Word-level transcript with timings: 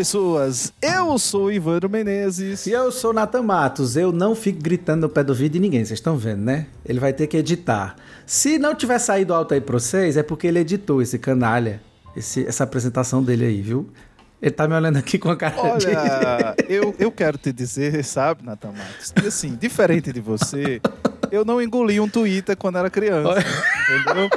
Pessoas! 0.00 0.72
Eu 0.80 1.18
sou 1.18 1.44
o 1.44 1.52
Ivandro 1.52 1.90
Menezes. 1.90 2.66
E 2.66 2.70
eu 2.70 2.90
sou 2.90 3.12
Nathan 3.12 3.42
Matos. 3.42 3.98
Eu 3.98 4.10
não 4.10 4.34
fico 4.34 4.58
gritando 4.58 5.02
no 5.02 5.08
pé 5.10 5.22
do 5.22 5.34
vídeo 5.34 5.52
de 5.52 5.60
ninguém, 5.60 5.84
vocês 5.84 5.98
estão 5.98 6.16
vendo, 6.16 6.40
né? 6.40 6.68
Ele 6.86 6.98
vai 6.98 7.12
ter 7.12 7.26
que 7.26 7.36
editar. 7.36 7.96
Se 8.24 8.58
não 8.58 8.74
tiver 8.74 8.98
saído 8.98 9.34
alto 9.34 9.52
aí 9.52 9.60
pra 9.60 9.74
vocês, 9.74 10.16
é 10.16 10.22
porque 10.22 10.46
ele 10.46 10.58
editou 10.58 11.02
esse 11.02 11.18
canalha, 11.18 11.82
esse, 12.16 12.46
essa 12.46 12.64
apresentação 12.64 13.22
dele 13.22 13.44
aí, 13.44 13.60
viu? 13.60 13.90
Ele 14.40 14.50
tá 14.50 14.66
me 14.66 14.74
olhando 14.74 14.96
aqui 14.96 15.18
com 15.18 15.28
a 15.28 15.36
cara 15.36 15.54
Olha, 15.58 16.54
de... 16.56 16.64
eu, 16.72 16.94
eu 16.98 17.12
quero 17.12 17.36
te 17.36 17.52
dizer, 17.52 18.02
sabe, 18.02 18.42
Nathan 18.42 18.72
Matos, 18.72 19.12
que 19.12 19.28
assim, 19.28 19.54
diferente 19.54 20.14
de 20.14 20.20
você, 20.22 20.80
eu 21.30 21.44
não 21.44 21.60
engoli 21.60 22.00
um 22.00 22.08
Twitter 22.08 22.56
quando 22.56 22.78
era 22.78 22.88
criança, 22.88 23.44
entendeu? 24.02 24.30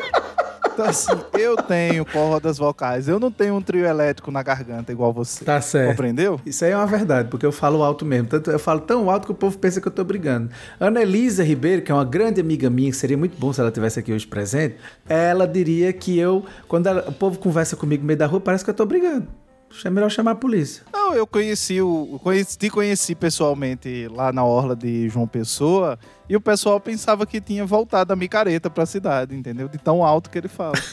Então, 0.73 0.85
assim, 0.85 1.11
eu 1.37 1.55
tenho 1.55 2.03
cordas 2.05 2.57
vocais. 2.57 3.07
Eu 3.07 3.19
não 3.19 3.31
tenho 3.31 3.55
um 3.55 3.61
trio 3.61 3.85
elétrico 3.85 4.31
na 4.31 4.41
garganta 4.41 4.91
igual 4.91 5.13
você. 5.13 5.45
Tá 5.45 5.61
certo. 5.61 5.91
Compreendeu? 5.91 6.39
Isso 6.45 6.65
aí 6.65 6.71
é 6.71 6.77
uma 6.77 6.87
verdade, 6.87 7.29
porque 7.29 7.45
eu 7.45 7.51
falo 7.51 7.83
alto 7.83 8.05
mesmo. 8.05 8.27
Tanto, 8.27 8.49
eu 8.49 8.59
falo 8.59 8.81
tão 8.81 9.09
alto 9.09 9.25
que 9.25 9.31
o 9.31 9.35
povo 9.35 9.57
pensa 9.57 9.79
que 9.79 9.87
eu 9.87 9.91
tô 9.91 10.03
brigando. 10.03 10.49
Ana 10.79 11.01
Elisa 11.01 11.43
Ribeiro, 11.43 11.81
que 11.81 11.91
é 11.91 11.95
uma 11.95 12.05
grande 12.05 12.41
amiga 12.41 12.69
minha, 12.69 12.89
que 12.89 12.97
seria 12.97 13.17
muito 13.17 13.37
bom 13.37 13.53
se 13.53 13.61
ela 13.61 13.71
tivesse 13.71 13.99
aqui 13.99 14.11
hoje 14.11 14.25
presente, 14.25 14.75
ela 15.07 15.47
diria 15.47 15.93
que 15.93 16.17
eu, 16.17 16.43
quando 16.67 16.87
ela, 16.87 17.07
o 17.07 17.13
povo 17.13 17.37
conversa 17.37 17.75
comigo 17.75 18.01
no 18.01 18.07
meio 18.07 18.17
da 18.17 18.25
rua, 18.25 18.39
parece 18.39 18.63
que 18.63 18.69
eu 18.69 18.73
tô 18.73 18.85
brigando. 18.85 19.27
É 19.85 19.89
melhor 19.89 20.09
chamar 20.09 20.31
a 20.31 20.35
polícia. 20.35 20.83
Não, 20.93 21.13
eu 21.13 21.27
conheci 21.27 21.81
o. 21.81 22.19
Conheci, 22.23 22.57
te 22.57 22.69
conheci 22.69 23.15
pessoalmente 23.15 24.07
lá 24.09 24.31
na 24.31 24.43
orla 24.45 24.75
de 24.75 25.09
João 25.09 25.27
Pessoa 25.27 25.99
e 26.29 26.35
o 26.35 26.41
pessoal 26.41 26.79
pensava 26.79 27.25
que 27.25 27.41
tinha 27.41 27.65
voltado 27.65 28.13
a 28.13 28.15
micareta 28.15 28.69
pra 28.69 28.85
cidade, 28.85 29.35
entendeu? 29.35 29.67
De 29.67 29.77
tão 29.77 30.03
alto 30.03 30.29
que 30.29 30.37
ele 30.37 30.47
fala. 30.47 30.73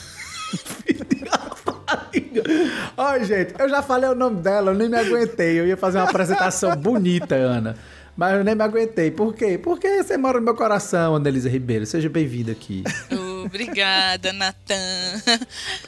Olha, 2.96 3.24
gente, 3.24 3.54
eu 3.58 3.68
já 3.68 3.82
falei 3.82 4.08
o 4.10 4.14
nome 4.14 4.40
dela, 4.40 4.72
eu 4.72 4.74
nem 4.74 4.88
me 4.88 4.96
aguentei. 4.96 5.58
Eu 5.58 5.66
ia 5.66 5.76
fazer 5.76 5.98
uma 5.98 6.08
apresentação 6.08 6.74
bonita, 6.76 7.34
Ana. 7.34 7.76
Mas 8.20 8.34
eu 8.34 8.44
nem 8.44 8.54
me 8.54 8.62
aguentei. 8.62 9.10
Por 9.10 9.32
quê? 9.32 9.56
Porque 9.56 10.02
você 10.02 10.18
mora 10.18 10.38
no 10.38 10.44
meu 10.44 10.54
coração, 10.54 11.16
Annelise 11.16 11.48
Ribeiro. 11.48 11.86
Seja 11.86 12.06
bem-vinda 12.06 12.52
aqui. 12.52 12.84
Obrigada, 13.46 14.30
Natan. 14.30 15.22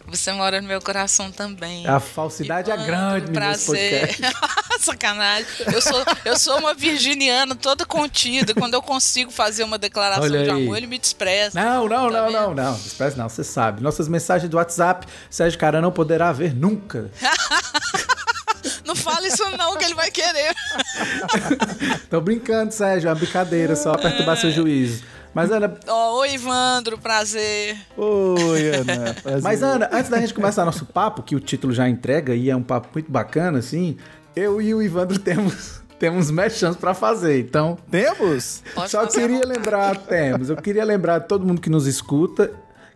Você 0.07 0.33
mora 0.33 0.59
no 0.63 0.67
meu 0.67 0.81
coração 0.81 1.31
também. 1.31 1.87
A 1.87 2.01
falsidade 2.01 2.71
é 2.71 2.77
grande 2.79 3.33
prazer. 3.33 4.17
Sacanagem. 4.81 5.47
Eu 5.75 5.83
sou, 5.83 6.05
eu 6.25 6.39
sou 6.39 6.59
uma 6.59 6.73
virginiana 6.73 7.55
toda 7.55 7.85
contida. 7.85 8.55
Quando 8.55 8.73
eu 8.73 8.81
consigo 8.81 9.31
fazer 9.31 9.65
uma 9.65 9.77
declaração 9.77 10.27
de 10.27 10.49
amor, 10.49 10.79
ele 10.79 10.87
me 10.87 10.99
despreza. 10.99 11.61
Não, 11.63 11.87
não, 11.87 12.11
tá 12.11 12.23
não, 12.23 12.33
não, 12.33 12.55
não. 12.55 12.73
Despreza 12.73 13.15
não, 13.15 13.29
você 13.29 13.45
sabe. 13.45 13.83
Nossas 13.83 14.09
mensagens 14.09 14.49
do 14.49 14.57
WhatsApp, 14.57 15.07
Sérgio 15.29 15.59
Cara 15.59 15.83
não 15.83 15.93
poderá 15.93 16.33
ver 16.33 16.55
nunca. 16.55 17.11
Não 18.85 18.97
fala 18.97 19.27
isso 19.27 19.43
não, 19.57 19.77
que 19.77 19.85
ele 19.85 19.95
vai 19.95 20.11
querer. 20.11 20.55
Tô 22.11 22.21
brincando, 22.21 22.73
Sérgio. 22.73 23.09
É 23.09 23.11
uma 23.11 23.19
brincadeira, 23.19 23.77
só 23.77 23.97
perturbar 23.97 24.37
seu 24.37 24.51
juízo. 24.51 25.05
Mas, 25.35 25.51
Ana. 25.51 25.75
Oh, 25.89 26.19
oi, 26.19 26.35
Ivandro, 26.35 26.99
prazer. 26.99 27.77
Oi, 27.97 28.69
Ana. 28.69 29.15
Prazer. 29.23 29.43
Mas, 29.43 29.63
Ana, 29.63 29.89
antes 29.91 30.11
da 30.11 30.21
gente 30.21 30.35
começar 30.35 30.65
nosso 30.65 30.85
papo, 30.85 31.23
que 31.23 31.35
o 31.35 31.41
título 31.41 31.73
já 31.73 31.89
entrega 31.89 32.35
e 32.35 32.51
é 32.51 32.57
um 32.57 32.63
papo 32.63 32.89
muito 32.93 33.11
bacana, 33.11 33.59
assim, 33.59 33.97
eu 34.37 34.61
e 34.61 34.75
o 34.75 34.83
Ivandro 34.83 35.19
temos. 35.19 35.81
Temos 35.99 36.31
mechãs 36.33 36.77
para 36.77 36.95
fazer, 36.95 37.39
então. 37.39 37.79
Temos? 37.89 38.63
Pode 38.75 38.91
Só 38.91 39.07
queria 39.07 39.47
lembrar, 39.47 39.97
temos. 39.97 40.51
Eu 40.51 40.57
queria 40.57 40.85
lembrar 40.85 41.21
todo 41.21 41.47
mundo 41.47 41.61
que 41.61 41.71
nos 41.71 41.87
escuta 41.87 42.51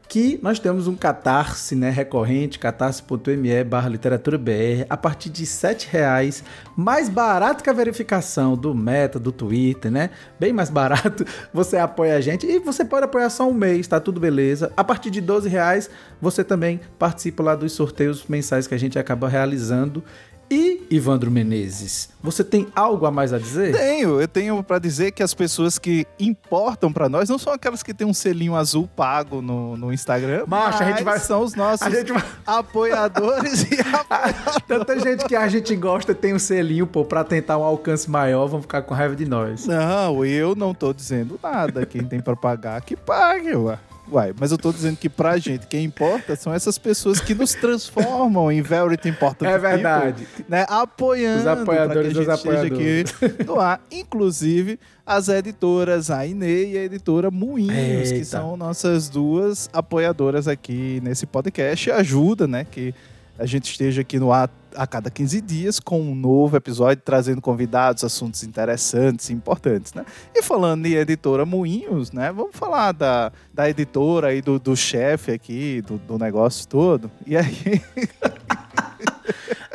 que 0.09 0.39
nós 0.43 0.59
temos 0.59 0.87
um 0.87 0.95
catarse 0.95 1.75
né, 1.75 1.91
recorrente, 1.91 2.59
catarse.me 2.59 3.65
barra 3.65 3.89
literatura 3.89 4.39
BR, 4.39 4.87
a 4.89 4.97
partir 4.97 5.31
de 5.31 5.45
R$ 5.45 5.77
reais, 5.91 6.45
mais 6.77 7.09
barato 7.09 7.63
que 7.63 7.71
a 7.71 7.73
verificação 7.73 8.57
do 8.57 8.75
Meta, 8.75 9.19
do 9.19 9.33
Twitter, 9.33 9.91
né? 9.91 10.11
Bem 10.39 10.53
mais 10.53 10.71
barato, 10.71 11.25
você 11.53 11.77
apoia 11.77 12.17
a 12.17 12.21
gente 12.21 12.47
e 12.47 12.59
você 12.59 12.85
pode 12.85 13.05
apoiar 13.05 13.31
só 13.31 13.49
um 13.49 13.55
mês, 13.55 13.87
tá 13.89 13.99
tudo 13.99 14.21
beleza. 14.21 14.73
A 14.77 14.85
partir 14.85 15.11
de 15.11 15.21
R$ 15.21 15.49
reais, 15.49 15.91
você 16.21 16.45
também 16.45 16.81
participa 16.99 17.43
lá 17.43 17.55
dos 17.55 17.73
sorteios 17.73 18.27
mensais 18.29 18.67
que 18.67 18.75
a 18.75 18.79
gente 18.79 18.99
acaba 18.99 19.29
realizando 19.29 20.03
e 20.51 20.87
Ivandro 20.91 21.31
Menezes, 21.31 22.11
você 22.23 22.45
tem 22.45 22.67
algo 22.75 23.07
a 23.07 23.11
mais 23.11 23.33
a 23.33 23.39
dizer? 23.39 23.77
Tenho, 23.77 24.21
eu 24.21 24.29
tenho 24.29 24.63
para 24.63 24.79
dizer 24.79 25.13
que 25.13 25.23
as 25.23 25.35
pessoas 25.35 25.79
que 25.79 26.07
importam 26.19 26.93
para 26.93 27.09
nós 27.09 27.29
não 27.29 27.39
são 27.39 27.53
aquelas 27.53 27.83
que 27.83 27.93
têm 27.93 28.07
um 28.07 28.15
selinho 28.15 28.55
azul 28.55 28.89
pago 28.97 29.41
no, 29.43 29.77
no 29.77 29.93
Instagram, 29.93 30.45
mas 30.47 30.81
a 30.81 30.85
gente 30.85 31.03
vai 31.03 31.19
são 31.19 31.43
os 31.43 31.55
nossos 31.55 31.87
vai... 31.87 32.25
apoiadores 32.47 33.63
e 33.63 33.81
apoiadores. 33.81 34.63
Tanta 34.67 34.99
gente 34.99 35.25
que 35.25 35.37
a 35.37 35.49
gente 35.49 35.75
gosta 35.77 36.15
tem 36.15 36.35
um 36.35 36.39
selinho, 36.39 36.87
pô, 36.87 37.05
para 37.05 37.25
tentar 37.25 37.59
um 37.59 37.63
alcance 37.65 38.09
maior, 38.11 38.47
vão 38.47 38.63
ficar 38.63 38.83
com 38.83 38.95
raiva 38.95 39.17
de 39.17 39.27
nós. 39.27 39.67
Não, 39.67 40.25
eu 40.25 40.55
não 40.55 40.75
tô 40.75 40.93
dizendo 40.93 41.39
nada. 41.43 41.85
Quem 41.87 42.05
tem 42.05 42.21
para 42.21 42.37
pagar, 42.37 42.81
que 42.83 42.97
pague, 42.97 43.55
ué. 43.55 43.79
Uai, 44.11 44.33
mas 44.39 44.53
eu 44.53 44.59
tô 44.59 44.73
dizendo 44.73 44.97
que 44.97 45.09
pra 45.09 45.37
gente, 45.37 45.67
quem 45.67 45.85
importa 45.85 46.37
são 46.37 46.55
essas 46.55 46.79
pessoas 46.79 47.21
que 47.21 47.35
nos 47.35 47.55
transformam 47.55 48.53
em 48.53 48.63
very 48.63 48.97
important 49.05 49.47
É 49.47 49.59
verdade. 49.59 50.25
People, 50.25 50.45
né? 50.49 50.65
Apoiando 50.69 51.41
os 51.41 51.47
apoiadores 51.47 52.13
que 52.13 52.19
a 52.19 52.23
gente 52.23 52.31
apoiadores. 52.31 53.13
aqui 53.15 53.45
no 53.45 53.61
ar. 53.61 53.81
Inclusive, 53.91 54.79
as 55.05 55.29
editoras, 55.29 56.11
a 56.11 56.25
Inê 56.25 56.73
e 56.73 56.79
a 56.79 56.85
editora 56.85 57.31
Moinhos, 57.31 58.11
Eita. 58.11 58.19
que 58.19 58.25
são 58.25 58.57
nossas 58.57 59.09
duas 59.09 59.69
apoiadoras 59.73 60.47
aqui 60.47 61.01
nesse 61.03 61.27
podcast. 61.27 61.91
Ajuda, 61.91 62.47
né? 62.47 62.65
Que 62.71 62.95
a 63.39 63.47
gente 63.47 63.71
esteja 63.71 64.03
aqui 64.03 64.19
no 64.19 64.33
ar 64.33 64.51
a 64.75 64.87
cada 64.87 65.11
15 65.11 65.41
dias 65.41 65.81
com 65.81 66.01
um 66.01 66.15
novo 66.15 66.57
episódio, 66.57 67.03
trazendo 67.03 67.41
convidados, 67.41 68.05
assuntos 68.05 68.43
interessantes 68.43 69.31
e 69.31 69.33
importantes, 69.33 69.95
né? 69.95 70.05
E 70.35 70.43
falando 70.43 70.85
em 70.87 70.95
editora 70.95 71.47
Moinhos, 71.47 72.13
né? 72.13 72.31
Vamos 72.33 72.55
falar 72.55 72.93
da, 72.93 73.33
da 73.53 73.69
editora 73.69 74.35
e 74.35 74.43
do, 74.43 74.59
do 74.59 74.77
chefe 74.77 75.33
aqui, 75.33 75.83
do, 75.83 75.99
do 75.99 76.19
negócio 76.19 76.69
todo. 76.69 77.11
E 77.27 77.37
aí... 77.37 77.83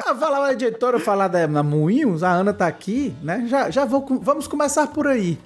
Ah, 0.04 0.16
falar 0.16 0.48
da 0.48 0.54
editora, 0.54 1.00
falar 1.00 1.28
da, 1.28 1.46
da 1.46 1.64
Moinhos, 1.64 2.24
a 2.24 2.32
Ana 2.32 2.52
tá 2.52 2.68
aqui, 2.68 3.14
né? 3.22 3.46
Já, 3.48 3.70
já 3.70 3.86
vou, 3.86 4.06
vamos 4.22 4.48
começar 4.48 4.88
por 4.88 5.08
aí. 5.08 5.40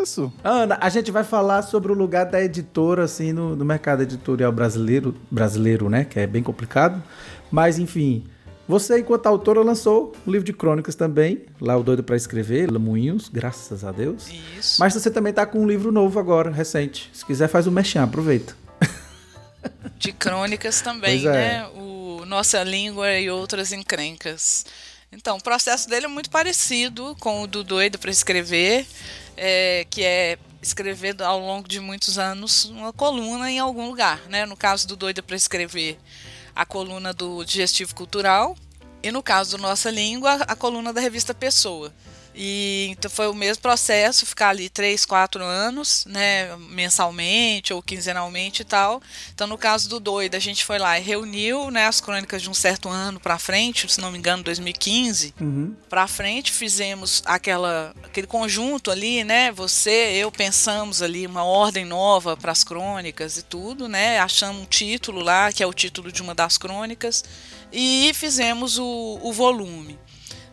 Isso. 0.00 0.32
Ana, 0.42 0.78
a 0.80 0.88
gente 0.88 1.10
vai 1.10 1.24
falar 1.24 1.62
sobre 1.62 1.92
o 1.92 1.94
lugar 1.94 2.24
da 2.24 2.40
editora, 2.40 3.04
assim, 3.04 3.32
no, 3.32 3.54
no 3.56 3.64
mercado 3.64 4.02
editorial 4.02 4.52
brasileiro, 4.52 5.14
brasileiro, 5.30 5.90
né? 5.90 6.04
Que 6.04 6.20
é 6.20 6.26
bem 6.26 6.42
complicado. 6.42 7.02
Mas, 7.50 7.78
enfim, 7.78 8.26
você, 8.68 8.98
enquanto 8.98 9.26
autora, 9.26 9.62
lançou 9.62 10.12
um 10.26 10.30
livro 10.30 10.44
de 10.44 10.52
crônicas 10.52 10.96
também, 10.96 11.46
lá 11.60 11.76
o 11.76 11.84
Doido 11.84 12.02
para 12.02 12.16
Escrever, 12.16 12.70
Lamoinhos, 12.70 13.28
graças 13.28 13.84
a 13.84 13.92
Deus. 13.92 14.28
Isso. 14.58 14.80
Mas 14.80 14.92
você 14.92 15.08
também 15.08 15.32
tá 15.32 15.46
com 15.46 15.60
um 15.60 15.68
livro 15.68 15.92
novo 15.92 16.18
agora, 16.18 16.50
recente. 16.50 17.08
Se 17.12 17.24
quiser, 17.24 17.48
faz 17.48 17.68
o 17.68 17.70
um 17.70 17.72
mexão, 17.72 18.02
aproveita. 18.02 18.56
De 19.96 20.12
crônicas 20.12 20.80
também, 20.80 21.24
é. 21.26 21.30
né? 21.30 21.66
O 21.76 22.24
Nossa 22.26 22.62
Língua 22.64 23.12
e 23.18 23.30
Outras 23.30 23.72
Encrencas. 23.72 24.66
Então, 25.12 25.36
o 25.36 25.42
processo 25.42 25.88
dele 25.88 26.06
é 26.06 26.08
muito 26.08 26.28
parecido 26.28 27.16
com 27.20 27.42
o 27.42 27.46
do 27.46 27.62
Doido 27.62 27.98
para 28.00 28.10
Escrever, 28.10 28.84
é, 29.36 29.86
que 29.88 30.02
é 30.02 30.38
escrever 30.60 31.22
ao 31.22 31.38
longo 31.38 31.68
de 31.68 31.78
muitos 31.78 32.18
anos 32.18 32.64
uma 32.64 32.92
coluna 32.92 33.48
em 33.48 33.60
algum 33.60 33.86
lugar, 33.88 34.20
né? 34.28 34.44
No 34.44 34.56
caso 34.56 34.88
do 34.88 34.96
Doido 34.96 35.22
para 35.22 35.36
Escrever, 35.36 35.96
a 36.56 36.64
coluna 36.64 37.12
do 37.12 37.44
Digestivo 37.44 37.94
Cultural 37.94 38.56
e, 39.02 39.12
no 39.12 39.22
caso 39.22 39.58
do 39.58 39.62
Nossa 39.62 39.90
Língua, 39.90 40.36
a 40.48 40.56
coluna 40.56 40.90
da 40.90 41.02
revista 41.02 41.34
Pessoa. 41.34 41.92
E 42.36 42.88
então 42.90 43.10
foi 43.10 43.28
o 43.28 43.34
mesmo 43.34 43.62
processo, 43.62 44.26
ficar 44.26 44.50
ali 44.50 44.68
três, 44.68 45.06
quatro 45.06 45.42
anos, 45.42 46.04
né, 46.06 46.54
mensalmente 46.68 47.72
ou 47.72 47.82
quinzenalmente 47.82 48.60
e 48.60 48.64
tal. 48.64 49.00
Então, 49.34 49.46
no 49.46 49.56
caso 49.56 49.88
do 49.88 49.98
Doido, 49.98 50.34
a 50.34 50.38
gente 50.38 50.62
foi 50.62 50.78
lá 50.78 50.98
e 50.98 51.02
reuniu, 51.02 51.70
né, 51.70 51.86
as 51.86 51.98
crônicas 51.98 52.42
de 52.42 52.50
um 52.50 52.54
certo 52.54 52.90
ano 52.90 53.18
para 53.18 53.38
frente, 53.38 53.90
se 53.90 54.00
não 54.02 54.12
me 54.12 54.18
engano, 54.18 54.42
2015, 54.42 55.34
uhum. 55.40 55.74
para 55.88 56.06
frente, 56.06 56.52
fizemos 56.52 57.22
aquela 57.24 57.94
aquele 58.04 58.26
conjunto 58.26 58.90
ali, 58.90 59.24
né, 59.24 59.50
você, 59.50 60.12
eu 60.14 60.30
pensamos 60.30 61.00
ali 61.00 61.26
uma 61.26 61.44
ordem 61.44 61.86
nova 61.86 62.36
para 62.36 62.52
as 62.52 62.62
crônicas 62.62 63.38
e 63.38 63.42
tudo, 63.42 63.88
né, 63.88 64.18
achamos 64.18 64.62
um 64.62 64.66
título 64.66 65.22
lá, 65.22 65.50
que 65.50 65.62
é 65.62 65.66
o 65.66 65.72
título 65.72 66.12
de 66.12 66.20
uma 66.20 66.34
das 66.34 66.58
crônicas, 66.58 67.24
e 67.72 68.10
fizemos 68.14 68.78
o, 68.78 69.18
o 69.22 69.32
volume. 69.32 69.98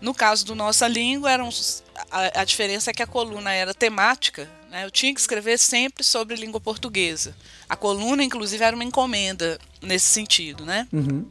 No 0.03 0.13
caso 0.13 0.45
do 0.45 0.53
Nossa 0.53 0.85
Língua, 0.85 1.31
eram, 1.31 1.47
a, 2.11 2.41
a 2.41 2.43
diferença 2.43 2.91
é 2.91 2.93
que 2.93 3.01
a 3.01 3.07
coluna 3.07 3.53
era 3.53 3.73
temática, 3.73 4.49
né? 4.69 4.83
eu 4.83 4.91
tinha 4.91 5.13
que 5.13 5.21
escrever 5.21 5.57
sempre 5.57 6.03
sobre 6.03 6.35
língua 6.35 6.59
portuguesa. 6.59 7.33
A 7.69 7.77
coluna, 7.77 8.21
inclusive, 8.21 8.61
era 8.61 8.75
uma 8.75 8.83
encomenda 8.83 9.57
nesse 9.81 10.07
sentido, 10.07 10.65
né? 10.65 10.89
Uhum. 10.91 11.25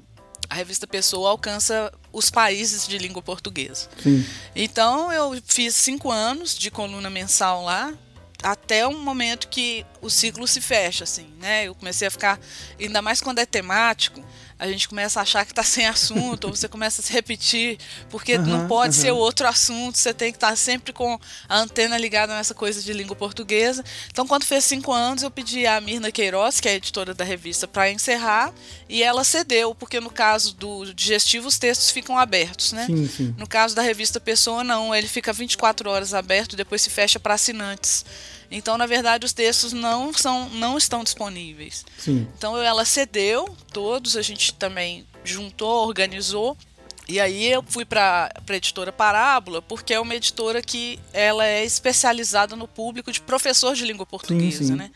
A 0.48 0.54
revista 0.54 0.86
Pessoa 0.86 1.28
alcança 1.28 1.92
os 2.10 2.30
países 2.30 2.88
de 2.88 2.96
língua 2.96 3.20
portuguesa. 3.20 3.90
Sim. 4.02 4.24
Então 4.56 5.12
eu 5.12 5.38
fiz 5.44 5.74
cinco 5.74 6.10
anos 6.10 6.56
de 6.56 6.70
coluna 6.70 7.10
mensal 7.10 7.64
lá, 7.64 7.92
até 8.42 8.88
um 8.88 9.02
momento 9.02 9.48
que 9.48 9.84
o 10.00 10.08
ciclo 10.08 10.48
se 10.48 10.62
fecha, 10.62 11.04
assim, 11.04 11.26
né? 11.38 11.68
Eu 11.68 11.74
comecei 11.74 12.08
a 12.08 12.10
ficar, 12.10 12.40
ainda 12.80 13.02
mais 13.02 13.20
quando 13.20 13.38
é 13.38 13.44
temático, 13.44 14.24
a 14.62 14.68
gente 14.68 14.88
começa 14.88 15.18
a 15.18 15.24
achar 15.24 15.44
que 15.44 15.50
está 15.50 15.62
sem 15.64 15.86
assunto, 15.86 16.44
ou 16.44 16.54
você 16.54 16.68
começa 16.68 17.00
a 17.00 17.04
se 17.04 17.12
repetir, 17.12 17.78
porque 18.08 18.36
uhum, 18.36 18.46
não 18.46 18.68
pode 18.68 18.96
uhum. 18.96 19.02
ser 19.02 19.10
outro 19.10 19.48
assunto, 19.48 19.98
você 19.98 20.14
tem 20.14 20.30
que 20.30 20.36
estar 20.36 20.50
tá 20.50 20.56
sempre 20.56 20.92
com 20.92 21.18
a 21.48 21.58
antena 21.58 21.98
ligada 21.98 22.34
nessa 22.34 22.54
coisa 22.54 22.80
de 22.80 22.92
língua 22.92 23.16
portuguesa. 23.16 23.84
Então, 24.10 24.26
quando 24.26 24.44
fez 24.44 24.64
cinco 24.64 24.92
anos, 24.92 25.24
eu 25.24 25.30
pedi 25.30 25.66
a 25.66 25.80
Mirna 25.80 26.12
Queiroz, 26.12 26.60
que 26.60 26.68
é 26.68 26.72
a 26.72 26.74
editora 26.76 27.12
da 27.12 27.24
revista, 27.24 27.66
para 27.66 27.90
encerrar, 27.90 28.52
e 28.88 29.02
ela 29.02 29.24
cedeu, 29.24 29.74
porque 29.74 29.98
no 29.98 30.10
caso 30.10 30.54
do 30.54 30.92
digestivo, 30.94 31.48
os 31.48 31.58
textos 31.58 31.90
ficam 31.90 32.16
abertos, 32.16 32.72
né? 32.72 32.86
Sim, 32.86 33.08
sim. 33.08 33.34
No 33.36 33.48
caso 33.48 33.74
da 33.74 33.82
revista 33.82 34.20
Pessoa, 34.20 34.62
não, 34.62 34.94
ele 34.94 35.08
fica 35.08 35.32
24 35.32 35.90
horas 35.90 36.14
aberto, 36.14 36.54
depois 36.54 36.82
se 36.82 36.90
fecha 36.90 37.18
para 37.18 37.34
assinantes. 37.34 38.04
Então, 38.52 38.76
na 38.76 38.84
verdade, 38.84 39.24
os 39.24 39.32
textos 39.32 39.72
não 39.72 40.12
são, 40.12 40.48
não 40.50 40.76
estão 40.76 41.02
disponíveis. 41.02 41.84
Sim. 41.98 42.28
Então, 42.36 42.56
ela 42.58 42.84
cedeu 42.84 43.48
todos, 43.72 44.16
a 44.16 44.22
gente 44.22 44.52
também 44.54 45.06
juntou, 45.24 45.86
organizou. 45.86 46.56
E 47.08 47.18
aí 47.18 47.46
eu 47.46 47.64
fui 47.66 47.84
para 47.84 48.30
a 48.48 48.54
editora 48.54 48.92
Parábola, 48.92 49.60
porque 49.62 49.94
é 49.94 49.98
uma 49.98 50.14
editora 50.14 50.62
que 50.62 51.00
ela 51.12 51.46
é 51.46 51.64
especializada 51.64 52.54
no 52.54 52.68
público 52.68 53.10
de 53.10 53.20
professor 53.20 53.74
de 53.74 53.84
língua 53.84 54.06
portuguesa, 54.06 54.58
sim, 54.58 54.66
sim. 54.66 54.74
né? 54.74 54.90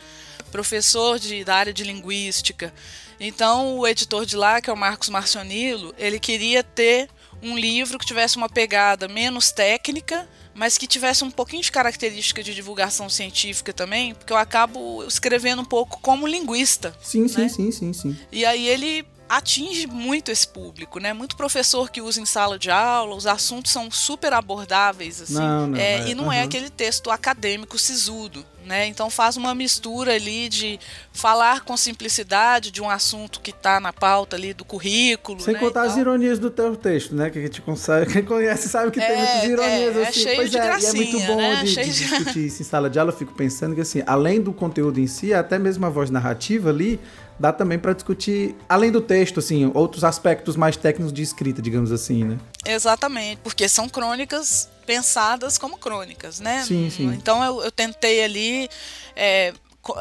Professor 0.52 1.18
de, 1.18 1.42
da 1.42 1.56
área 1.56 1.72
de 1.72 1.82
linguística. 1.82 2.72
Então, 3.18 3.78
o 3.78 3.86
editor 3.86 4.26
de 4.26 4.36
lá, 4.36 4.60
que 4.60 4.68
é 4.68 4.72
o 4.72 4.76
Marcos 4.76 5.08
Marcionilo, 5.08 5.94
ele 5.98 6.20
queria 6.20 6.62
ter 6.62 7.08
um 7.42 7.56
livro 7.56 7.98
que 7.98 8.06
tivesse 8.06 8.36
uma 8.36 8.48
pegada 8.48 9.08
menos 9.08 9.52
técnica, 9.52 10.28
mas 10.54 10.78
que 10.78 10.86
tivesse 10.86 11.22
um 11.22 11.30
pouquinho 11.30 11.62
de 11.62 11.70
característica 11.70 12.42
de 12.42 12.54
divulgação 12.54 13.08
científica 13.08 13.72
também, 13.72 14.14
porque 14.14 14.32
eu 14.32 14.36
acabo 14.36 15.04
escrevendo 15.04 15.62
um 15.62 15.64
pouco 15.64 16.00
como 16.00 16.26
linguista. 16.26 16.94
Sim, 17.02 17.22
né? 17.22 17.28
sim, 17.28 17.48
sim, 17.48 17.72
sim, 17.72 17.92
sim. 17.92 18.16
E 18.32 18.44
aí 18.44 18.66
ele 18.66 19.06
atinge 19.28 19.86
muito 19.86 20.30
esse 20.30 20.46
público, 20.46 20.98
né? 20.98 21.12
Muito 21.12 21.36
professor 21.36 21.90
que 21.90 22.00
usa 22.00 22.20
em 22.20 22.26
sala 22.26 22.58
de 22.58 22.70
aula, 22.70 23.14
os 23.14 23.26
assuntos 23.26 23.72
são 23.72 23.90
super 23.90 24.32
abordáveis, 24.32 25.20
assim. 25.20 25.34
Não, 25.34 25.66
não, 25.66 25.78
é, 25.78 25.94
é, 25.94 26.08
e 26.08 26.14
não 26.14 26.24
uhum. 26.26 26.32
é 26.32 26.42
aquele 26.42 26.70
texto 26.70 27.10
acadêmico 27.10 27.78
sisudo, 27.78 28.44
né? 28.66 28.86
Então 28.86 29.08
faz 29.08 29.36
uma 29.36 29.54
mistura 29.54 30.14
ali 30.14 30.48
de 30.48 30.78
falar 31.12 31.60
com 31.60 31.76
simplicidade 31.76 32.70
de 32.70 32.82
um 32.82 32.90
assunto 32.90 33.40
que 33.40 33.50
está 33.50 33.80
na 33.80 33.92
pauta 33.92 34.36
ali 34.36 34.52
do 34.52 34.64
currículo. 34.64 35.40
Sem 35.40 35.54
né, 35.54 35.60
contar 35.60 35.82
as 35.82 35.96
ironias 35.96 36.38
do 36.38 36.50
teu 36.50 36.76
texto, 36.76 37.14
né? 37.14 37.30
Que 37.30 37.38
a 37.38 37.42
gente 37.42 37.62
consegue, 37.62 38.12
quem 38.12 38.24
conhece 38.24 38.68
sabe 38.68 38.90
que 38.90 39.00
é, 39.00 39.06
tem 39.06 39.16
muitas 39.16 39.44
ironias 39.44 39.96
é, 39.96 40.02
assim. 40.02 40.20
É 40.20 40.24
cheio 40.24 40.36
pois 40.36 40.50
de 40.50 40.58
é, 40.58 40.62
gracinha, 40.62 41.02
e 41.02 41.08
é 41.08 41.12
muito 41.12 41.26
bom 41.26 41.36
né? 41.36 41.62
de, 41.62 41.68
cheio 41.70 41.86
de 41.86 41.92
discutir 42.08 42.46
isso 42.46 42.62
em 42.62 42.64
sala 42.64 42.90
de 42.90 42.98
aula. 42.98 43.12
Eu 43.12 43.16
fico 43.16 43.32
pensando 43.34 43.74
que 43.74 43.80
assim, 43.80 44.02
além 44.06 44.40
do 44.40 44.52
conteúdo 44.52 44.98
em 44.98 45.06
si, 45.06 45.32
até 45.32 45.58
mesmo 45.58 45.86
a 45.86 45.88
voz 45.88 46.10
narrativa 46.10 46.70
ali 46.70 47.00
dá 47.38 47.52
também 47.52 47.78
para 47.78 47.92
discutir, 47.92 48.56
além 48.68 48.90
do 48.90 49.00
texto, 49.00 49.40
assim, 49.40 49.70
outros 49.74 50.04
aspectos 50.04 50.56
mais 50.56 50.76
técnicos 50.76 51.12
de 51.12 51.22
escrita, 51.22 51.60
digamos 51.60 51.92
assim, 51.92 52.24
né? 52.24 52.38
Exatamente, 52.64 53.40
porque 53.42 53.68
são 53.68 53.88
crônicas 53.88 54.68
pensadas 54.86 55.58
como 55.58 55.76
crônicas, 55.76 56.40
né? 56.40 56.62
Sim, 56.62 56.88
sim. 56.88 57.06
Então 57.08 57.44
eu, 57.44 57.62
eu 57.62 57.70
tentei 57.70 58.24
ali 58.24 58.68
é, 59.14 59.52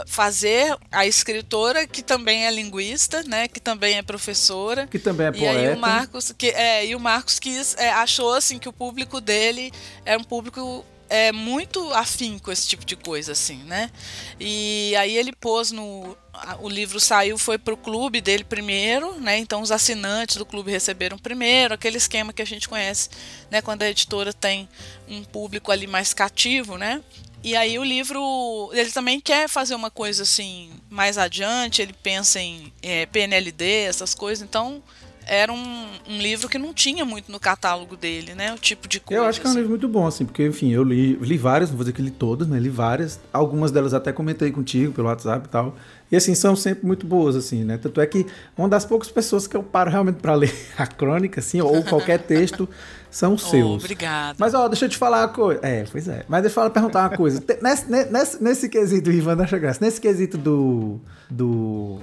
fazer 0.07 0.75
a 0.91 1.05
escritora 1.05 1.85
que 1.85 2.01
também 2.01 2.45
é 2.45 2.51
linguista, 2.51 3.23
né, 3.23 3.47
que 3.47 3.59
também 3.59 3.97
é 3.97 4.01
professora, 4.01 4.87
que 4.87 4.97
também 4.97 5.27
é 5.27 5.31
poeta. 5.31 5.45
E 5.45 5.67
aí 5.67 5.75
o 5.75 5.77
Marcos, 5.77 6.33
que 6.37 6.47
é, 6.49 6.85
e 6.85 6.95
o 6.95 6.99
Marcos 6.99 7.39
quis, 7.39 7.75
é, 7.77 7.91
achou 7.91 8.33
assim 8.33 8.57
que 8.57 8.69
o 8.69 8.73
público 8.73 9.19
dele 9.19 9.71
é 10.05 10.17
um 10.17 10.23
público 10.23 10.85
é 11.09 11.31
muito 11.31 11.91
afim 11.93 12.39
com 12.39 12.51
esse 12.51 12.67
tipo 12.67 12.85
de 12.85 12.95
coisa, 12.95 13.31
assim, 13.31 13.57
né? 13.63 13.91
E 14.39 14.95
aí 14.97 15.15
ele 15.15 15.31
pôs 15.33 15.71
no. 15.71 16.17
O 16.59 16.67
livro 16.67 16.99
saiu, 16.99 17.37
foi 17.37 17.57
pro 17.57 17.77
clube 17.77 18.19
dele 18.19 18.43
primeiro, 18.43 19.19
né? 19.19 19.37
Então 19.37 19.61
os 19.61 19.71
assinantes 19.71 20.35
do 20.35 20.45
clube 20.45 20.71
receberam 20.71 21.17
primeiro, 21.17 21.73
aquele 21.73 21.97
esquema 21.97 22.33
que 22.33 22.41
a 22.41 22.45
gente 22.45 22.67
conhece, 22.67 23.09
né? 23.49 23.61
Quando 23.61 23.83
a 23.83 23.89
editora 23.89 24.33
tem 24.33 24.67
um 25.07 25.23
público 25.23 25.71
ali 25.71 25.87
mais 25.87 26.13
cativo, 26.13 26.77
né? 26.77 27.01
E 27.45 27.55
aí 27.55 27.77
o 27.77 27.83
livro, 27.83 28.71
ele 28.73 28.91
também 28.91 29.19
quer 29.21 29.47
fazer 29.47 29.75
uma 29.75 29.91
coisa 29.91 30.23
assim, 30.23 30.71
mais 30.89 31.15
adiante, 31.15 31.79
ele 31.79 31.93
pensa 31.93 32.39
em 32.39 32.73
é, 32.81 33.05
PNLD, 33.05 33.83
essas 33.83 34.15
coisas, 34.15 34.43
então 34.43 34.81
era 35.27 35.51
um, 35.51 35.87
um, 36.07 36.17
livro 36.17 36.47
que 36.47 36.57
não 36.57 36.73
tinha 36.73 37.03
muito 37.03 37.31
no 37.31 37.39
catálogo 37.39 37.95
dele, 37.95 38.33
né? 38.35 38.53
O 38.53 38.57
tipo 38.57 38.87
de 38.87 38.99
coisa. 38.99 39.21
Eu 39.21 39.27
acho 39.27 39.41
que 39.41 39.47
é 39.47 39.49
um 39.49 39.53
livro 39.53 39.69
muito 39.69 39.87
bom, 39.87 40.05
assim, 40.05 40.25
porque, 40.25 40.45
enfim, 40.45 40.71
eu 40.71 40.83
li, 40.83 41.13
li 41.15 41.37
várias, 41.37 41.69
não 41.69 41.77
vou 41.77 41.83
dizer 41.83 41.93
que 41.93 42.01
li 42.01 42.11
todas, 42.11 42.47
né? 42.47 42.59
Li 42.59 42.69
várias. 42.69 43.19
Algumas 43.33 43.71
delas 43.71 43.93
até 43.93 44.11
comentei 44.11 44.51
contigo 44.51 44.93
pelo 44.93 45.07
WhatsApp 45.07 45.47
e 45.47 45.49
tal. 45.49 45.75
E, 46.11 46.15
assim, 46.15 46.35
são 46.35 46.55
sempre 46.55 46.85
muito 46.85 47.07
boas, 47.07 47.35
assim, 47.35 47.63
né? 47.63 47.77
Tanto 47.77 47.99
é 47.99 48.05
que 48.05 48.25
uma 48.55 48.69
das 48.69 48.85
poucas 48.85 49.09
pessoas 49.09 49.47
que 49.47 49.57
eu 49.57 49.63
paro 49.63 49.89
realmente 49.89 50.17
para 50.17 50.33
ler 50.35 50.53
a 50.77 50.85
crônica, 50.85 51.39
assim, 51.39 51.59
ou 51.59 51.83
qualquer 51.83 52.19
texto, 52.19 52.69
são 53.09 53.33
os 53.33 53.41
seus. 53.49 53.65
Oh, 53.65 53.75
obrigada. 53.75 54.35
Mas, 54.39 54.53
ó, 54.53 54.67
deixa 54.67 54.85
eu 54.85 54.89
te 54.89 54.97
falar 54.97 55.21
uma 55.21 55.29
coisa. 55.29 55.59
É, 55.63 55.85
pois 55.91 56.07
é. 56.07 56.23
Mas 56.27 56.43
deixa 56.43 56.61
eu 56.61 56.69
perguntar 56.69 57.09
uma 57.09 57.17
coisa. 57.17 57.43
nesse, 57.61 57.89
nesse, 57.89 58.43
nesse 58.43 58.69
quesito, 58.69 59.11
Ivan, 59.11 59.35
deixa 59.35 59.57
graça. 59.57 59.83
Nesse 59.83 59.99
quesito 59.99 60.37
do. 60.37 60.99
do. 61.29 61.99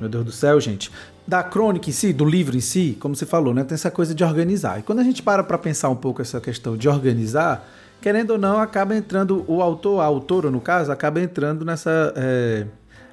Meu 0.00 0.08
Deus 0.08 0.24
do 0.24 0.32
céu, 0.32 0.58
gente 0.60 0.90
da 1.30 1.44
crônica 1.44 1.88
em 1.88 1.92
si, 1.92 2.12
do 2.12 2.24
livro 2.24 2.56
em 2.56 2.60
si, 2.60 2.98
como 2.98 3.14
você 3.14 3.24
falou, 3.24 3.54
né, 3.54 3.62
tem 3.62 3.76
essa 3.76 3.90
coisa 3.90 4.12
de 4.12 4.24
organizar. 4.24 4.80
E 4.80 4.82
quando 4.82 4.98
a 4.98 5.04
gente 5.04 5.22
para 5.22 5.44
para 5.44 5.56
pensar 5.56 5.88
um 5.88 5.94
pouco 5.94 6.20
essa 6.20 6.40
questão 6.40 6.76
de 6.76 6.88
organizar, 6.88 7.68
querendo 8.02 8.32
ou 8.32 8.38
não, 8.38 8.58
acaba 8.58 8.96
entrando 8.96 9.44
o 9.46 9.62
autor, 9.62 10.00
a 10.00 10.06
autora 10.06 10.50
no 10.50 10.60
caso, 10.60 10.90
acaba 10.90 11.20
entrando 11.20 11.64
nessa, 11.64 12.12
é, 12.16 12.66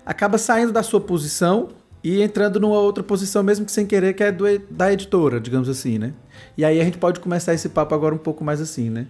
acaba 0.03 0.39
saindo 0.39 0.71
da 0.71 0.81
sua 0.81 0.99
posição 0.99 1.69
e 2.03 2.23
entrando 2.23 2.59
numa 2.59 2.79
outra 2.79 3.03
posição 3.03 3.43
mesmo 3.43 3.67
que 3.67 3.71
sem 3.71 3.85
querer, 3.85 4.15
que 4.15 4.23
é 4.23 4.31
do, 4.31 4.45
da 4.71 4.91
editora, 4.91 5.39
digamos 5.39 5.69
assim, 5.69 5.99
né? 5.99 6.11
E 6.57 6.65
aí 6.65 6.81
a 6.81 6.83
gente 6.83 6.97
pode 6.97 7.19
começar 7.19 7.53
esse 7.53 7.69
papo 7.69 7.93
agora 7.93 8.15
um 8.15 8.19
pouco 8.19 8.43
mais 8.43 8.59
assim, 8.59 8.89
né? 8.89 9.05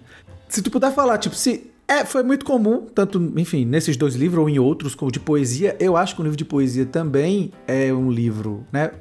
Se 0.49 0.61
tu 0.61 0.69
puder 0.69 0.91
falar, 0.91 1.17
tipo, 1.17 1.35
se 1.35 1.71
é, 1.87 2.03
foi 2.03 2.21
muito 2.21 2.45
comum, 2.45 2.85
tanto, 2.93 3.31
enfim, 3.37 3.63
nesses 3.63 3.95
dois 3.95 4.13
livros 4.13 4.41
ou 4.41 4.49
em 4.49 4.59
outros, 4.59 4.93
como 4.93 5.09
de 5.09 5.21
poesia. 5.21 5.75
Eu 5.79 5.95
acho 5.95 6.15
que 6.15 6.21
o 6.21 6.23
livro 6.23 6.37
de 6.37 6.43
poesia 6.43 6.85
também 6.85 7.53
é 7.65 7.93
um 7.93 8.11
livro, 8.11 8.65
né? 8.73 8.91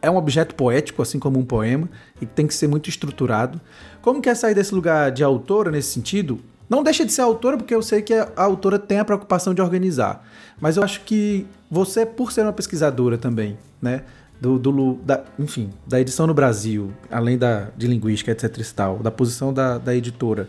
É 0.00 0.08
um 0.08 0.16
objeto 0.16 0.54
poético, 0.54 1.02
assim 1.02 1.18
como 1.18 1.40
um 1.40 1.44
poema, 1.44 1.90
e 2.20 2.26
tem 2.26 2.46
que 2.46 2.54
ser 2.54 2.68
muito 2.68 2.88
estruturado. 2.88 3.60
Como 4.00 4.22
que 4.22 4.28
é 4.28 4.34
sair 4.34 4.54
desse 4.54 4.72
lugar 4.72 5.10
de 5.10 5.24
autora 5.24 5.72
nesse 5.72 5.92
sentido? 5.92 6.40
Não 6.68 6.84
deixa 6.84 7.04
de 7.04 7.12
ser 7.12 7.22
autora, 7.22 7.56
porque 7.56 7.74
eu 7.74 7.82
sei 7.82 8.00
que 8.00 8.14
a 8.14 8.30
autora 8.36 8.78
tem 8.78 9.00
a 9.00 9.04
preocupação 9.04 9.52
de 9.52 9.60
organizar. 9.60 10.24
Mas 10.60 10.76
eu 10.76 10.84
acho 10.84 11.00
que 11.00 11.44
você, 11.68 12.06
por 12.06 12.30
ser 12.30 12.42
uma 12.42 12.52
pesquisadora 12.52 13.18
também, 13.18 13.58
né? 13.82 14.04
Do, 14.40 14.58
do 14.58 14.94
da, 15.04 15.24
enfim, 15.38 15.68
da 15.86 16.00
edição 16.00 16.26
no 16.26 16.32
Brasil, 16.32 16.92
além 17.10 17.36
da, 17.36 17.68
de 17.76 17.86
linguística, 17.88 18.30
etc 18.30 18.56
e 18.56 18.64
tal, 18.72 18.98
da 19.00 19.10
posição 19.10 19.52
da, 19.52 19.76
da 19.76 19.94
editora 19.94 20.48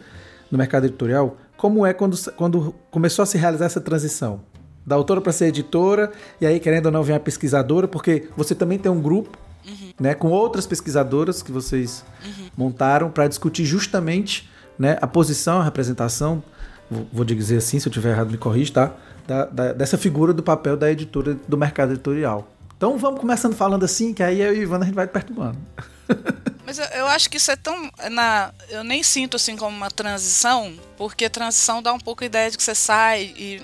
no 0.50 0.58
mercado 0.58 0.86
editorial, 0.86 1.38
como 1.62 1.86
é 1.86 1.94
quando, 1.94 2.18
quando 2.32 2.74
começou 2.90 3.22
a 3.22 3.26
se 3.28 3.38
realizar 3.38 3.66
essa 3.66 3.80
transição? 3.80 4.42
Da 4.84 4.96
autora 4.96 5.22
para 5.22 5.32
ser 5.32 5.46
editora, 5.46 6.12
e 6.42 6.46
aí, 6.48 6.60
querendo 6.60 6.88
ou 6.88 6.92
não, 6.92 7.04
vem 7.04 7.16
a 7.16 7.20
pesquisadora, 7.20 7.88
porque 7.88 8.30
você 8.36 8.56
também 8.56 8.80
tem 8.80 8.92
um 8.92 9.00
grupo 9.00 9.38
uhum. 9.68 9.92
né, 10.00 10.16
com 10.16 10.32
outras 10.32 10.66
pesquisadoras 10.66 11.44
que 11.44 11.52
vocês 11.52 12.04
uhum. 12.26 12.48
montaram 12.58 13.12
para 13.12 13.28
discutir 13.28 13.64
justamente 13.64 14.50
né, 14.78 14.98
a 15.04 15.06
posição, 15.06 15.60
a 15.60 15.64
representação, 15.64 16.44
vou 17.14 17.24
dizer 17.24 17.58
assim, 17.58 17.80
se 17.80 17.88
eu 17.88 17.94
tiver 17.94 18.10
errado, 18.10 18.32
me 18.32 18.40
corrija, 18.40 18.74
tá? 18.74 18.96
Da, 19.28 19.46
da, 19.46 19.72
dessa 19.72 20.00
figura 20.00 20.34
do 20.34 20.42
papel 20.42 20.76
da 20.76 20.92
editora 20.92 21.38
do 21.48 21.56
mercado 21.56 21.92
editorial. 21.92 22.48
Então 22.76 22.98
vamos 22.98 23.20
começando 23.20 23.54
falando 23.54 23.86
assim, 23.86 24.16
que 24.16 24.24
aí 24.24 24.42
eu 24.42 24.52
e 24.56 24.62
Ivana 24.62 24.84
a 24.84 24.88
gente 24.88 24.96
vai 24.96 25.06
perturbando. 25.06 25.60
Mas 26.66 26.78
eu, 26.78 26.86
eu, 26.86 27.08
acho 27.08 27.30
que 27.30 27.38
isso 27.38 27.52
é 27.52 27.56
tão. 27.56 27.92
Na, 28.12 28.54
eu 28.70 28.84
nem 28.84 29.04
sinto 29.04 29.36
assim 29.36 29.56
como 29.56 29.76
uma 29.76 29.90
transição, 29.90 30.74
porque 30.98 31.30
transição 31.30 31.82
dá 31.82 31.92
um 31.92 32.00
pouco 32.00 32.24
a 32.24 32.28
ideia 32.28 32.50
de 32.50 32.58
que 32.58 32.64
você 32.64 32.76
sai 32.76 33.34
e, 33.36 33.62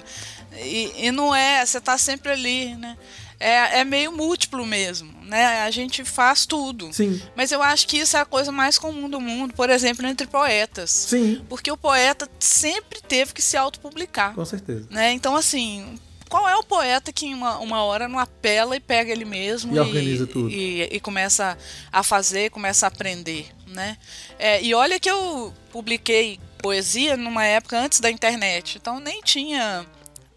e, 0.57 1.07
e 1.07 1.11
não 1.11 1.33
é, 1.33 1.65
você 1.65 1.77
está 1.77 1.97
sempre 1.97 2.31
ali, 2.31 2.75
né? 2.75 2.97
É, 3.39 3.81
é 3.81 3.83
meio 3.83 4.11
múltiplo 4.11 4.65
mesmo, 4.65 5.13
né? 5.23 5.61
A 5.61 5.69
gente 5.69 6.03
faz 6.03 6.45
tudo. 6.45 6.91
Sim. 6.91 7.21
Mas 7.35 7.51
eu 7.51 7.61
acho 7.61 7.87
que 7.87 7.97
isso 7.99 8.17
é 8.17 8.19
a 8.19 8.25
coisa 8.25 8.51
mais 8.51 8.79
comum 8.79 9.07
do 9.07 9.21
mundo, 9.21 9.53
por 9.53 9.69
exemplo, 9.69 10.07
entre 10.07 10.25
poetas. 10.25 10.89
Sim. 10.89 11.45
Porque 11.47 11.71
o 11.71 11.77
poeta 11.77 12.27
sempre 12.39 12.99
teve 12.99 13.33
que 13.33 13.41
se 13.41 13.55
autopublicar. 13.55 14.33
Com 14.33 14.43
certeza. 14.43 14.87
Né? 14.89 15.11
Então, 15.11 15.35
assim, 15.35 15.99
qual 16.29 16.47
é 16.47 16.55
o 16.55 16.63
poeta 16.63 17.11
que 17.11 17.33
uma, 17.33 17.57
uma 17.59 17.83
hora 17.83 18.07
não 18.07 18.19
apela 18.19 18.75
e 18.75 18.79
pega 18.79 19.11
ele 19.11 19.25
mesmo 19.25 19.73
e, 19.73 19.77
e 19.77 19.79
organiza 19.79 20.27
tudo 20.27 20.49
e, 20.49 20.83
e, 20.83 20.99
começa 20.99 21.57
a 21.91 22.03
fazer, 22.03 22.49
começa 22.51 22.85
a 22.85 22.89
aprender, 22.89 23.47
né? 23.67 23.97
É, 24.37 24.61
e 24.61 24.73
olha 24.73 24.99
que 24.99 25.09
eu 25.09 25.53
publiquei 25.71 26.39
poesia 26.57 27.15
numa 27.15 27.45
época 27.45 27.79
antes 27.79 27.99
da 27.99 28.09
internet, 28.09 28.77
então 28.77 28.99
nem 28.99 29.21
tinha 29.21 29.85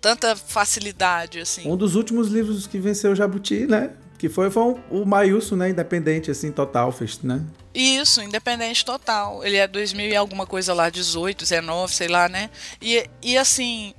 tanta 0.00 0.34
facilidade 0.34 1.40
assim. 1.40 1.68
Um 1.68 1.76
dos 1.76 1.94
últimos 1.94 2.28
livros 2.28 2.66
que 2.66 2.78
venceu 2.78 3.12
o 3.12 3.14
Jabuti, 3.14 3.66
né? 3.66 3.90
Que 4.18 4.28
foi, 4.28 4.50
foi 4.50 4.76
o 4.90 5.04
Maiúcio, 5.06 5.56
né? 5.56 5.70
Independente, 5.70 6.30
assim, 6.30 6.52
total, 6.52 6.92
fez, 6.92 7.20
né? 7.22 7.42
Isso, 7.72 8.20
independente 8.20 8.84
total. 8.84 9.42
Ele 9.44 9.56
é 9.56 9.66
2000 9.66 10.08
e 10.10 10.16
alguma 10.16 10.46
coisa 10.46 10.74
lá, 10.74 10.90
18, 10.90 11.38
19, 11.38 11.94
sei 11.94 12.08
lá, 12.08 12.28
né? 12.28 12.50
E, 12.82 13.08
e 13.22 13.38
assim, 13.38 13.94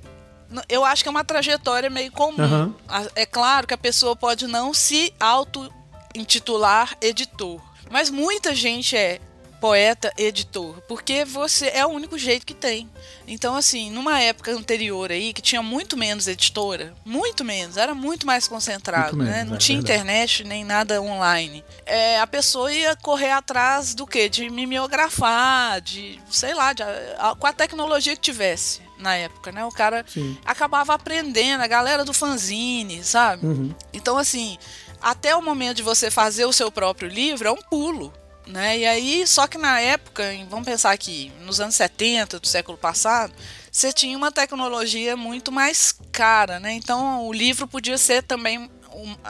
eu 0.68 0.84
acho 0.84 1.02
que 1.02 1.08
é 1.08 1.10
uma 1.10 1.24
trajetória 1.24 1.90
meio 1.90 2.12
comum. 2.12 2.42
Uhum. 2.42 2.74
É 3.14 3.26
claro 3.26 3.66
que 3.66 3.74
a 3.74 3.78
pessoa 3.78 4.14
pode 4.14 4.46
não 4.46 4.72
se 4.74 5.12
auto-intitular 5.18 6.96
editor, 7.00 7.60
mas 7.90 8.10
muita 8.10 8.54
gente 8.54 8.96
é 8.96 9.20
poeta, 9.62 10.12
editor, 10.18 10.82
porque 10.88 11.24
você 11.24 11.68
é 11.68 11.86
o 11.86 11.90
único 11.90 12.18
jeito 12.18 12.44
que 12.44 12.52
tem. 12.52 12.90
Então, 13.28 13.54
assim, 13.54 13.92
numa 13.92 14.20
época 14.20 14.50
anterior 14.50 15.12
aí, 15.12 15.32
que 15.32 15.40
tinha 15.40 15.62
muito 15.62 15.96
menos 15.96 16.26
editora, 16.26 16.92
muito 17.04 17.44
menos, 17.44 17.76
era 17.76 17.94
muito 17.94 18.26
mais 18.26 18.48
concentrado, 18.48 19.16
muito 19.16 19.30
né? 19.30 19.36
Menos, 19.36 19.50
Não 19.50 19.54
é 19.54 19.60
tinha 19.60 19.78
verdade. 19.78 20.00
internet 20.00 20.42
nem 20.42 20.64
nada 20.64 21.00
online. 21.00 21.64
É, 21.86 22.18
a 22.18 22.26
pessoa 22.26 22.72
ia 22.72 22.96
correr 22.96 23.30
atrás 23.30 23.94
do 23.94 24.04
quê? 24.04 24.28
De 24.28 24.50
mimeografar, 24.50 25.80
de, 25.80 26.20
sei 26.28 26.54
lá, 26.54 26.72
de, 26.72 26.82
a, 26.82 27.36
com 27.38 27.46
a 27.46 27.52
tecnologia 27.52 28.16
que 28.16 28.20
tivesse 28.20 28.82
na 28.98 29.14
época, 29.14 29.52
né? 29.52 29.64
O 29.64 29.70
cara 29.70 30.04
Sim. 30.08 30.36
acabava 30.44 30.92
aprendendo, 30.92 31.60
a 31.60 31.68
galera 31.68 32.04
do 32.04 32.12
fanzine, 32.12 33.04
sabe? 33.04 33.46
Uhum. 33.46 33.72
Então, 33.92 34.18
assim, 34.18 34.58
até 35.00 35.36
o 35.36 35.40
momento 35.40 35.76
de 35.76 35.82
você 35.84 36.10
fazer 36.10 36.46
o 36.46 36.52
seu 36.52 36.68
próprio 36.68 37.08
livro 37.08 37.46
é 37.46 37.52
um 37.52 37.62
pulo. 37.62 38.12
Né? 38.46 38.78
E 38.78 38.86
aí, 38.86 39.26
só 39.26 39.46
que 39.46 39.56
na 39.56 39.80
época, 39.80 40.24
vamos 40.50 40.66
pensar 40.66 40.90
aqui, 40.90 41.32
nos 41.44 41.60
anos 41.60 41.76
70 41.76 42.40
do 42.40 42.46
século 42.46 42.76
passado, 42.76 43.32
você 43.70 43.92
tinha 43.92 44.18
uma 44.18 44.32
tecnologia 44.32 45.16
muito 45.16 45.52
mais 45.52 45.94
cara, 46.10 46.58
né? 46.58 46.72
Então 46.72 47.26
o 47.26 47.32
livro 47.32 47.66
podia 47.68 47.96
ser 47.96 48.22
também 48.22 48.68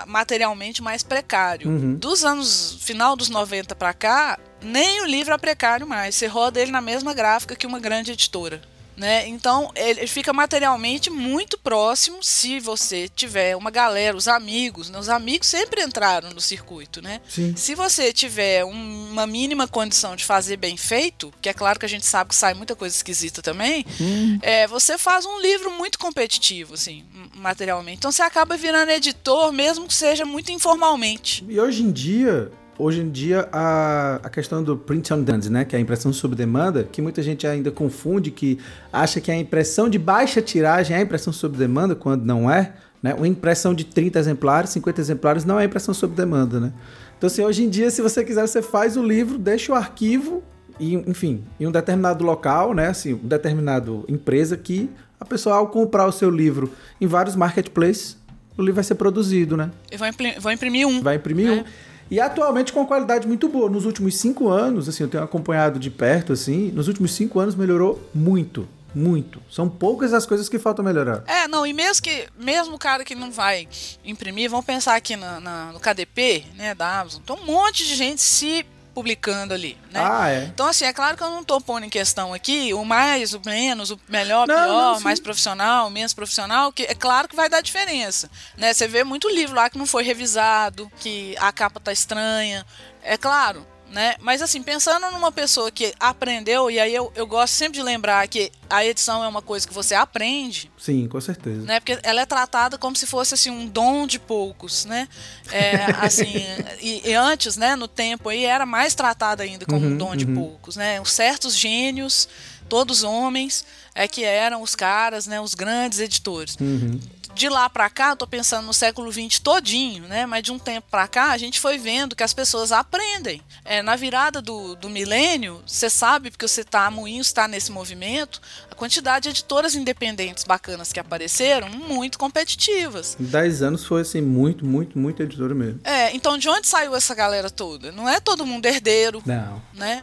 materialmente 0.06 0.82
mais 0.82 1.02
precário. 1.02 1.68
Uhum. 1.68 1.94
Dos 1.94 2.24
anos 2.24 2.78
final 2.80 3.14
dos 3.14 3.28
90 3.28 3.74
para 3.76 3.94
cá, 3.94 4.38
nem 4.60 5.02
o 5.02 5.06
livro 5.06 5.32
é 5.32 5.38
precário 5.38 5.86
mais. 5.86 6.16
Você 6.16 6.26
roda 6.26 6.60
ele 6.60 6.72
na 6.72 6.80
mesma 6.80 7.14
gráfica 7.14 7.54
que 7.54 7.66
uma 7.66 7.78
grande 7.78 8.12
editora. 8.12 8.60
Né? 8.96 9.26
Então 9.26 9.70
ele 9.74 10.06
fica 10.06 10.32
materialmente 10.32 11.08
muito 11.08 11.58
próximo 11.58 12.22
se 12.22 12.60
você 12.60 13.08
tiver 13.08 13.56
uma 13.56 13.70
galera, 13.70 14.16
os 14.16 14.28
amigos, 14.28 14.90
né? 14.90 14.98
os 14.98 15.08
amigos 15.08 15.48
sempre 15.48 15.82
entraram 15.82 16.30
no 16.30 16.40
circuito, 16.40 17.00
né? 17.00 17.20
Sim. 17.26 17.54
Se 17.56 17.74
você 17.74 18.12
tiver 18.12 18.64
um, 18.64 19.10
uma 19.10 19.26
mínima 19.26 19.66
condição 19.66 20.14
de 20.14 20.24
fazer 20.24 20.58
bem 20.58 20.76
feito, 20.76 21.32
que 21.40 21.48
é 21.48 21.54
claro 21.54 21.78
que 21.78 21.86
a 21.86 21.88
gente 21.88 22.04
sabe 22.04 22.30
que 22.30 22.36
sai 22.36 22.52
muita 22.52 22.76
coisa 22.76 22.94
esquisita 22.94 23.40
também, 23.40 23.84
hum. 23.98 24.38
é, 24.42 24.66
você 24.66 24.98
faz 24.98 25.24
um 25.24 25.40
livro 25.40 25.70
muito 25.70 25.98
competitivo, 25.98 26.74
assim, 26.74 27.02
materialmente. 27.34 27.98
Então 27.98 28.12
você 28.12 28.22
acaba 28.22 28.56
virando 28.58 28.90
editor, 28.90 29.52
mesmo 29.52 29.86
que 29.86 29.94
seja 29.94 30.26
muito 30.26 30.52
informalmente. 30.52 31.44
E 31.48 31.58
hoje 31.58 31.82
em 31.82 31.90
dia 31.90 32.52
hoje 32.78 33.00
em 33.00 33.10
dia 33.10 33.48
a, 33.52 34.20
a 34.22 34.28
questão 34.30 34.62
do 34.62 34.76
print 34.76 35.12
on 35.12 35.22
demand, 35.22 35.50
né, 35.50 35.64
que 35.64 35.76
é 35.76 35.78
a 35.78 35.82
impressão 35.82 36.12
sob 36.12 36.34
demanda, 36.34 36.84
que 36.84 37.02
muita 37.02 37.22
gente 37.22 37.46
ainda 37.46 37.70
confunde, 37.70 38.30
que 38.30 38.58
acha 38.92 39.20
que 39.20 39.30
a 39.30 39.36
impressão 39.36 39.88
de 39.88 39.98
baixa 39.98 40.40
tiragem 40.40 40.96
é 40.96 41.00
a 41.00 41.02
impressão 41.02 41.32
sob 41.32 41.56
demanda, 41.56 41.94
quando 41.94 42.24
não 42.24 42.50
é, 42.50 42.72
né? 43.02 43.14
Uma 43.14 43.26
impressão 43.26 43.74
de 43.74 43.84
30 43.84 44.18
exemplares, 44.18 44.70
50 44.70 45.00
exemplares 45.00 45.44
não 45.44 45.58
é 45.58 45.64
impressão 45.64 45.92
sob 45.92 46.14
demanda, 46.14 46.60
né? 46.60 46.72
Então, 47.18 47.26
assim, 47.26 47.42
hoje 47.42 47.64
em 47.64 47.68
dia, 47.68 47.90
se 47.90 48.00
você 48.00 48.24
quiser, 48.24 48.46
você 48.46 48.62
faz 48.62 48.96
o 48.96 49.02
livro, 49.02 49.38
deixa 49.38 49.72
o 49.72 49.74
arquivo 49.74 50.42
e, 50.78 50.94
enfim, 50.94 51.44
em 51.58 51.66
um 51.66 51.70
determinado 51.70 52.24
local, 52.24 52.74
né, 52.74 52.88
assim, 52.88 53.14
um 53.14 53.28
determinado 53.28 54.04
empresa 54.08 54.56
que 54.56 54.90
a 55.20 55.24
pessoa 55.24 55.56
ao 55.56 55.68
comprar 55.68 56.06
o 56.06 56.12
seu 56.12 56.30
livro 56.30 56.72
em 57.00 57.06
vários 57.06 57.36
marketplaces, 57.36 58.16
o 58.56 58.60
livro 58.60 58.74
vai 58.74 58.84
ser 58.84 58.96
produzido, 58.96 59.56
né? 59.56 59.70
Eu 59.90 59.98
vou 60.40 60.52
imprimir, 60.52 60.86
um. 60.86 61.00
Vai 61.00 61.16
imprimir 61.16 61.46
né? 61.46 61.52
um. 61.52 61.91
E 62.12 62.20
atualmente 62.20 62.74
com 62.74 62.84
qualidade 62.84 63.26
muito 63.26 63.48
boa. 63.48 63.70
Nos 63.70 63.86
últimos 63.86 64.16
cinco 64.16 64.50
anos, 64.50 64.86
assim, 64.86 65.02
eu 65.02 65.08
tenho 65.08 65.24
acompanhado 65.24 65.78
de 65.78 65.88
perto, 65.88 66.34
assim, 66.34 66.70
nos 66.70 66.86
últimos 66.86 67.12
cinco 67.12 67.40
anos 67.40 67.54
melhorou 67.54 68.06
muito. 68.14 68.68
Muito. 68.94 69.42
São 69.50 69.66
poucas 69.66 70.12
as 70.12 70.26
coisas 70.26 70.46
que 70.46 70.58
faltam 70.58 70.84
melhorar. 70.84 71.24
É, 71.26 71.48
não, 71.48 71.66
e 71.66 71.72
mesmo 71.72 72.02
que 72.02 72.28
mesmo 72.38 72.74
o 72.74 72.78
cara 72.78 73.02
que 73.02 73.14
não 73.14 73.30
vai 73.30 73.66
imprimir, 74.04 74.50
vamos 74.50 74.66
pensar 74.66 74.94
aqui 74.94 75.16
na, 75.16 75.40
na, 75.40 75.72
no 75.72 75.80
KDP, 75.80 76.44
né, 76.54 76.74
da 76.74 77.00
Amazon, 77.00 77.22
tem 77.22 77.34
um 77.34 77.46
monte 77.46 77.82
de 77.86 77.94
gente 77.94 78.20
se 78.20 78.66
publicando 78.92 79.54
ali, 79.54 79.76
né? 79.90 80.00
Ah, 80.02 80.30
é. 80.30 80.44
Então, 80.44 80.66
assim, 80.66 80.84
é 80.84 80.92
claro 80.92 81.16
que 81.16 81.22
eu 81.22 81.30
não 81.30 81.40
estou 81.40 81.60
pondo 81.60 81.84
em 81.84 81.90
questão 81.90 82.32
aqui 82.32 82.72
o 82.74 82.84
mais, 82.84 83.34
o 83.34 83.40
menos, 83.44 83.90
o 83.90 84.00
melhor, 84.08 84.46
não, 84.46 84.54
pior, 84.54 84.94
não, 84.94 85.00
mais 85.00 85.18
profissional, 85.18 85.90
menos 85.90 86.14
profissional, 86.14 86.72
que 86.72 86.84
é 86.84 86.94
claro 86.94 87.28
que 87.28 87.36
vai 87.36 87.48
dar 87.48 87.60
diferença, 87.60 88.30
né? 88.56 88.72
Você 88.72 88.86
vê 88.86 89.04
muito 89.04 89.28
livro 89.28 89.56
lá 89.56 89.68
que 89.68 89.78
não 89.78 89.86
foi 89.86 90.02
revisado, 90.04 90.90
que 91.00 91.34
a 91.38 91.50
capa 91.52 91.80
tá 91.80 91.92
estranha, 91.92 92.64
é 93.02 93.16
claro, 93.16 93.66
né? 93.92 94.14
Mas 94.20 94.40
assim, 94.40 94.62
pensando 94.62 95.10
numa 95.10 95.30
pessoa 95.30 95.70
que 95.70 95.92
aprendeu, 96.00 96.70
e 96.70 96.80
aí 96.80 96.94
eu, 96.94 97.12
eu 97.14 97.26
gosto 97.26 97.52
sempre 97.52 97.74
de 97.74 97.82
lembrar 97.82 98.26
que 98.26 98.50
a 98.68 98.84
edição 98.84 99.22
é 99.22 99.28
uma 99.28 99.42
coisa 99.42 99.68
que 99.68 99.74
você 99.74 99.94
aprende. 99.94 100.70
Sim, 100.78 101.06
com 101.06 101.20
certeza. 101.20 101.66
Né? 101.66 101.78
Porque 101.78 101.98
ela 102.02 102.22
é 102.22 102.26
tratada 102.26 102.78
como 102.78 102.96
se 102.96 103.06
fosse 103.06 103.34
assim, 103.34 103.50
um 103.50 103.66
dom 103.66 104.06
de 104.06 104.18
poucos, 104.18 104.86
né? 104.86 105.06
É, 105.50 105.84
assim, 106.00 106.42
e, 106.80 107.10
e, 107.10 107.14
antes, 107.14 107.56
né, 107.56 107.76
no 107.76 107.86
tempo 107.86 108.30
aí, 108.30 108.44
era 108.44 108.64
mais 108.64 108.94
tratada 108.94 109.42
ainda 109.42 109.66
como 109.66 109.86
uhum, 109.86 109.92
um 109.92 109.96
dom 109.98 110.10
uhum. 110.10 110.16
de 110.16 110.26
poucos, 110.26 110.76
né? 110.76 110.98
Os 111.00 111.12
certos 111.12 111.56
gênios, 111.56 112.28
todos 112.68 113.02
homens, 113.02 113.64
é 113.94 114.08
que 114.08 114.24
eram 114.24 114.62
os 114.62 114.74
caras, 114.74 115.26
né, 115.26 115.38
os 115.38 115.54
grandes 115.54 116.00
editores. 116.00 116.56
Uhum 116.58 116.98
de 117.34 117.48
lá 117.48 117.68
para 117.68 117.88
cá, 117.88 118.10
eu 118.10 118.16
tô 118.16 118.26
pensando 118.26 118.66
no 118.66 118.74
século 118.74 119.10
XX 119.12 119.38
todinho, 119.38 120.04
né? 120.06 120.26
Mas 120.26 120.42
de 120.42 120.52
um 120.52 120.58
tempo 120.58 120.86
para 120.90 121.08
cá, 121.08 121.30
a 121.32 121.38
gente 121.38 121.58
foi 121.58 121.78
vendo 121.78 122.14
que 122.14 122.22
as 122.22 122.32
pessoas 122.34 122.72
aprendem. 122.72 123.42
É, 123.64 123.82
na 123.82 123.96
virada 123.96 124.40
do, 124.42 124.74
do 124.76 124.88
milênio, 124.90 125.62
você 125.66 125.88
sabe, 125.88 126.30
porque 126.30 126.46
você 126.46 126.62
tá, 126.62 126.86
a 126.86 126.90
Moinhos 126.90 127.28
está 127.28 127.48
nesse 127.48 127.72
movimento, 127.72 128.40
a 128.70 128.74
quantidade 128.74 129.24
de 129.24 129.28
editoras 129.30 129.74
independentes 129.74 130.44
bacanas 130.44 130.92
que 130.92 131.00
apareceram, 131.00 131.68
muito 131.68 132.18
competitivas. 132.18 133.16
Em 133.18 133.24
10 133.24 133.62
anos 133.62 133.84
foi, 133.84 134.02
assim, 134.02 134.20
muito, 134.20 134.64
muito, 134.64 134.98
muito 134.98 135.22
editora 135.22 135.54
mesmo. 135.54 135.80
É, 135.84 136.14
então 136.14 136.36
de 136.36 136.48
onde 136.48 136.66
saiu 136.66 136.94
essa 136.94 137.14
galera 137.14 137.50
toda? 137.50 137.92
Não 137.92 138.08
é 138.08 138.20
todo 138.20 138.46
mundo 138.46 138.66
herdeiro, 138.66 139.22
Não. 139.24 139.62
né? 139.72 140.02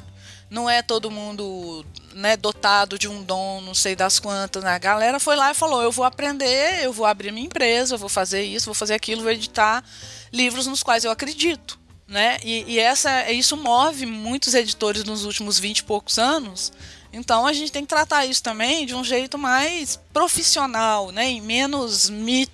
Não 0.49 0.69
é 0.69 0.81
todo 0.81 1.11
mundo 1.11 1.85
né, 2.13 2.35
dotado 2.35 2.97
de 2.97 3.07
um 3.07 3.23
dom, 3.23 3.61
não 3.61 3.75
sei 3.75 3.95
das 3.95 4.19
quantas. 4.19 4.63
Né? 4.63 4.71
A 4.71 4.79
galera 4.79 5.19
foi 5.19 5.35
lá 5.35 5.51
e 5.51 5.55
falou: 5.55 5.81
eu 5.81 5.91
vou 5.91 6.05
aprender, 6.05 6.83
eu 6.83 6.91
vou 6.91 7.05
abrir 7.05 7.31
minha 7.31 7.45
empresa, 7.45 7.95
eu 7.95 7.99
vou 7.99 8.09
fazer 8.09 8.43
isso, 8.43 8.65
vou 8.65 8.73
fazer 8.73 8.93
aquilo, 8.95 9.21
vou 9.21 9.31
editar 9.31 9.83
livros 10.31 10.67
nos 10.67 10.81
quais 10.81 11.03
eu 11.03 11.11
acredito. 11.11 11.79
Né? 12.07 12.37
E, 12.43 12.63
e 12.67 12.79
essa, 12.79 13.31
isso 13.31 13.55
move 13.55 14.05
muitos 14.07 14.55
editores 14.55 15.03
nos 15.03 15.25
últimos 15.25 15.59
20 15.59 15.79
e 15.79 15.83
poucos 15.83 16.17
anos. 16.17 16.73
Então 17.11 17.45
a 17.45 17.53
gente 17.53 17.71
tem 17.71 17.83
que 17.83 17.87
tratar 17.89 18.25
isso 18.25 18.41
também 18.41 18.85
de 18.85 18.95
um 18.95 19.03
jeito 19.03 19.37
mais 19.37 19.99
profissional, 20.13 21.11
né? 21.11 21.31
E 21.31 21.41
menos 21.41 22.09
mit, 22.09 22.51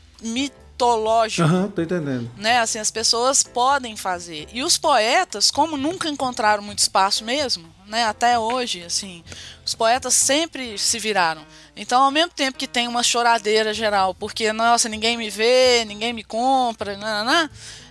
mitológico. 0.76 1.48
Aham, 1.48 1.70
tô 1.70 1.82
entendendo. 1.82 2.30
Né? 2.38 2.60
Assim, 2.60 2.80
as 2.80 2.92
pessoas 2.92 3.42
podem 3.42 3.96
fazer. 3.96 4.48
E 4.52 4.62
os 4.62 4.78
poetas, 4.78 5.50
como 5.50 5.78
nunca 5.78 6.10
encontraram 6.10 6.62
muito 6.62 6.80
espaço 6.80 7.24
mesmo, 7.24 7.66
né? 7.88 8.06
Até 8.06 8.38
hoje, 8.38 8.84
assim, 8.84 9.24
os 9.66 9.74
poetas 9.74 10.14
sempre 10.14 10.78
se 10.78 11.00
viraram. 11.00 11.46
Então, 11.76 12.04
ao 12.04 12.12
mesmo 12.12 12.32
tempo 12.32 12.58
que 12.58 12.68
tem 12.68 12.88
uma 12.88 13.04
choradeira 13.04 13.74
geral, 13.74 14.14
porque 14.14 14.52
nossa, 14.52 14.90
ninguém 14.90 15.18
me 15.18 15.30
vê, 15.30 15.86
ninguém 15.86 16.14
me 16.14 16.24
compra, 16.24 16.98
nanana, 16.98 17.50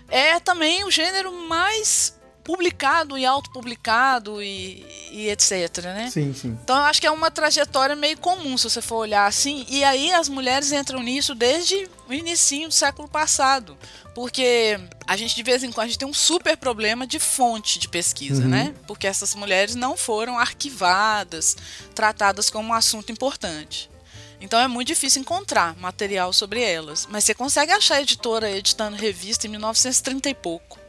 é 0.09 0.39
também 0.39 0.85
o 0.85 0.91
gênero 0.91 1.33
mais 1.33 2.19
publicado 2.45 3.17
e 3.17 3.25
autopublicado 3.25 4.43
e, 4.43 4.87
e 5.11 5.31
etc, 5.31 5.83
né? 5.83 6.11
Sim, 6.11 6.35
sim. 6.35 6.59
Então 6.63 6.77
eu 6.77 6.83
acho 6.83 7.01
que 7.01 7.07
é 7.07 7.11
uma 7.11 7.31
trajetória 7.31 7.97
meio 7.97 8.19
comum 8.19 8.57
se 8.59 8.69
você 8.69 8.83
for 8.83 8.97
olhar 8.97 9.27
assim. 9.27 9.65
E 9.69 9.83
aí 9.83 10.13
as 10.13 10.29
mulheres 10.29 10.71
entram 10.71 11.03
nisso 11.03 11.35
desde 11.35 11.89
o 12.07 12.13
início 12.13 12.69
do 12.69 12.75
século 12.75 13.09
passado. 13.09 13.77
Porque 14.15 14.79
a 15.07 15.17
gente 15.17 15.35
de 15.35 15.43
vez 15.43 15.65
em 15.65 15.73
quando 15.73 15.87
a 15.87 15.89
gente 15.89 15.99
tem 15.99 16.07
um 16.07 16.15
super 16.15 16.57
problema 16.57 17.07
de 17.07 17.19
fonte 17.19 17.79
de 17.79 17.89
pesquisa, 17.89 18.43
uhum. 18.43 18.49
né? 18.49 18.75
Porque 18.87 19.07
essas 19.07 19.35
mulheres 19.35 19.75
não 19.75 19.97
foram 19.97 20.39
arquivadas, 20.39 21.57
tratadas 21.95 22.51
como 22.51 22.69
um 22.69 22.75
assunto 22.75 23.11
importante. 23.11 23.91
Então 24.39 24.61
é 24.61 24.69
muito 24.69 24.89
difícil 24.89 25.23
encontrar 25.23 25.75
material 25.79 26.31
sobre 26.33 26.61
elas. 26.63 27.09
Mas 27.11 27.25
você 27.25 27.35
consegue 27.35 27.73
achar 27.73 27.97
a 27.97 28.03
editora 28.03 28.51
editando 28.51 28.97
revista 28.97 29.47
em 29.47 29.51
1930 29.51 30.29
e 30.29 30.35
pouco 30.35 30.84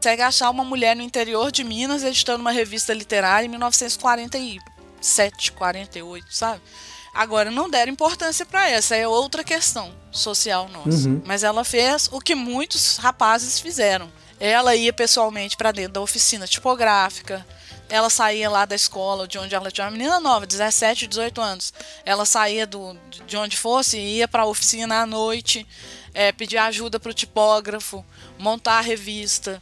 consegue 0.00 0.22
achar 0.22 0.48
uma 0.48 0.64
mulher 0.64 0.96
no 0.96 1.02
interior 1.02 1.52
de 1.52 1.62
Minas 1.62 2.02
editando 2.02 2.40
uma 2.40 2.50
revista 2.50 2.94
literária 2.94 3.44
em 3.44 3.50
1947, 3.50 5.52
48, 5.52 6.34
sabe? 6.34 6.62
Agora, 7.12 7.50
não 7.50 7.68
deram 7.68 7.92
importância 7.92 8.46
para 8.46 8.70
essa, 8.70 8.96
é 8.96 9.06
outra 9.06 9.44
questão 9.44 9.94
social 10.10 10.70
nossa. 10.70 11.06
Uhum. 11.06 11.20
Mas 11.26 11.42
ela 11.42 11.62
fez 11.64 12.08
o 12.10 12.18
que 12.18 12.34
muitos 12.34 12.96
rapazes 12.96 13.60
fizeram. 13.60 14.10
Ela 14.38 14.74
ia 14.74 14.90
pessoalmente 14.90 15.54
para 15.54 15.70
dentro 15.70 15.92
da 15.92 16.00
oficina 16.00 16.46
tipográfica, 16.46 17.44
ela 17.90 18.08
saía 18.08 18.48
lá 18.48 18.64
da 18.64 18.76
escola, 18.76 19.28
de 19.28 19.36
onde 19.36 19.54
ela 19.54 19.70
tinha 19.70 19.84
uma 19.84 19.90
menina 19.90 20.20
nova, 20.20 20.46
17, 20.46 21.08
18 21.08 21.40
anos. 21.42 21.74
Ela 22.06 22.24
saía 22.24 22.66
do, 22.66 22.96
de 23.26 23.36
onde 23.36 23.56
fosse 23.56 23.98
e 23.98 24.18
ia 24.18 24.28
para 24.28 24.44
a 24.44 24.46
oficina 24.46 25.02
à 25.02 25.06
noite, 25.06 25.66
é, 26.14 26.32
pedir 26.32 26.56
ajuda 26.56 26.98
para 26.98 27.10
o 27.10 27.14
tipógrafo, 27.14 28.04
montar 28.38 28.78
a 28.78 28.80
revista. 28.80 29.60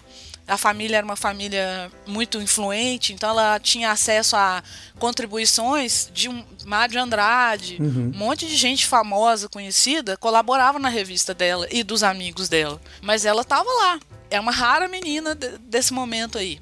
A 0.49 0.57
família 0.57 0.97
era 0.97 1.05
uma 1.05 1.17
família 1.17 1.93
muito 2.07 2.41
influente, 2.41 3.13
então 3.13 3.31
ela 3.31 3.61
tinha 3.61 3.91
acesso 3.91 4.35
a 4.35 4.63
contribuições 4.99 6.11
de 6.13 6.29
um 6.29 6.45
Mário 6.65 7.01
Andrade, 7.01 7.77
uhum. 7.81 8.13
um 8.15 8.19
monte 8.19 8.47
de 8.47 8.57
gente 8.57 8.87
famosa, 8.87 9.49
conhecida, 9.49 10.17
colaborava 10.17 10.79
na 10.79 10.89
revista 10.89 11.35
dela 11.35 11.67
e 11.71 11.85
dos 11.85 12.03
amigos 12.03 12.49
dela. 12.49 12.81
Mas 13.03 13.25
ela 13.25 13.43
estava 13.43 13.69
lá. 13.69 14.01
É 14.31 14.41
uma 14.41 14.53
rara 14.53 14.89
menina 14.89 15.35
desse 15.35 15.93
momento 15.93 16.39
aí 16.39 16.59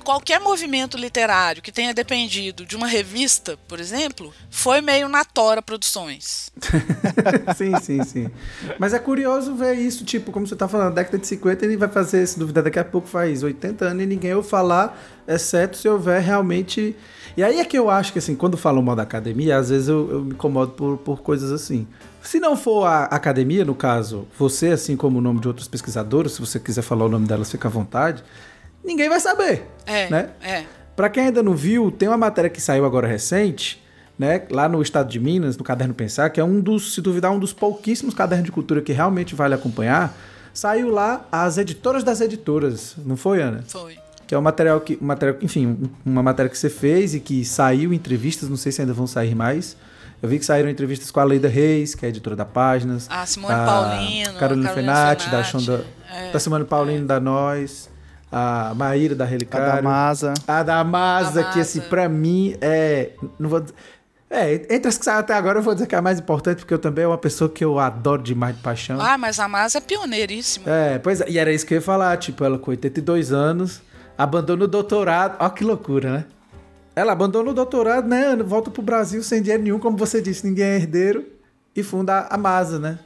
qualquer 0.00 0.40
movimento 0.40 0.96
literário 0.96 1.62
que 1.62 1.70
tenha 1.70 1.94
dependido 1.94 2.64
de 2.64 2.76
uma 2.76 2.86
revista, 2.86 3.58
por 3.68 3.78
exemplo, 3.78 4.32
foi 4.50 4.80
meio 4.80 5.08
na 5.08 5.24
Tora 5.24 5.62
Produções. 5.62 6.50
sim, 7.56 7.78
sim, 7.80 8.04
sim. 8.04 8.30
Mas 8.78 8.92
é 8.92 8.98
curioso 8.98 9.54
ver 9.54 9.74
isso, 9.74 10.04
tipo, 10.04 10.32
como 10.32 10.46
você 10.46 10.56
tá 10.56 10.66
falando, 10.66 10.94
década 10.94 11.18
de 11.18 11.26
50 11.26 11.64
ele 11.64 11.76
vai 11.76 11.88
fazer 11.88 12.22
esse 12.22 12.38
dúvida 12.38 12.62
daqui 12.62 12.78
a 12.78 12.84
pouco 12.84 13.06
faz 13.06 13.42
80 13.42 13.84
anos 13.84 14.02
e 14.02 14.06
ninguém 14.06 14.34
ouve 14.34 14.48
falar, 14.48 14.98
exceto 15.26 15.76
se 15.76 15.88
houver 15.88 16.20
realmente. 16.20 16.96
E 17.36 17.42
aí 17.42 17.60
é 17.60 17.64
que 17.64 17.78
eu 17.78 17.88
acho 17.88 18.12
que, 18.12 18.18
assim, 18.18 18.34
quando 18.34 18.56
falam 18.56 18.82
mal 18.82 18.96
da 18.96 19.02
academia, 19.02 19.56
às 19.56 19.70
vezes 19.70 19.88
eu, 19.88 20.10
eu 20.10 20.20
me 20.22 20.32
incomodo 20.32 20.72
por, 20.72 20.98
por 20.98 21.22
coisas 21.22 21.52
assim. 21.52 21.86
Se 22.22 22.38
não 22.38 22.56
for 22.56 22.84
a 22.84 23.04
academia, 23.04 23.64
no 23.64 23.74
caso, 23.74 24.26
você, 24.38 24.68
assim 24.68 24.96
como 24.96 25.18
o 25.18 25.20
nome 25.22 25.40
de 25.40 25.48
outros 25.48 25.68
pesquisadores, 25.68 26.32
se 26.32 26.40
você 26.40 26.58
quiser 26.58 26.82
falar 26.82 27.06
o 27.06 27.08
nome 27.08 27.26
delas, 27.26 27.50
fica 27.50 27.68
à 27.68 27.70
vontade 27.70 28.22
ninguém 28.84 29.08
vai 29.08 29.20
saber. 29.20 29.66
É. 29.86 30.08
Né? 30.08 30.30
É. 30.42 30.64
Para 30.96 31.08
quem 31.08 31.24
ainda 31.24 31.42
não 31.42 31.54
viu, 31.54 31.90
tem 31.90 32.08
uma 32.08 32.18
matéria 32.18 32.50
que 32.50 32.60
saiu 32.60 32.84
agora 32.84 33.06
recente, 33.06 33.82
né, 34.18 34.42
lá 34.50 34.68
no 34.68 34.82
estado 34.82 35.08
de 35.08 35.18
Minas, 35.18 35.56
no 35.56 35.64
Caderno 35.64 35.94
Pensar, 35.94 36.28
que 36.28 36.38
é 36.38 36.44
um 36.44 36.60
dos, 36.60 36.92
se 36.94 37.00
duvidar, 37.00 37.32
um 37.32 37.38
dos 37.38 37.54
pouquíssimos 37.54 38.12
cadernos 38.12 38.44
de 38.44 38.52
cultura 38.52 38.82
que 38.82 38.92
realmente 38.92 39.34
vale 39.34 39.54
acompanhar. 39.54 40.14
Saiu 40.52 40.90
lá 40.90 41.26
as 41.32 41.56
editoras 41.56 42.04
das 42.04 42.20
editoras, 42.20 42.96
não 42.98 43.16
foi, 43.16 43.40
Ana? 43.40 43.64
Foi. 43.66 43.96
Que 44.26 44.34
é 44.34 44.38
um 44.38 44.42
material 44.42 44.78
que, 44.80 44.98
um 45.00 45.06
material, 45.06 45.38
enfim, 45.40 45.90
uma 46.04 46.22
matéria 46.22 46.50
que 46.50 46.58
você 46.58 46.68
fez 46.68 47.14
e 47.14 47.20
que 47.20 47.46
saiu 47.46 47.94
entrevistas, 47.94 48.48
não 48.50 48.58
sei 48.58 48.70
se 48.70 48.82
ainda 48.82 48.92
vão 48.92 49.06
sair 49.06 49.34
mais. 49.34 49.76
Eu 50.22 50.28
vi 50.28 50.38
que 50.38 50.44
saíram 50.44 50.68
entrevistas 50.68 51.10
com 51.10 51.18
a 51.18 51.24
Leida 51.24 51.48
Reis, 51.48 51.94
que 51.94 52.04
é 52.04 52.10
editora 52.10 52.36
da 52.36 52.44
Páginas. 52.44 53.06
A 53.08 53.24
Simone 53.24 53.54
a 53.54 53.64
Paulino. 53.64 53.94
Carolina, 53.94 54.38
Carolina 54.38 54.68
Fenati, 54.74 55.30
da 55.30 55.42
Shonda, 55.42 55.84
é, 56.12 56.30
da 56.30 56.38
Simone 56.38 56.66
Paulino, 56.66 57.04
é. 57.04 57.06
da 57.06 57.18
Nós 57.18 57.89
a 58.30 58.72
Maíra 58.74 59.14
da 59.14 59.24
Relicário. 59.24 59.66
A 59.66 59.76
Damasa. 59.76 60.34
A 60.46 60.62
Damasa, 60.62 61.44
que 61.44 61.60
assim, 61.60 61.80
pra 61.80 62.08
mim 62.08 62.56
é. 62.60 63.10
Não 63.38 63.48
vou 63.48 63.64
é, 64.32 64.54
entre 64.54 64.86
as 64.86 64.96
que 64.96 65.04
saíram 65.04 65.20
até 65.20 65.34
agora, 65.34 65.58
eu 65.58 65.62
vou 65.62 65.74
dizer 65.74 65.88
que 65.88 65.94
é 65.94 65.98
a 65.98 66.02
mais 66.02 66.20
importante, 66.20 66.58
porque 66.58 66.72
eu 66.72 66.78
também 66.78 67.02
é 67.04 67.08
uma 67.08 67.18
pessoa 67.18 67.50
que 67.50 67.64
eu 67.64 67.80
adoro 67.80 68.22
demais 68.22 68.54
de 68.54 68.62
paixão. 68.62 69.00
Ah, 69.00 69.18
mas 69.18 69.40
a 69.40 69.48
Masa 69.48 69.78
é 69.78 69.80
pioneiríssima. 69.80 70.70
É, 70.70 71.00
pois 71.00 71.20
é, 71.20 71.28
e 71.28 71.36
era 71.36 71.52
isso 71.52 71.66
que 71.66 71.74
eu 71.74 71.78
ia 71.78 71.82
falar, 71.82 72.16
tipo, 72.16 72.44
ela 72.44 72.56
com 72.56 72.70
82 72.70 73.32
anos, 73.32 73.82
abandona 74.16 74.66
o 74.66 74.68
doutorado, 74.68 75.36
ó 75.40 75.48
que 75.48 75.64
loucura, 75.64 76.12
né? 76.12 76.24
Ela 76.94 77.10
abandona 77.10 77.50
o 77.50 77.54
doutorado, 77.54 78.06
né, 78.06 78.36
volta 78.36 78.70
pro 78.70 78.82
Brasil 78.82 79.20
sem 79.24 79.42
dinheiro 79.42 79.64
nenhum, 79.64 79.80
como 79.80 79.96
você 79.96 80.22
disse, 80.22 80.46
ninguém 80.46 80.64
é 80.64 80.76
herdeiro, 80.76 81.26
e 81.74 81.82
funda 81.82 82.28
a 82.30 82.38
Masa, 82.38 82.78
né? 82.78 83.00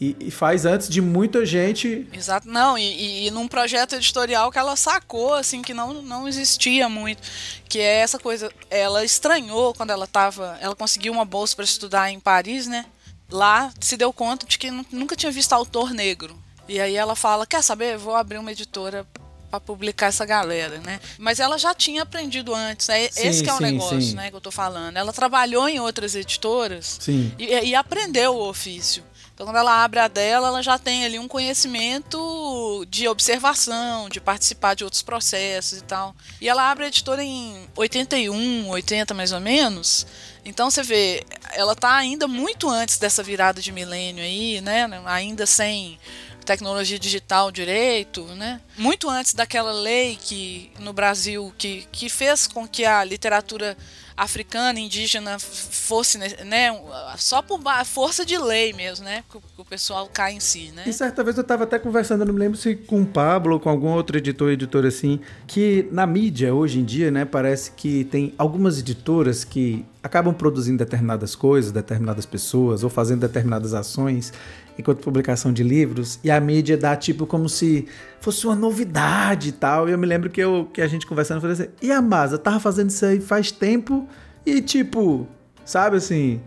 E, 0.00 0.16
e, 0.20 0.30
faz 0.30 0.64
antes 0.64 0.88
de 0.88 1.00
muita 1.00 1.44
gente. 1.44 2.06
Exato, 2.12 2.48
não, 2.48 2.78
e, 2.78 3.26
e, 3.26 3.30
num 3.32 3.48
projeto 3.48 3.96
editorial 3.96 4.50
que 4.52 4.58
ela 4.58 4.76
sacou, 4.76 5.34
assim, 5.34 5.60
que 5.60 5.74
não, 5.74 6.02
não 6.02 6.28
existia 6.28 6.88
muito. 6.88 7.20
Que 7.68 7.80
é 7.80 7.96
essa 7.98 8.16
coisa. 8.16 8.52
Ela 8.70 9.04
estranhou 9.04 9.74
quando 9.74 9.90
ela 9.90 10.06
tava. 10.06 10.56
Ela 10.60 10.76
conseguiu 10.76 11.12
uma 11.12 11.24
bolsa 11.24 11.56
para 11.56 11.64
estudar 11.64 12.12
em 12.12 12.20
Paris, 12.20 12.68
né? 12.68 12.86
Lá 13.28 13.72
se 13.80 13.96
deu 13.96 14.12
conta 14.12 14.46
de 14.46 14.56
que 14.56 14.70
nunca 14.70 15.16
tinha 15.16 15.32
visto 15.32 15.52
autor 15.52 15.92
negro. 15.92 16.38
E 16.68 16.80
aí 16.80 16.94
ela 16.94 17.16
fala: 17.16 17.44
Quer 17.44 17.62
saber? 17.62 17.98
Vou 17.98 18.14
abrir 18.14 18.38
uma 18.38 18.52
editora 18.52 19.04
para 19.50 19.58
publicar 19.58 20.06
essa 20.06 20.24
galera, 20.24 20.78
né? 20.78 21.00
Mas 21.18 21.40
ela 21.40 21.58
já 21.58 21.74
tinha 21.74 22.02
aprendido 22.02 22.54
antes. 22.54 22.88
É 22.88 23.08
sim, 23.08 23.28
esse 23.28 23.42
que 23.42 23.50
é 23.50 23.54
o 23.54 23.60
negócio, 23.60 24.00
sim. 24.00 24.14
né, 24.14 24.30
que 24.30 24.36
eu 24.36 24.40
tô 24.40 24.50
falando. 24.50 24.96
Ela 24.96 25.12
trabalhou 25.12 25.68
em 25.68 25.80
outras 25.80 26.14
editoras 26.14 27.00
e, 27.38 27.46
e, 27.46 27.74
aprendeu 27.74 28.34
o 28.34 28.48
ofício. 28.48 29.02
Então, 29.38 29.46
quando 29.46 29.58
ela 29.58 29.84
abre 29.84 30.00
a 30.00 30.08
dela, 30.08 30.48
ela 30.48 30.60
já 30.60 30.76
tem 30.80 31.04
ali 31.04 31.16
um 31.16 31.28
conhecimento 31.28 32.84
de 32.90 33.06
observação, 33.06 34.08
de 34.08 34.20
participar 34.20 34.74
de 34.74 34.82
outros 34.82 35.00
processos 35.00 35.78
e 35.78 35.82
tal. 35.82 36.12
E 36.40 36.48
ela 36.48 36.68
abre 36.68 36.86
a 36.86 36.88
editora 36.88 37.22
em 37.22 37.68
81, 37.76 38.68
80 38.68 39.14
mais 39.14 39.30
ou 39.30 39.38
menos. 39.38 40.04
Então 40.44 40.68
você 40.68 40.82
vê, 40.82 41.24
ela 41.52 41.74
está 41.74 41.94
ainda 41.94 42.26
muito 42.26 42.68
antes 42.68 42.98
dessa 42.98 43.22
virada 43.22 43.62
de 43.62 43.70
milênio 43.70 44.24
aí, 44.24 44.60
né? 44.60 44.88
Ainda 45.06 45.46
sem 45.46 46.00
tecnologia 46.44 46.98
digital 46.98 47.52
direito, 47.52 48.24
né? 48.34 48.60
Muito 48.76 49.08
antes 49.08 49.34
daquela 49.34 49.70
lei 49.70 50.18
que 50.20 50.72
no 50.80 50.92
Brasil 50.92 51.54
que, 51.56 51.86
que 51.92 52.08
fez 52.08 52.48
com 52.48 52.66
que 52.66 52.84
a 52.84 53.04
literatura 53.04 53.76
africana, 54.18 54.80
indígena 54.80 55.38
fosse, 55.38 56.18
né, 56.18 56.70
só 57.16 57.40
por 57.40 57.60
força 57.86 58.26
de 58.26 58.36
lei 58.36 58.72
mesmo, 58.72 59.04
né, 59.04 59.22
que 59.30 59.38
o 59.56 59.64
pessoal 59.64 60.10
cai 60.12 60.32
em 60.32 60.40
si, 60.40 60.72
né? 60.74 60.82
E 60.86 60.92
certa 60.92 61.22
vez 61.22 61.36
eu 61.36 61.42
estava 61.42 61.62
até 61.64 61.78
conversando, 61.78 62.24
não 62.24 62.34
me 62.34 62.40
lembro 62.40 62.58
se 62.58 62.74
com 62.74 63.02
o 63.02 63.06
Pablo 63.06 63.54
ou 63.54 63.60
com 63.60 63.70
algum 63.70 63.88
outro 63.88 64.18
editor, 64.18 64.50
editor 64.50 64.84
assim, 64.84 65.20
que 65.46 65.88
na 65.92 66.06
mídia 66.06 66.52
hoje 66.52 66.80
em 66.80 66.84
dia, 66.84 67.10
né, 67.10 67.24
parece 67.24 67.70
que 67.70 68.04
tem 68.04 68.34
algumas 68.36 68.80
editoras 68.80 69.44
que 69.44 69.86
acabam 70.02 70.34
produzindo 70.34 70.78
determinadas 70.78 71.36
coisas, 71.36 71.70
determinadas 71.70 72.26
pessoas 72.26 72.82
ou 72.82 72.90
fazendo 72.90 73.20
determinadas 73.20 73.72
ações 73.72 74.32
enquanto 74.78 75.00
publicação 75.00 75.52
de 75.52 75.62
livros, 75.62 76.20
e 76.22 76.30
a 76.30 76.40
mídia 76.40 76.76
dá 76.76 76.94
tipo 76.94 77.26
como 77.26 77.48
se 77.48 77.86
fosse 78.20 78.46
uma 78.46 78.54
novidade 78.54 79.48
e 79.48 79.52
tal. 79.52 79.88
E 79.88 79.92
eu 79.92 79.98
me 79.98 80.06
lembro 80.06 80.30
que, 80.30 80.40
eu, 80.40 80.68
que 80.72 80.80
a 80.80 80.86
gente 80.86 81.06
conversando, 81.06 81.40
falei 81.40 81.54
assim, 81.54 81.68
e 81.82 81.90
a 81.90 82.00
Masa 82.00 82.38
tava 82.38 82.60
fazendo 82.60 82.90
isso 82.90 83.04
aí 83.04 83.20
faz 83.20 83.50
tempo 83.50 84.06
e 84.46 84.62
tipo, 84.62 85.26
sabe 85.64 85.96
assim. 85.96 86.40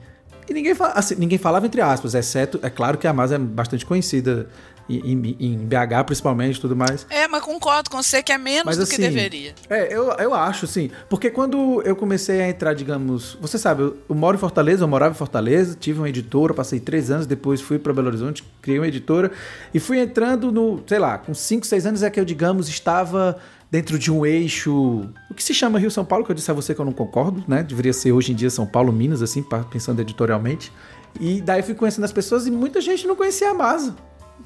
E 0.50 0.54
ninguém, 0.54 0.74
fala, 0.74 0.94
assim, 0.94 1.16
ninguém 1.16 1.38
falava 1.38 1.66
entre 1.66 1.82
aspas, 1.82 2.16
exceto, 2.16 2.60
é 2.64 2.70
claro 2.70 2.98
que 2.98 3.06
a 3.06 3.14
Masa 3.14 3.36
é 3.36 3.38
bastante 3.38 3.86
conhecida 3.86 4.50
em, 4.90 5.36
em, 5.40 5.58
BH 5.58 6.06
principalmente 6.06 6.60
tudo 6.60 6.76
mais. 6.76 7.06
É, 7.10 7.28
mas 7.28 7.44
concordo 7.44 7.90
com 7.90 8.02
você 8.02 8.22
que 8.22 8.32
é 8.32 8.38
menos 8.38 8.66
mas, 8.66 8.78
do 8.78 8.84
assim, 8.84 8.96
que 8.96 9.02
deveria. 9.02 9.54
É, 9.70 9.94
eu, 9.94 10.12
eu 10.12 10.34
acho, 10.34 10.68
sim. 10.68 10.90
Porque 11.10 11.30
quando 11.30 11.82
eu 11.84 11.96
comecei 11.96 12.42
a 12.42 12.50
entrar, 12.50 12.74
digamos. 12.74 13.38
Você 13.42 13.58
sabe, 13.58 13.84
eu, 13.84 13.98
eu 14.10 14.16
moro 14.16 14.36
em 14.36 14.40
Fortaleza, 14.40 14.84
eu 14.84 14.88
morava 14.88 15.14
em 15.14 15.18
Fortaleza, 15.18 15.78
tive 15.80 16.00
uma 16.00 16.10
editora, 16.10 16.54
passei 16.54 16.80
três 16.80 17.12
anos, 17.12 17.26
depois 17.26 17.62
fui 17.62 17.80
para 17.80 17.94
Belo 17.94 18.08
Horizonte, 18.08 18.44
criei 18.62 18.80
uma 18.80 18.88
editora 18.88 19.32
e 19.74 19.80
fui 19.80 20.00
entrando 20.00 20.52
no, 20.52 20.84
sei 20.88 21.00
lá, 21.00 21.18
com 21.18 21.34
cinco, 21.34 21.66
seis 21.66 21.86
anos 21.86 22.04
é 22.04 22.10
que 22.10 22.20
eu, 22.20 22.26
digamos, 22.26 22.68
estava 22.68 23.38
dentro 23.70 23.98
de 23.98 24.12
um 24.12 24.26
eixo. 24.26 25.10
O 25.30 25.34
que 25.34 25.44
se 25.44 25.54
chama 25.54 25.80
Rio 25.80 25.90
São 25.90 26.04
Paulo, 26.04 26.26
que 26.26 26.32
eu 26.32 26.36
disse 26.36 26.52
a 26.52 26.54
você 26.54 26.76
que 26.76 26.82
eu 26.82 26.86
não 26.86 26.94
concordo, 26.94 27.44
né? 27.48 27.64
Deveria 27.64 27.94
ser 27.94 28.12
hoje 28.12 28.34
em 28.34 28.36
dia 28.36 28.50
São 28.50 28.66
Paulo, 28.66 28.92
Minas, 28.92 29.22
assim, 29.22 29.44
pensando 29.72 30.02
editorialmente. 30.02 30.72
E 31.20 31.42
daí 31.42 31.62
fui 31.62 31.76
conhecendo 31.76 32.06
as 32.06 32.12
pessoas 32.12 32.48
e 32.48 32.52
muita 32.52 32.80
gente 32.80 33.06
não 33.06 33.16
conhecia 33.16 33.50
a 33.50 33.54
Masa 33.54 33.96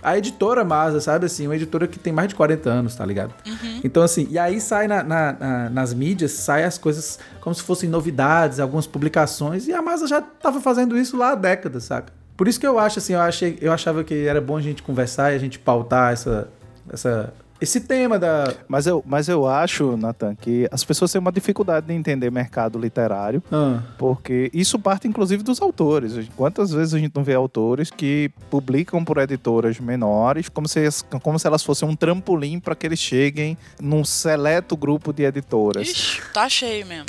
a 0.06 0.18
editora 0.20 0.64
Masa, 0.64 1.02
sabe 1.02 1.26
assim? 1.26 1.48
Uma 1.48 1.56
editora 1.56 1.88
que 1.88 1.98
tem 1.98 2.14
mais 2.14 2.28
de 2.30 2.36
40 2.36 2.70
anos, 2.70 2.96
tá 2.96 3.04
ligado? 3.04 3.34
Uhum. 3.44 3.82
Então, 3.84 4.04
assim, 4.04 4.28
e 4.30 4.38
aí 4.38 4.62
sai 4.62 4.88
na, 4.88 5.04
na, 5.04 5.34
na, 5.34 5.70
nas 5.72 5.96
mídias, 5.96 6.32
sai 6.34 6.64
as 6.64 6.78
coisas 6.78 7.18
como 7.42 7.56
se 7.56 7.64
fossem 7.64 7.90
novidades, 7.90 8.60
algumas 8.60 8.86
publicações, 8.86 9.68
e 9.68 9.74
a 9.74 9.82
Masa 9.82 10.06
já 10.06 10.22
tava 10.22 10.62
fazendo 10.62 10.96
isso 10.96 11.18
lá 11.18 11.32
há 11.32 11.36
décadas, 11.36 11.86
saca? 11.86 12.14
Por 12.38 12.48
isso 12.48 12.60
que 12.60 12.68
eu 12.68 12.78
acho, 12.78 13.00
assim, 13.00 13.14
eu, 13.14 13.22
achei, 13.22 13.58
eu 13.60 13.74
achava 13.74 14.04
que 14.04 14.28
era 14.28 14.40
bom 14.40 14.58
a 14.58 14.62
gente 14.62 14.84
conversar 14.84 15.32
e 15.32 15.36
a 15.36 15.40
gente 15.40 15.58
pautar 15.58 16.14
essa, 16.14 16.50
essa 16.92 17.34
esse 17.60 17.82
tema 17.82 18.20
da. 18.20 18.54
Mas 18.68 18.86
eu, 18.86 19.04
mas 19.06 19.30
eu 19.30 19.48
acho, 19.48 19.96
Nathan, 19.96 20.36
que 20.36 20.68
as 20.72 20.84
pessoas 20.84 21.12
têm 21.12 21.20
uma 21.20 21.32
dificuldade 21.32 21.88
de 21.88 21.94
entender 21.94 22.30
mercado 22.30 22.78
literário, 22.78 23.42
ah. 23.52 23.82
porque 23.98 24.52
isso 24.54 24.78
parte 24.78 25.08
inclusive 25.08 25.42
dos 25.42 25.62
autores. 25.62 26.28
Quantas 26.36 26.72
vezes 26.72 26.94
a 26.94 27.00
gente 27.00 27.16
não 27.16 27.24
vê 27.24 27.34
autores 27.34 27.90
que 27.90 28.30
publicam 28.50 29.04
por 29.06 29.18
editoras 29.18 29.80
menores, 29.80 30.50
como 30.50 30.68
se, 30.68 30.82
como 31.22 31.40
se 31.40 31.48
elas 31.48 31.64
fossem 31.64 31.88
um 31.88 31.96
trampolim 31.96 32.60
para 32.60 32.76
que 32.76 32.86
eles 32.86 33.00
cheguem 33.00 33.58
num 33.80 34.04
seleto 34.04 34.76
grupo 34.76 35.14
de 35.14 35.24
editoras. 35.24 35.88
Ixi, 35.88 36.22
tá 36.34 36.50
cheio 36.50 36.86
mesmo. 36.86 37.06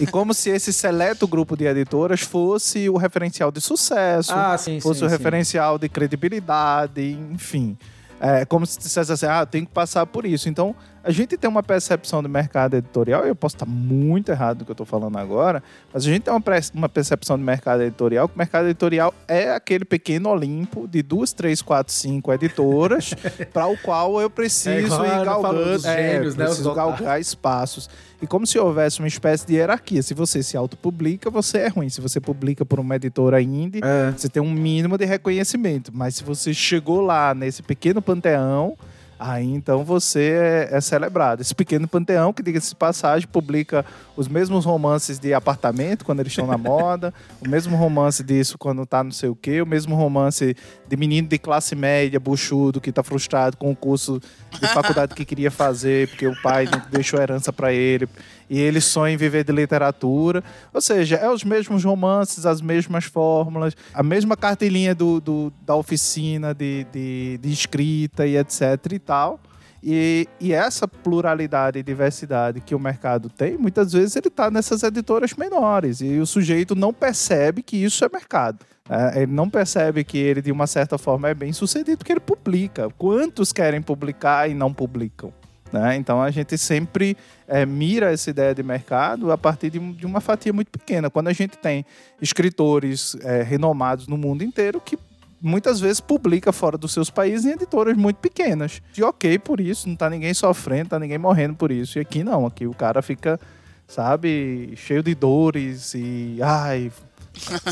E 0.00 0.06
como 0.06 0.32
se 0.34 0.50
esse 0.50 0.72
seleto 0.72 1.26
grupo 1.26 1.56
de 1.56 1.64
editoras 1.64 2.20
fosse 2.20 2.88
o 2.88 2.96
referencial 2.96 3.50
de 3.50 3.60
sucesso, 3.60 4.32
ah, 4.32 4.56
sim, 4.56 4.80
fosse 4.80 5.00
sim, 5.00 5.06
o 5.06 5.08
sim. 5.08 5.16
referencial 5.16 5.78
de 5.78 5.88
credibilidade, 5.88 7.18
enfim. 7.32 7.76
É 8.20 8.44
como 8.44 8.66
se 8.66 8.78
dissesse 8.78 9.10
assim, 9.10 9.26
ah, 9.26 9.46
tem 9.46 9.64
que 9.64 9.72
passar 9.72 10.04
por 10.06 10.26
isso. 10.26 10.48
Então, 10.48 10.76
a 11.02 11.10
gente 11.10 11.36
tem 11.36 11.48
uma 11.48 11.62
percepção 11.62 12.22
do 12.22 12.28
mercado 12.28 12.76
editorial, 12.76 13.24
e 13.24 13.28
eu 13.28 13.34
posso 13.34 13.56
estar 13.56 13.66
muito 13.66 14.30
errado 14.30 14.58
do 14.58 14.64
que 14.64 14.70
eu 14.70 14.74
estou 14.74 14.86
falando 14.86 15.16
agora, 15.16 15.62
mas 15.92 16.02
a 16.04 16.06
gente 16.06 16.22
tem 16.22 16.32
uma, 16.32 16.42
uma 16.74 16.88
percepção 16.88 17.38
do 17.38 17.44
mercado 17.44 17.82
editorial 17.82 18.28
que 18.28 18.34
o 18.34 18.38
mercado 18.38 18.66
editorial 18.66 19.14
é 19.26 19.50
aquele 19.52 19.84
pequeno 19.84 20.28
Olimpo 20.28 20.86
de 20.86 21.02
duas, 21.02 21.32
três, 21.32 21.62
quatro, 21.62 21.92
cinco 21.92 22.32
editoras 22.32 23.14
para 23.52 23.66
o 23.66 23.76
qual 23.78 24.20
eu 24.20 24.28
preciso 24.28 25.02
é, 25.02 25.06
ir 25.06 25.24
galgando, 25.24 25.86
é, 25.86 26.12
gênios, 26.12 26.36
né, 26.36 26.44
preciso 26.44 26.74
galgar 26.74 27.20
espaços. 27.20 27.88
E 28.22 28.26
como 28.26 28.46
se 28.46 28.58
houvesse 28.58 28.98
uma 28.98 29.08
espécie 29.08 29.46
de 29.46 29.54
hierarquia. 29.54 30.02
Se 30.02 30.12
você 30.12 30.42
se 30.42 30.56
autopublica, 30.56 31.30
você 31.30 31.58
é 31.58 31.68
ruim. 31.68 31.88
Se 31.88 32.02
você 32.02 32.20
publica 32.20 32.66
por 32.66 32.78
uma 32.78 32.96
editora 32.96 33.40
indie, 33.40 33.80
é. 33.82 34.10
você 34.10 34.28
tem 34.28 34.42
um 34.42 34.50
mínimo 34.50 34.98
de 34.98 35.06
reconhecimento. 35.06 35.90
Mas 35.94 36.16
se 36.16 36.24
você 36.24 36.52
chegou 36.52 37.00
lá 37.00 37.34
nesse 37.34 37.62
pequeno 37.62 38.02
panteão, 38.02 38.76
Aí 39.20 39.52
então 39.52 39.84
você 39.84 40.32
é, 40.70 40.76
é 40.78 40.80
celebrado. 40.80 41.42
Esse 41.42 41.54
pequeno 41.54 41.86
panteão, 41.86 42.32
que 42.32 42.42
diga-se 42.42 42.74
passagem, 42.74 43.28
publica 43.28 43.84
os 44.16 44.26
mesmos 44.26 44.64
romances 44.64 45.18
de 45.18 45.34
apartamento 45.34 46.06
quando 46.06 46.20
eles 46.20 46.32
estão 46.32 46.46
na 46.46 46.56
moda, 46.56 47.12
o 47.38 47.46
mesmo 47.46 47.76
romance 47.76 48.24
disso 48.24 48.56
quando 48.56 48.86
tá 48.86 49.04
não 49.04 49.12
sei 49.12 49.28
o 49.28 49.36
quê, 49.36 49.60
o 49.60 49.66
mesmo 49.66 49.94
romance 49.94 50.56
de 50.88 50.96
menino 50.96 51.28
de 51.28 51.36
classe 51.38 51.76
média, 51.76 52.18
buchudo, 52.18 52.80
que 52.80 52.90
tá 52.90 53.02
frustrado 53.02 53.58
com 53.58 53.70
o 53.70 53.76
curso 53.76 54.22
de 54.58 54.66
faculdade 54.68 55.14
que 55.14 55.26
queria 55.26 55.50
fazer, 55.50 56.08
porque 56.08 56.26
o 56.26 56.40
pai 56.40 56.64
não 56.64 56.80
deixou 56.90 57.20
herança 57.20 57.52
para 57.52 57.74
ele, 57.74 58.08
e 58.50 58.58
ele 58.58 58.80
sonha 58.80 59.14
em 59.14 59.16
viver 59.16 59.44
de 59.44 59.52
literatura. 59.52 60.42
Ou 60.74 60.80
seja, 60.80 61.14
é 61.14 61.30
os 61.30 61.44
mesmos 61.44 61.84
romances, 61.84 62.44
as 62.44 62.60
mesmas 62.60 63.04
fórmulas, 63.04 63.76
a 63.94 64.02
mesma 64.02 64.36
carteirinha 64.36 64.92
do, 64.92 65.20
do 65.20 65.52
da 65.64 65.76
oficina 65.76 66.52
de, 66.52 66.84
de, 66.92 67.38
de 67.38 67.52
escrita 67.52 68.26
e 68.26 68.36
etc 68.36 68.92
e 68.92 68.98
tal. 68.98 69.40
E, 69.82 70.28
e, 70.38 70.52
essa 70.52 70.86
pluralidade 70.86 71.78
e 71.78 71.82
diversidade 71.82 72.60
que 72.60 72.74
o 72.74 72.78
mercado 72.78 73.30
tem, 73.30 73.56
muitas 73.56 73.92
vezes 73.92 74.14
ele 74.14 74.28
está 74.28 74.50
nessas 74.50 74.82
editoras 74.82 75.32
menores 75.32 76.02
e 76.02 76.18
o 76.18 76.26
sujeito 76.26 76.74
não 76.74 76.92
percebe 76.92 77.62
que 77.62 77.78
isso 77.78 78.04
é 78.04 78.08
mercado. 78.12 78.58
É, 78.90 79.22
ele 79.22 79.32
não 79.32 79.48
percebe 79.48 80.04
que 80.04 80.18
ele, 80.18 80.42
de 80.42 80.52
uma 80.52 80.66
certa 80.66 80.98
forma, 80.98 81.30
é 81.30 81.34
bem 81.34 81.52
sucedido 81.52 81.98
porque 81.98 82.12
ele 82.12 82.20
publica. 82.20 82.90
Quantos 82.98 83.52
querem 83.52 83.80
publicar 83.80 84.50
e 84.50 84.54
não 84.54 84.74
publicam? 84.74 85.32
Né? 85.72 85.96
Então 85.96 86.20
a 86.20 86.30
gente 86.30 86.58
sempre 86.58 87.16
é, 87.46 87.64
mira 87.64 88.12
essa 88.12 88.30
ideia 88.30 88.54
de 88.54 88.62
mercado 88.62 89.30
a 89.30 89.38
partir 89.38 89.70
de, 89.70 89.78
de, 89.78 90.06
uma 90.06 90.20
fatia 90.20 90.52
muito 90.52 90.70
pequena. 90.70 91.08
Quando 91.08 91.28
a 91.28 91.32
gente 91.32 91.56
tem 91.56 91.84
escritores 92.20 93.16
é, 93.22 93.42
renomados 93.42 94.06
no 94.06 94.16
mundo 94.16 94.42
inteiro 94.42 94.80
que 94.80 94.98
muitas 95.40 95.80
vezes 95.80 96.00
publica 96.00 96.52
fora 96.52 96.76
dos 96.76 96.92
seus 96.92 97.08
países 97.08 97.46
em 97.46 97.52
editoras 97.52 97.96
muito 97.96 98.16
pequenas. 98.16 98.82
E 98.96 99.02
ok 99.02 99.38
por 99.38 99.60
isso, 99.60 99.88
não 99.88 99.96
tá 99.96 100.10
ninguém 100.10 100.34
sofrendo, 100.34 100.90
tá 100.90 100.98
ninguém 100.98 101.18
morrendo 101.18 101.54
por 101.54 101.70
isso. 101.70 101.98
E 101.98 102.00
aqui 102.00 102.22
não, 102.22 102.46
aqui 102.46 102.66
o 102.66 102.74
cara 102.74 103.00
fica, 103.00 103.40
sabe, 103.88 104.74
cheio 104.76 105.02
de 105.02 105.14
dores 105.14 105.94
e 105.94 106.38
ai, 106.42 106.92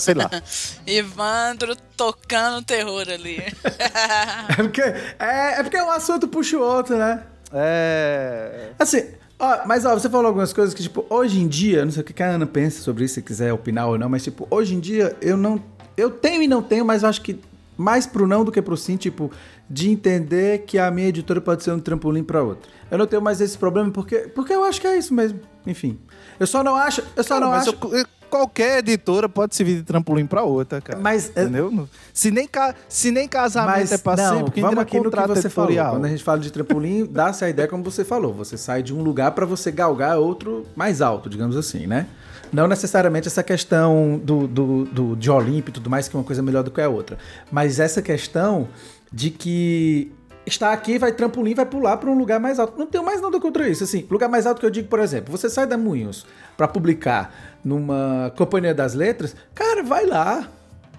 sei 0.01 0.15
lá. 0.15 0.31
Ivandro 0.87 1.77
tocando 1.97 2.63
terror 2.63 3.07
ali. 3.09 3.39
é, 4.49 4.55
porque, 4.57 4.81
é, 4.81 5.61
é 5.61 5.63
porque 5.63 5.81
um 5.81 5.91
assunto 5.91 6.29
puxa 6.29 6.57
o 6.57 6.63
outro, 6.63 6.97
né? 6.97 7.23
É. 7.53 8.71
Assim, 8.79 9.05
ó, 9.39 9.67
mas 9.67 9.85
ó, 9.85 9.95
você 9.95 10.09
falou 10.09 10.27
algumas 10.27 10.53
coisas 10.53 10.75
que, 10.75 10.83
tipo, 10.83 11.05
hoje 11.09 11.41
em 11.41 11.49
dia, 11.49 11.85
não 11.85 11.93
sei 11.93 12.03
o 12.03 12.05
que 12.05 12.23
a 12.23 12.31
Ana 12.31 12.47
pensa 12.47 12.83
sobre 12.83 13.05
isso, 13.05 13.15
se 13.15 13.23
quiser 13.23 13.53
opinar 13.53 13.89
ou 13.89 13.99
não, 13.99 14.09
mas, 14.09 14.23
tipo, 14.23 14.47
hoje 14.51 14.75
em 14.75 14.81
dia 14.81 15.17
eu 15.21 15.37
não. 15.37 15.63
Eu 15.97 16.11
tenho 16.11 16.43
e 16.43 16.49
não 16.49 16.63
tenho, 16.63 16.85
mas 16.85 17.03
eu 17.03 17.09
acho 17.09 17.23
que 17.23 17.41
mais 17.77 18.07
pro 18.07 18.27
não 18.27 18.45
do 18.45 18.51
que 18.51 18.61
pro 18.61 18.77
sim, 18.77 18.97
tipo, 18.97 19.31
de 19.71 19.91
entender 19.91 20.65
que 20.67 20.79
a 20.79 20.91
minha 20.91 21.09
editora 21.09 21.41
pode 21.41 21.63
ser 21.63 21.73
um 21.73 21.81
trampolim 21.81 22.25
para 22.25 22.43
outra. 22.43 22.71
Eu 22.91 22.99
não 22.99 23.07
tenho 23.07 23.23
mais 23.23 23.41
esse 23.41 23.57
problema 23.57 23.91
porque, 23.91 24.19
porque 24.35 24.53
eu 24.53 24.65
acho 24.65 24.81
que 24.81 24.87
é 24.87 24.99
isso 24.99 25.15
mesmo. 25.15 25.41
Enfim. 25.67 25.99
Eu 26.41 26.47
só 26.47 26.65
não 26.65 26.75
acho. 26.75 27.03
Eu 27.15 27.23
só 27.23 27.35
cara, 27.35 27.47
não 27.47 27.53
acho. 27.53 27.71
Eu, 27.71 28.07
qualquer 28.29 28.79
editora 28.79 29.29
pode 29.29 29.57
servir 29.57 29.77
de 29.77 29.83
trampolim 29.83 30.27
para 30.27 30.43
outra, 30.43 30.81
cara. 30.81 30.99
Mas, 30.99 31.33
é- 31.35 31.43
entendeu? 31.43 31.89
Se 32.13 32.31
nem, 32.31 32.47
ca... 32.47 32.75
se 32.89 33.11
nem 33.11 33.27
casamento 33.27 33.79
mas, 33.79 33.93
é 33.93 34.01
não, 34.05 34.29
sempre, 34.31 34.45
porque 34.45 34.61
vamos 34.61 34.79
aqui 34.79 35.01
no 35.01 35.11
que 35.11 35.27
você 35.27 35.47
editorial. 35.47 35.87
falou. 35.87 35.99
Quando 35.99 36.05
a 36.05 36.09
gente 36.09 36.23
fala 36.23 36.39
de 36.39 36.53
trampolim, 36.53 37.07
dá-se 37.11 37.45
a 37.45 37.49
ideia 37.49 37.67
como 37.67 37.83
você 37.83 38.05
falou. 38.05 38.33
Você 38.35 38.57
sai 38.57 38.83
de 38.83 38.95
um 38.95 39.03
lugar 39.03 39.33
para 39.33 39.47
você 39.47 39.71
galgar 39.71 40.19
outro 40.19 40.67
mais 40.77 41.01
alto, 41.01 41.29
digamos 41.29 41.57
assim, 41.57 41.87
né? 41.87 42.07
Não 42.53 42.67
necessariamente 42.67 43.29
essa 43.29 43.43
questão 43.43 44.21
do, 44.23 44.47
do, 44.47 44.85
do, 44.85 45.17
de 45.17 45.31
Olimpo 45.31 45.71
e 45.71 45.73
tudo 45.73 45.91
mais, 45.91 46.09
que 46.09 46.17
é 46.17 46.19
uma 46.19 46.25
coisa 46.25 46.43
melhor 46.43 46.63
do 46.63 46.71
que 46.71 46.81
a 46.81 46.89
outra. 46.89 47.19
Mas 47.51 47.79
essa 47.79 48.01
questão 48.01 48.69
de 49.13 49.31
que 49.31 50.13
está 50.49 50.73
aqui, 50.73 50.99
vai 50.99 51.13
trampolim, 51.13 51.55
vai 51.55 51.67
pular 51.67 51.97
para 51.97 52.11
um 52.11 52.19
lugar 52.19 52.41
mais 52.41 52.59
alto. 52.59 52.79
Não 52.79 52.87
tenho 52.87 53.05
mais 53.05 53.21
nada 53.21 53.39
contra 53.41 53.69
isso. 53.69 53.85
Assim, 53.85 54.07
lugar 54.11 54.29
mais 54.29 54.47
alto 54.47 54.61
que 54.61 54.67
eu 54.67 54.71
digo, 54.71 54.89
por 54.89 55.01
exemplo, 55.01 55.31
você 55.31 55.49
sai 55.49 55.67
da 55.67 55.77
Moinhos 55.79 56.27
para 56.57 56.67
publicar 56.67 57.33
numa 57.65 58.33
companhia 58.37 58.75
das 58.75 58.95
letras, 58.95 59.35
cara, 59.55 59.83
vai 59.83 60.07
lá, 60.07 60.49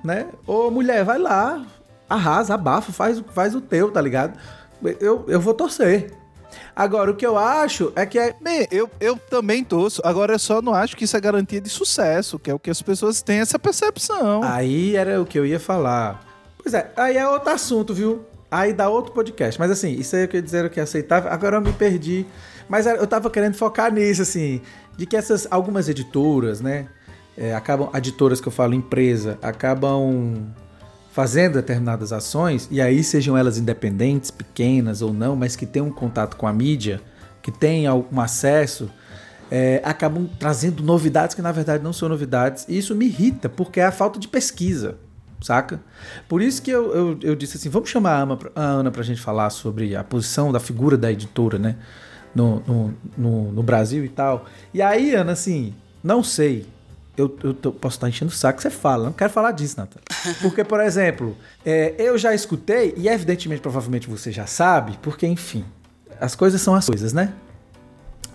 né? 0.04 0.28
Ô 0.46 0.70
mulher, 0.70 1.04
vai 1.04 1.18
lá, 1.18 1.66
arrasa, 2.10 2.54
abafa, 2.54 2.92
faz, 2.92 3.22
faz 3.34 3.56
o 3.56 3.62
teu, 3.62 3.92
tá 3.92 4.02
ligado? 4.02 4.38
Eu, 5.00 5.26
eu 5.28 5.40
vou 5.40 5.54
torcer. 5.54 6.12
Agora, 6.76 7.12
o 7.12 7.16
que 7.16 7.26
eu 7.26 7.38
acho 7.38 7.92
é 7.96 8.06
que 8.06 8.18
é. 8.18 8.34
Bem, 8.42 8.68
eu, 8.72 8.90
eu 9.00 9.18
também 9.18 9.64
torço. 9.64 10.02
Agora, 10.04 10.34
eu 10.34 10.40
só 10.40 10.62
não 10.62 10.74
acho 10.74 10.96
que 10.96 11.04
isso 11.04 11.16
é 11.16 11.20
garantia 11.20 11.60
de 11.60 11.70
sucesso, 11.70 12.40
que 12.40 12.50
é 12.50 12.54
o 12.54 12.60
que 12.60 12.70
as 12.70 12.82
pessoas 12.82 13.22
têm 13.22 13.40
essa 13.40 13.60
percepção. 13.60 14.42
Aí 14.44 14.96
era 14.96 15.22
o 15.22 15.26
que 15.26 15.38
eu 15.38 15.46
ia 15.46 15.60
falar. 15.60 16.26
Pois 16.62 16.74
é, 16.74 16.92
aí 16.96 17.18
é 17.18 17.28
outro 17.28 17.50
assunto, 17.50 17.94
viu? 17.94 18.26
Aí 18.52 18.74
dá 18.74 18.90
outro 18.90 19.14
podcast. 19.14 19.60
Mas 19.60 19.72
assim, 19.72 19.92
isso 19.92 20.16
aí 20.16 20.24
eu 20.24 20.28
queria 20.28 20.42
dizer 20.42 20.70
que 20.70 20.80
é 20.80 20.84
aceitável. 20.84 21.32
Agora 21.32 21.58
eu 21.58 21.62
me 21.62 21.74
perdi. 21.74 22.26
Mas 22.68 22.86
eu 22.86 23.06
tava 23.08 23.30
querendo 23.30 23.56
focar 23.56 23.92
nisso, 23.92 24.22
assim, 24.22 24.62
de 24.96 25.06
que 25.06 25.18
essas 25.18 25.48
algumas 25.50 25.90
editoras, 25.90 26.62
né? 26.62 26.88
É, 27.38 27.54
acabam, 27.56 27.90
editoras 27.96 28.42
que 28.42 28.48
eu 28.48 28.52
falo, 28.52 28.74
empresa, 28.74 29.40
acabam 29.42 30.54
fazendo 31.12 31.54
determinadas 31.54 32.14
ações, 32.14 32.68
e 32.70 32.82
aí 32.82 33.04
sejam 33.04 33.38
elas 33.38 33.58
independentes, 33.58 34.30
pequenas 34.30 35.02
ou 35.02 35.14
não, 35.14 35.36
mas 35.36 35.56
que 35.56 35.66
tenham 35.66 35.88
um 35.88 35.92
contato 35.92 36.36
com 36.36 36.46
a 36.46 36.54
mídia, 36.54 37.02
que 37.42 37.52
tenham 37.52 38.06
um 38.12 38.20
acesso, 38.22 38.92
é, 39.50 39.82
acabam 39.84 40.30
trazendo 40.38 40.84
novidades 40.84 41.34
que 41.34 41.42
na 41.42 41.52
verdade 41.52 41.84
não 41.84 41.94
são 41.94 42.10
novidades, 42.10 42.66
e 42.68 42.78
isso 42.78 42.94
me 42.94 43.06
irrita, 43.06 43.50
porque 43.50 43.80
é 43.80 43.86
a 43.86 43.92
falta 43.92 44.20
de 44.20 44.28
pesquisa 44.28 44.98
saca? 45.42 45.80
Por 46.28 46.42
isso 46.42 46.62
que 46.62 46.72
eu, 46.72 46.94
eu, 46.94 47.20
eu 47.22 47.36
disse 47.36 47.58
assim, 47.58 47.70
vamos 47.70 47.90
chamar 47.90 48.12
a, 48.12 48.22
Ana, 48.22 48.40
a 48.56 48.62
Ana 48.62 48.92
pra 48.92 49.04
gente 49.04 49.22
falar 49.22 49.50
sobre 49.50 49.96
a 49.96 50.04
posição 50.04 50.52
da 50.52 50.60
figura 50.60 50.98
da 50.98 51.12
editora, 51.12 51.58
né? 51.58 51.76
No, 52.34 52.62
no, 52.68 52.94
no, 53.18 53.52
no 53.52 53.64
Brasil 53.64 54.06
e 54.06 54.10
tal. 54.10 54.46
E 54.74 54.82
aí, 54.82 55.16
Ana, 55.16 55.32
assim, 55.32 55.74
não 56.04 56.24
sei. 56.24 56.66
Eu, 57.18 57.36
eu 57.44 57.54
tô, 57.54 57.72
posso 57.72 57.98
estar 57.98 58.08
enchendo 58.08 58.32
o 58.32 58.34
saco, 58.34 58.62
você 58.62 58.70
fala. 58.70 59.06
Não 59.06 59.14
quero 59.14 59.32
falar 59.32 59.52
disso, 59.52 59.76
Nathan. 59.78 60.00
Porque, 60.42 60.64
por 60.64 60.80
exemplo, 60.80 61.36
é, 61.66 61.96
eu 61.98 62.18
já 62.18 62.34
escutei, 62.34 62.94
e 62.96 63.10
evidentemente, 63.10 63.62
provavelmente 63.62 64.10
você 64.10 64.32
já 64.32 64.46
sabe, 64.46 64.98
porque, 65.02 65.28
enfim, 65.28 65.66
as 66.20 66.36
coisas 66.36 66.62
são 66.62 66.76
as 66.76 66.86
coisas, 66.86 67.12
né? 67.12 67.34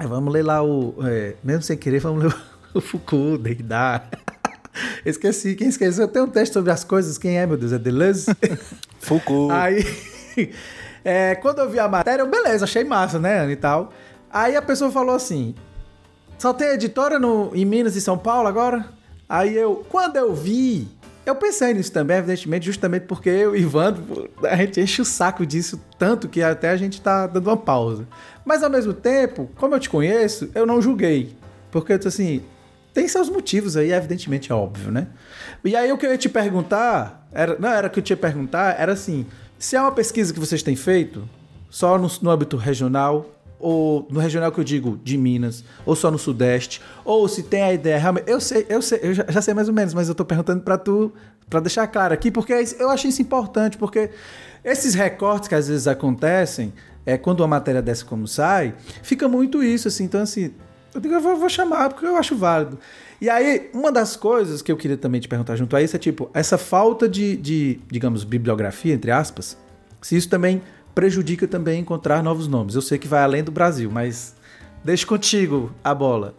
Vamos 0.00 0.32
ler 0.32 0.42
lá 0.42 0.62
o. 0.62 0.94
É, 1.06 1.34
mesmo 1.42 1.62
sem 1.62 1.76
querer, 1.76 2.00
vamos 2.00 2.24
ler 2.24 2.34
o 2.74 2.80
Foucault, 2.80 3.42
Derrida. 3.42 4.02
Esqueci, 5.04 5.54
quem 5.54 5.68
esqueceu? 5.68 6.08
Tem 6.08 6.22
um 6.22 6.28
texto 6.28 6.54
sobre 6.54 6.70
as 6.70 6.84
coisas, 6.84 7.18
quem 7.18 7.38
é, 7.38 7.46
meu 7.46 7.56
Deus? 7.56 7.72
É 7.72 7.78
Deleuze? 7.78 8.26
Foucault. 9.00 9.52
Aí, 9.52 9.84
é, 11.04 11.34
quando 11.36 11.60
eu 11.60 11.70
vi 11.70 11.78
a 11.78 11.88
matéria, 11.88 12.22
eu, 12.22 12.30
beleza, 12.30 12.64
achei 12.64 12.84
massa, 12.84 13.18
né, 13.18 13.40
Ana 13.40 13.52
e 13.52 13.56
tal. 13.56 13.92
Aí 14.30 14.56
a 14.56 14.62
pessoa 14.62 14.90
falou 14.90 15.14
assim, 15.14 15.54
só 16.38 16.52
tem 16.52 16.68
editora 16.68 17.18
no, 17.18 17.50
em 17.54 17.64
Minas 17.64 17.96
e 17.96 18.00
São 18.00 18.18
Paulo 18.18 18.48
agora? 18.48 18.88
Aí 19.28 19.56
eu, 19.56 19.84
quando 19.88 20.16
eu 20.16 20.34
vi, 20.34 20.88
eu 21.24 21.34
pensei 21.34 21.72
nisso 21.72 21.92
também, 21.92 22.18
evidentemente, 22.18 22.66
justamente 22.66 23.06
porque 23.06 23.30
eu 23.30 23.56
e 23.56 23.60
Ivandro, 23.60 24.28
a 24.42 24.56
gente 24.56 24.80
enche 24.80 25.00
o 25.00 25.04
saco 25.04 25.46
disso 25.46 25.80
tanto 25.98 26.28
que 26.28 26.42
até 26.42 26.70
a 26.70 26.76
gente 26.76 27.00
tá 27.00 27.26
dando 27.26 27.46
uma 27.46 27.56
pausa. 27.56 28.06
Mas 28.44 28.62
ao 28.62 28.70
mesmo 28.70 28.92
tempo, 28.92 29.48
como 29.56 29.74
eu 29.74 29.80
te 29.80 29.88
conheço, 29.88 30.50
eu 30.54 30.66
não 30.66 30.82
julguei. 30.82 31.34
Porque 31.70 31.92
eu 31.92 31.98
disse 31.98 32.08
assim, 32.08 32.42
tem 32.94 33.08
seus 33.08 33.28
motivos 33.28 33.76
aí, 33.76 33.92
evidentemente, 33.92 34.52
é 34.52 34.54
óbvio, 34.54 34.92
né? 34.92 35.08
E 35.64 35.74
aí 35.74 35.92
o 35.92 35.98
que 35.98 36.06
eu 36.06 36.12
ia 36.12 36.16
te 36.16 36.28
perguntar, 36.28 37.28
era, 37.32 37.58
não 37.58 37.68
era 37.68 37.88
o 37.88 37.90
que 37.90 37.98
eu 37.98 38.02
te 38.02 38.10
ia 38.10 38.16
perguntar, 38.16 38.80
era 38.80 38.92
assim, 38.92 39.26
se 39.58 39.74
é 39.74 39.80
uma 39.80 39.90
pesquisa 39.90 40.32
que 40.32 40.38
vocês 40.38 40.62
têm 40.62 40.76
feito, 40.76 41.28
só 41.68 41.98
no, 41.98 42.08
no 42.22 42.30
âmbito 42.30 42.56
regional, 42.56 43.26
ou 43.58 44.06
no 44.10 44.20
regional 44.20 44.52
que 44.52 44.60
eu 44.60 44.64
digo 44.64 45.00
de 45.02 45.18
Minas, 45.18 45.64
ou 45.84 45.96
só 45.96 46.10
no 46.10 46.18
Sudeste, 46.18 46.80
ou 47.04 47.26
se 47.26 47.42
tem 47.42 47.62
a 47.62 47.72
ideia 47.72 47.98
realmente. 47.98 48.30
Eu 48.30 48.40
sei, 48.40 48.64
eu 48.68 48.80
sei, 48.80 49.00
eu 49.02 49.14
já, 49.14 49.24
já 49.28 49.42
sei 49.42 49.54
mais 49.54 49.68
ou 49.68 49.74
menos, 49.74 49.92
mas 49.92 50.08
eu 50.08 50.14
tô 50.14 50.24
perguntando 50.24 50.62
para 50.62 50.78
tu, 50.78 51.12
para 51.50 51.60
deixar 51.60 51.86
claro 51.88 52.14
aqui, 52.14 52.30
porque 52.30 52.52
eu 52.78 52.90
achei 52.90 53.10
isso 53.10 53.22
importante, 53.22 53.76
porque 53.76 54.10
esses 54.62 54.94
recortes 54.94 55.48
que 55.48 55.54
às 55.54 55.66
vezes 55.66 55.88
acontecem, 55.88 56.72
é 57.06 57.18
quando 57.18 57.40
uma 57.40 57.48
matéria 57.48 57.82
dessa 57.82 58.04
como 58.04 58.28
sai, 58.28 58.74
fica 59.02 59.28
muito 59.28 59.62
isso, 59.62 59.88
assim. 59.88 60.04
Então, 60.04 60.22
assim, 60.22 60.52
eu 60.94 61.00
digo, 61.00 61.14
eu 61.14 61.20
vou, 61.20 61.36
vou, 61.36 61.48
chamar, 61.48 61.90
porque 61.90 62.06
eu 62.06 62.16
acho 62.16 62.36
válido. 62.36 62.78
E 63.20 63.28
aí, 63.28 63.68
uma 63.72 63.90
das 63.90 64.16
coisas 64.16 64.62
que 64.62 64.70
eu 64.70 64.76
queria 64.76 64.96
também 64.96 65.20
te 65.20 65.28
perguntar 65.28 65.56
junto 65.56 65.74
a 65.76 65.82
isso 65.82 65.96
é, 65.96 65.98
tipo, 65.98 66.30
essa 66.32 66.56
falta 66.56 67.08
de, 67.08 67.36
de 67.36 67.80
digamos, 67.90 68.22
bibliografia, 68.22 68.94
entre 68.94 69.10
aspas, 69.10 69.58
se 70.00 70.16
isso 70.16 70.28
também 70.28 70.62
prejudica 70.94 71.48
também 71.48 71.80
encontrar 71.80 72.22
novos 72.22 72.46
nomes. 72.46 72.74
Eu 72.74 72.82
sei 72.82 72.98
que 72.98 73.08
vai 73.08 73.22
além 73.22 73.42
do 73.42 73.50
Brasil, 73.50 73.90
mas 73.90 74.36
Deixa 74.84 75.06
contigo 75.06 75.74
a 75.82 75.94
bola. 75.94 76.34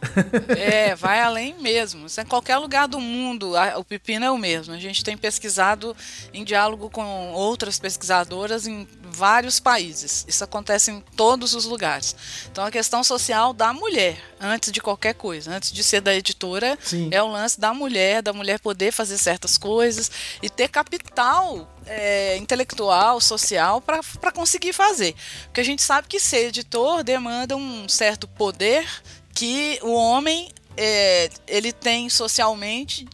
é, 0.56 0.94
vai 0.94 1.20
além 1.20 1.56
mesmo. 1.60 2.06
Em 2.06 2.26
qualquer 2.26 2.58
lugar 2.58 2.88
do 2.88 3.00
mundo, 3.00 3.54
o 3.76 3.84
pepino 3.84 4.24
é 4.24 4.30
o 4.30 4.38
mesmo. 4.38 4.72
A 4.72 4.78
gente 4.78 5.04
tem 5.04 5.18
pesquisado 5.18 5.96
em 6.32 6.44
diálogo 6.44 6.90
com 6.92 7.32
outras 7.32 7.80
pesquisadoras 7.80 8.68
em 8.68 8.88
vários 9.04 9.60
países. 9.60 10.24
Isso 10.28 10.44
acontece 10.44 10.92
em 10.92 11.02
todos 11.16 11.56
os 11.56 11.66
lugares. 11.66 12.16
Então, 12.52 12.64
a 12.64 12.70
questão 12.70 13.04
social 13.04 13.52
da 13.52 13.74
mulher, 13.74 14.18
antes 14.40 14.72
de 14.72 14.80
qualquer 14.80 15.16
coisa, 15.16 15.52
antes 15.52 15.72
de 15.72 15.84
ser 15.84 16.02
da 16.02 16.14
editora, 16.14 16.78
Sim. 16.84 17.10
é 17.12 17.24
o 17.24 17.28
lance 17.28 17.60
da 17.60 17.74
mulher, 17.74 18.22
da 18.22 18.32
mulher 18.32 18.60
poder 18.60 18.92
fazer 18.92 19.18
certas 19.18 19.58
coisas 19.58 20.12
e 20.44 20.50
ter 20.50 20.68
capital 20.68 21.75
é, 21.86 22.38
intelectual, 22.38 23.20
social, 23.22 23.82
para 23.82 24.32
conseguir 24.32 24.74
fazer. 24.74 25.16
Porque 25.46 25.62
a 25.62 25.66
gente 25.66 25.82
sabe 25.82 26.08
que 26.08 26.20
ser 26.20 26.48
editor 26.48 27.04
demanda 27.04 27.56
um 27.56 27.88
certo 27.88 28.28
poder 28.28 28.88
que 29.34 29.80
o 29.82 29.94
homem 29.94 30.50
é, 30.78 31.30
ele 31.48 31.72
tem 31.72 32.10
socialmente 32.10 33.08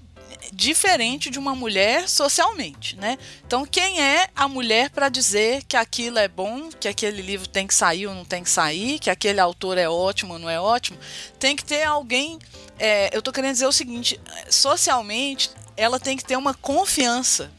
diferente 0.53 1.29
de 1.29 1.39
uma 1.39 1.55
mulher 1.55 2.09
socialmente, 2.09 2.95
né? 2.97 3.17
Então, 3.45 3.65
quem 3.65 4.01
é 4.01 4.27
a 4.35 4.47
mulher 4.47 4.89
para 4.89 5.07
dizer 5.07 5.63
que 5.63 5.77
aquilo 5.77 6.19
é 6.19 6.27
bom, 6.27 6.69
que 6.79 6.87
aquele 6.87 7.21
livro 7.21 7.47
tem 7.47 7.65
que 7.65 7.73
sair 7.73 8.07
ou 8.07 8.13
não 8.13 8.25
tem 8.25 8.43
que 8.43 8.49
sair, 8.49 8.99
que 8.99 9.09
aquele 9.09 9.39
autor 9.39 9.77
é 9.77 9.89
ótimo 9.89 10.33
ou 10.33 10.39
não 10.39 10.49
é 10.49 10.59
ótimo? 10.59 10.97
Tem 11.39 11.55
que 11.55 11.63
ter 11.63 11.83
alguém. 11.83 12.37
É, 12.77 13.09
eu 13.13 13.19
estou 13.19 13.33
querendo 13.33 13.53
dizer 13.53 13.65
o 13.65 13.71
seguinte: 13.71 14.19
socialmente, 14.49 15.49
ela 15.77 15.99
tem 15.99 16.17
que 16.17 16.25
ter 16.25 16.35
uma 16.35 16.53
confiança 16.53 17.51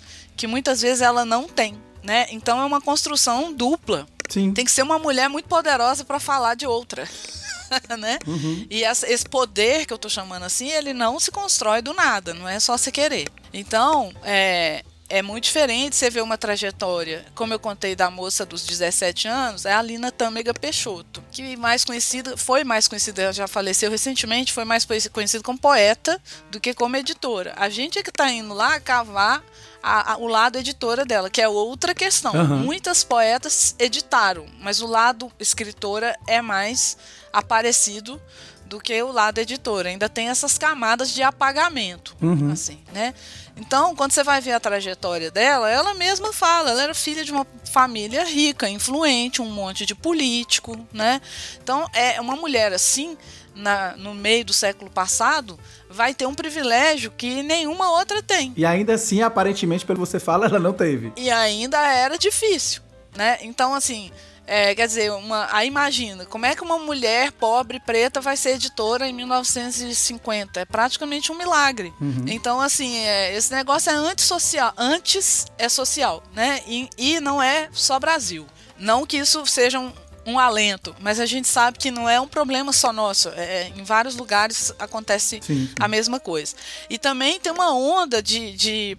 que 0.42 0.46
muitas 0.48 0.82
vezes 0.82 1.02
ela 1.02 1.24
não 1.24 1.46
tem, 1.46 1.80
né? 2.02 2.26
Então 2.30 2.60
é 2.60 2.64
uma 2.64 2.80
construção 2.80 3.52
dupla. 3.52 4.08
Sim. 4.28 4.52
Tem 4.52 4.64
que 4.64 4.72
ser 4.72 4.82
uma 4.82 4.98
mulher 4.98 5.28
muito 5.28 5.48
poderosa 5.48 6.04
para 6.04 6.18
falar 6.18 6.56
de 6.56 6.66
outra. 6.66 7.08
né? 7.96 8.18
Uhum. 8.26 8.66
E 8.68 8.82
esse 8.82 9.24
poder 9.24 9.86
que 9.86 9.92
eu 9.92 9.98
tô 9.98 10.08
chamando 10.08 10.42
assim, 10.42 10.68
ele 10.68 10.92
não 10.92 11.20
se 11.20 11.30
constrói 11.30 11.80
do 11.80 11.94
nada, 11.94 12.34
não 12.34 12.48
é 12.48 12.58
só 12.58 12.76
você 12.76 12.90
querer. 12.90 13.28
Então, 13.52 14.12
é, 14.24 14.82
é 15.08 15.22
muito 15.22 15.44
diferente 15.44 15.94
você 15.94 16.10
ver 16.10 16.22
uma 16.22 16.36
trajetória, 16.36 17.24
como 17.36 17.54
eu 17.54 17.58
contei 17.60 17.94
da 17.94 18.10
moça 18.10 18.44
dos 18.44 18.66
17 18.66 19.28
anos, 19.28 19.64
é 19.64 19.72
a 19.72 19.80
Lina 19.80 20.10
Tâmega 20.10 20.52
Peixoto, 20.52 21.22
que 21.30 21.56
mais 21.56 21.84
conhecida, 21.84 22.36
foi 22.36 22.64
mais 22.64 22.88
conhecida, 22.88 23.32
já 23.32 23.46
faleceu 23.46 23.92
recentemente, 23.92 24.52
foi 24.52 24.64
mais 24.64 24.84
conhecida 25.12 25.44
como 25.44 25.56
poeta 25.56 26.20
do 26.50 26.58
que 26.58 26.74
como 26.74 26.96
editora. 26.96 27.54
A 27.56 27.68
gente 27.68 27.98
é 27.98 28.02
que 28.02 28.10
está 28.10 28.28
indo 28.28 28.52
lá 28.52 28.80
cavar 28.80 29.44
a, 29.82 30.12
a, 30.12 30.16
o 30.16 30.26
lado 30.26 30.58
editora 30.58 31.04
dela, 31.04 31.28
que 31.28 31.42
é 31.42 31.48
outra 31.48 31.94
questão. 31.94 32.32
Uhum. 32.32 32.58
Muitas 32.58 33.02
poetas 33.02 33.74
editaram, 33.78 34.46
mas 34.60 34.80
o 34.80 34.86
lado 34.86 35.30
escritora 35.40 36.16
é 36.26 36.40
mais 36.40 36.96
aparecido 37.32 38.20
do 38.66 38.80
que 38.80 39.02
o 39.02 39.12
lado 39.12 39.38
editora. 39.38 39.90
Ainda 39.90 40.08
tem 40.08 40.28
essas 40.28 40.56
camadas 40.56 41.10
de 41.10 41.22
apagamento, 41.22 42.16
uhum. 42.22 42.52
assim, 42.52 42.82
né? 42.92 43.12
Então, 43.54 43.94
quando 43.94 44.12
você 44.12 44.24
vai 44.24 44.40
ver 44.40 44.52
a 44.52 44.60
trajetória 44.60 45.30
dela, 45.30 45.70
ela 45.70 45.92
mesma 45.92 46.32
fala, 46.32 46.70
ela 46.70 46.82
era 46.82 46.94
filha 46.94 47.22
de 47.22 47.30
uma 47.30 47.46
família 47.70 48.24
rica, 48.24 48.68
influente, 48.68 49.42
um 49.42 49.50
monte 49.50 49.84
de 49.84 49.94
político, 49.94 50.78
né? 50.90 51.20
Então, 51.62 51.86
é 51.92 52.18
uma 52.20 52.34
mulher 52.34 52.72
assim, 52.72 53.16
na, 53.54 53.96
no 53.96 54.14
meio 54.14 54.44
do 54.44 54.52
século 54.52 54.90
passado, 54.90 55.58
vai 55.88 56.14
ter 56.14 56.26
um 56.26 56.34
privilégio 56.34 57.10
que 57.10 57.42
nenhuma 57.42 57.90
outra 57.92 58.22
tem. 58.22 58.52
E 58.56 58.64
ainda 58.64 58.94
assim, 58.94 59.22
aparentemente, 59.22 59.84
pelo 59.84 60.00
que 60.00 60.06
você 60.06 60.20
fala, 60.20 60.46
ela 60.46 60.58
não 60.58 60.72
teve. 60.72 61.12
E 61.16 61.30
ainda 61.30 61.78
era 61.86 62.16
difícil, 62.18 62.82
né? 63.16 63.38
Então, 63.42 63.74
assim, 63.74 64.10
é, 64.46 64.74
quer 64.74 64.86
dizer, 64.86 65.12
uma, 65.12 65.48
aí 65.52 65.68
imagina, 65.68 66.26
como 66.26 66.46
é 66.46 66.54
que 66.54 66.62
uma 66.62 66.78
mulher 66.78 67.30
pobre, 67.32 67.78
preta, 67.78 68.20
vai 68.20 68.36
ser 68.36 68.50
editora 68.50 69.06
em 69.08 69.12
1950? 69.12 70.60
É 70.60 70.64
praticamente 70.64 71.30
um 71.30 71.36
milagre. 71.36 71.92
Uhum. 72.00 72.24
Então, 72.26 72.60
assim, 72.60 72.96
é, 72.98 73.34
esse 73.36 73.52
negócio 73.52 73.90
é 73.90 73.94
antissocial. 73.94 74.72
Antes 74.76 75.46
é 75.56 75.68
social, 75.68 76.22
né? 76.34 76.60
E, 76.66 76.88
e 76.98 77.20
não 77.20 77.42
é 77.42 77.68
só 77.72 77.98
Brasil. 78.00 78.46
Não 78.78 79.06
que 79.06 79.16
isso 79.16 79.46
seja 79.46 79.78
um, 79.78 79.92
um 80.26 80.38
alento, 80.38 80.94
mas 81.00 81.18
a 81.18 81.26
gente 81.26 81.48
sabe 81.48 81.78
que 81.78 81.90
não 81.90 82.08
é 82.08 82.20
um 82.20 82.28
problema 82.28 82.72
só 82.72 82.92
nosso. 82.92 83.28
É, 83.30 83.68
em 83.68 83.82
vários 83.82 84.16
lugares 84.16 84.72
acontece 84.78 85.40
sim, 85.42 85.66
sim. 85.66 85.70
a 85.80 85.88
mesma 85.88 86.20
coisa. 86.20 86.54
E 86.88 86.98
também 86.98 87.40
tem 87.40 87.52
uma 87.52 87.74
onda 87.74 88.22
de, 88.22 88.52
de, 88.52 88.96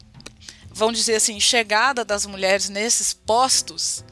vamos 0.72 0.98
dizer 0.98 1.16
assim, 1.16 1.40
chegada 1.40 2.04
das 2.04 2.26
mulheres 2.26 2.70
nesses 2.70 3.14
postos 3.14 4.04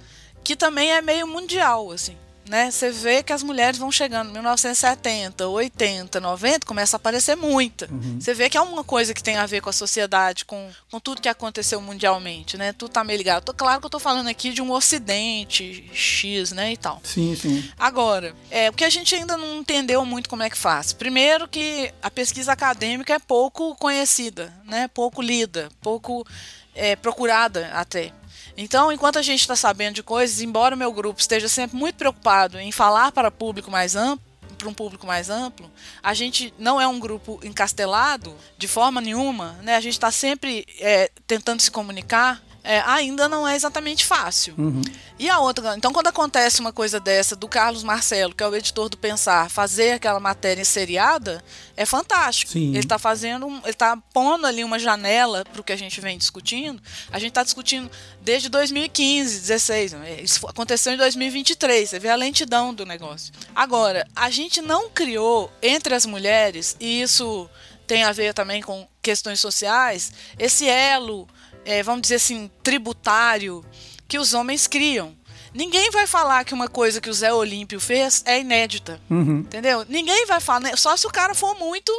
que 0.44 0.56
também 0.56 0.92
é 0.92 1.02
meio 1.02 1.28
mundial, 1.28 1.92
assim. 1.92 2.18
Né? 2.52 2.70
Você 2.70 2.92
vê 2.92 3.24
que 3.24 3.32
as 3.32 3.44
mulheres 3.44 3.80
vão 3.80 3.90
chegando 3.90 4.28
em 4.30 4.34
1970, 4.34 5.48
80, 5.48 6.20
90, 6.20 6.66
começa 6.66 6.98
a 6.98 7.00
aparecer 7.00 7.38
muita. 7.38 7.88
Uhum. 7.90 8.20
Você 8.20 8.34
vê 8.34 8.50
que 8.50 8.58
é 8.58 8.62
uma 8.62 8.84
coisa 8.84 9.14
que 9.14 9.24
tem 9.24 9.38
a 9.38 9.46
ver 9.46 9.62
com 9.62 9.70
a 9.70 9.74
sociedade, 9.74 10.44
com, 10.44 10.70
com 10.92 11.00
tudo 11.00 11.22
que 11.22 11.30
aconteceu 11.30 11.80
mundialmente, 11.80 12.58
né? 12.58 12.74
Tudo 12.74 12.92
tá 12.92 13.06
meio 13.06 13.16
ligado. 13.16 13.46
Tô, 13.46 13.54
claro 13.54 13.80
que 13.80 13.86
eu 13.86 13.90
tô 13.90 14.00
falando 14.00 14.28
aqui 14.28 14.52
de 14.52 14.62
um 14.62 14.70
ocidente 14.70 15.90
X, 15.94 16.52
né, 16.52 16.74
e 16.74 16.78
tal. 16.78 17.00
Sim, 17.06 17.38
sim. 17.38 17.64
Agora, 17.80 18.36
é, 18.50 18.70
o 18.70 18.74
que 18.74 18.84
a 18.84 18.90
gente 18.90 19.16
ainda 19.16 19.38
não 19.38 19.60
entendeu 19.60 20.04
muito 20.04 20.28
como 20.28 20.44
é 20.44 20.50
que 20.50 20.58
faz. 20.58 20.92
Primeiro 20.92 21.48
que 21.48 21.94
a 22.02 22.12
pesquisa 22.12 22.52
acadêmica 22.52 23.14
é 23.14 23.20
pouco 23.20 23.74
conhecida, 23.78 24.54
né? 24.66 24.90
Pouco 24.90 25.22
lida, 25.22 25.70
pouco 25.80 26.28
é, 26.76 26.98
procurada 26.98 27.70
até. 27.74 28.12
Então, 28.58 28.92
enquanto 28.92 29.18
a 29.18 29.22
gente 29.22 29.40
está 29.40 29.56
sabendo 29.56 29.96
de 29.96 30.04
coisas, 30.04 30.42
embora 30.42 30.76
o 30.76 30.78
meu 30.78 30.92
grupo 30.92 31.20
esteja 31.20 31.48
sempre 31.48 31.78
muito 31.78 31.96
preocupado 31.96 32.60
em 32.60 32.72
falar 32.72 33.12
para 33.12 33.32
público 33.32 33.72
mais 33.72 33.96
amplo, 33.96 34.26
para 34.58 34.70
um 34.70 34.74
público 34.74 35.08
mais 35.08 35.30
amplo, 35.30 35.72
a 36.04 36.14
gente 36.14 36.54
não 36.60 36.80
é 36.80 36.88
um 36.88 37.00
grupo 37.00 37.40
encastelado 37.44 38.36
de 38.58 38.68
forma 38.68 39.02
nenhuma, 39.02 39.54
né? 39.64 39.76
A 39.76 39.82
gente 39.82 39.94
está 39.94 40.12
sempre 40.12 40.66
é, 40.80 41.10
tentando 41.26 41.62
se 41.62 41.72
comunicar 41.72 42.42
é, 42.64 42.80
ainda 42.86 43.28
não 43.28 43.48
é 43.48 43.56
exatamente 43.56 44.06
fácil. 44.06 44.54
Uhum. 44.58 44.82
E 45.18 45.30
a 45.30 45.40
outra, 45.40 45.76
então 45.78 45.92
quando 45.94 46.08
acontece 46.08 46.60
uma 46.60 46.72
coisa 46.72 47.00
dessa 47.00 47.36
do 47.36 47.48
Carlos 47.48 47.84
Marcelo, 47.84 48.34
que 48.34 48.44
é 48.44 48.48
o 48.48 48.56
editor 48.56 48.90
do 48.90 48.98
Pensar, 48.98 49.50
fazer 49.50 49.92
aquela 49.92 50.20
matéria 50.20 50.66
seriada, 50.66 51.44
é 51.78 51.86
fantástico. 51.86 52.52
Sim. 52.52 52.70
Ele 52.70 52.80
está 52.80 52.98
fazendo, 52.98 53.48
ele 53.48 53.70
está 53.70 53.98
pondo 54.14 54.46
ali 54.48 54.64
uma 54.64 54.80
janela 54.80 55.44
para 55.46 55.62
o 55.62 55.64
que 55.64 55.72
a 55.72 55.76
gente 55.76 56.02
vem 56.02 56.18
discutindo. 56.18 56.82
A 57.12 57.20
gente 57.20 57.30
está 57.30 57.44
discutindo 57.44 57.90
desde 58.22 58.50
2015, 58.50 59.42
16. 59.42 59.94
Né? 59.94 60.22
Isso 60.22 60.48
aconteceu 60.48 60.94
em 60.94 60.98
2023. 60.98 61.90
Você 61.90 62.00
vê 62.00 62.10
a 62.10 62.16
lentidão 62.16 62.74
do 62.74 62.86
negócio. 62.86 63.34
Agora, 63.56 64.08
a 64.16 64.30
gente 64.30 64.62
não 64.62 64.90
criou 64.90 65.52
entre 65.62 65.94
as 65.94 66.06
mulheres 66.06 66.76
e 66.80 67.02
isso 67.02 67.50
tem 67.86 68.04
a 68.04 68.12
ver 68.12 68.34
também 68.34 68.62
com 68.62 68.88
questões 69.02 69.40
sociais, 69.40 70.14
esse 70.40 70.66
elo 70.66 71.28
é, 71.66 71.84
vamos 71.84 72.04
dizer 72.04 72.16
assim, 72.16 72.50
tributário 72.64 73.66
que 74.08 74.18
os 74.18 74.34
homens 74.34 74.68
criam. 74.68 75.16
Ninguém 75.54 75.92
vai 75.92 76.08
falar 76.08 76.46
que 76.46 76.54
uma 76.54 76.70
coisa 76.70 77.02
que 77.02 77.10
o 77.10 77.14
Zé 77.14 77.34
Olímpio 77.34 77.80
fez 77.80 78.24
é 78.26 78.40
inédita. 78.40 79.02
Uhum. 79.10 79.40
Entendeu? 79.40 79.86
Ninguém 79.90 80.26
vai 80.26 80.40
falar. 80.40 80.62
Né? 80.62 80.76
Só 80.78 80.96
se 80.96 81.06
o 81.06 81.12
cara 81.12 81.36
for 81.36 81.58
muito. 81.60 81.92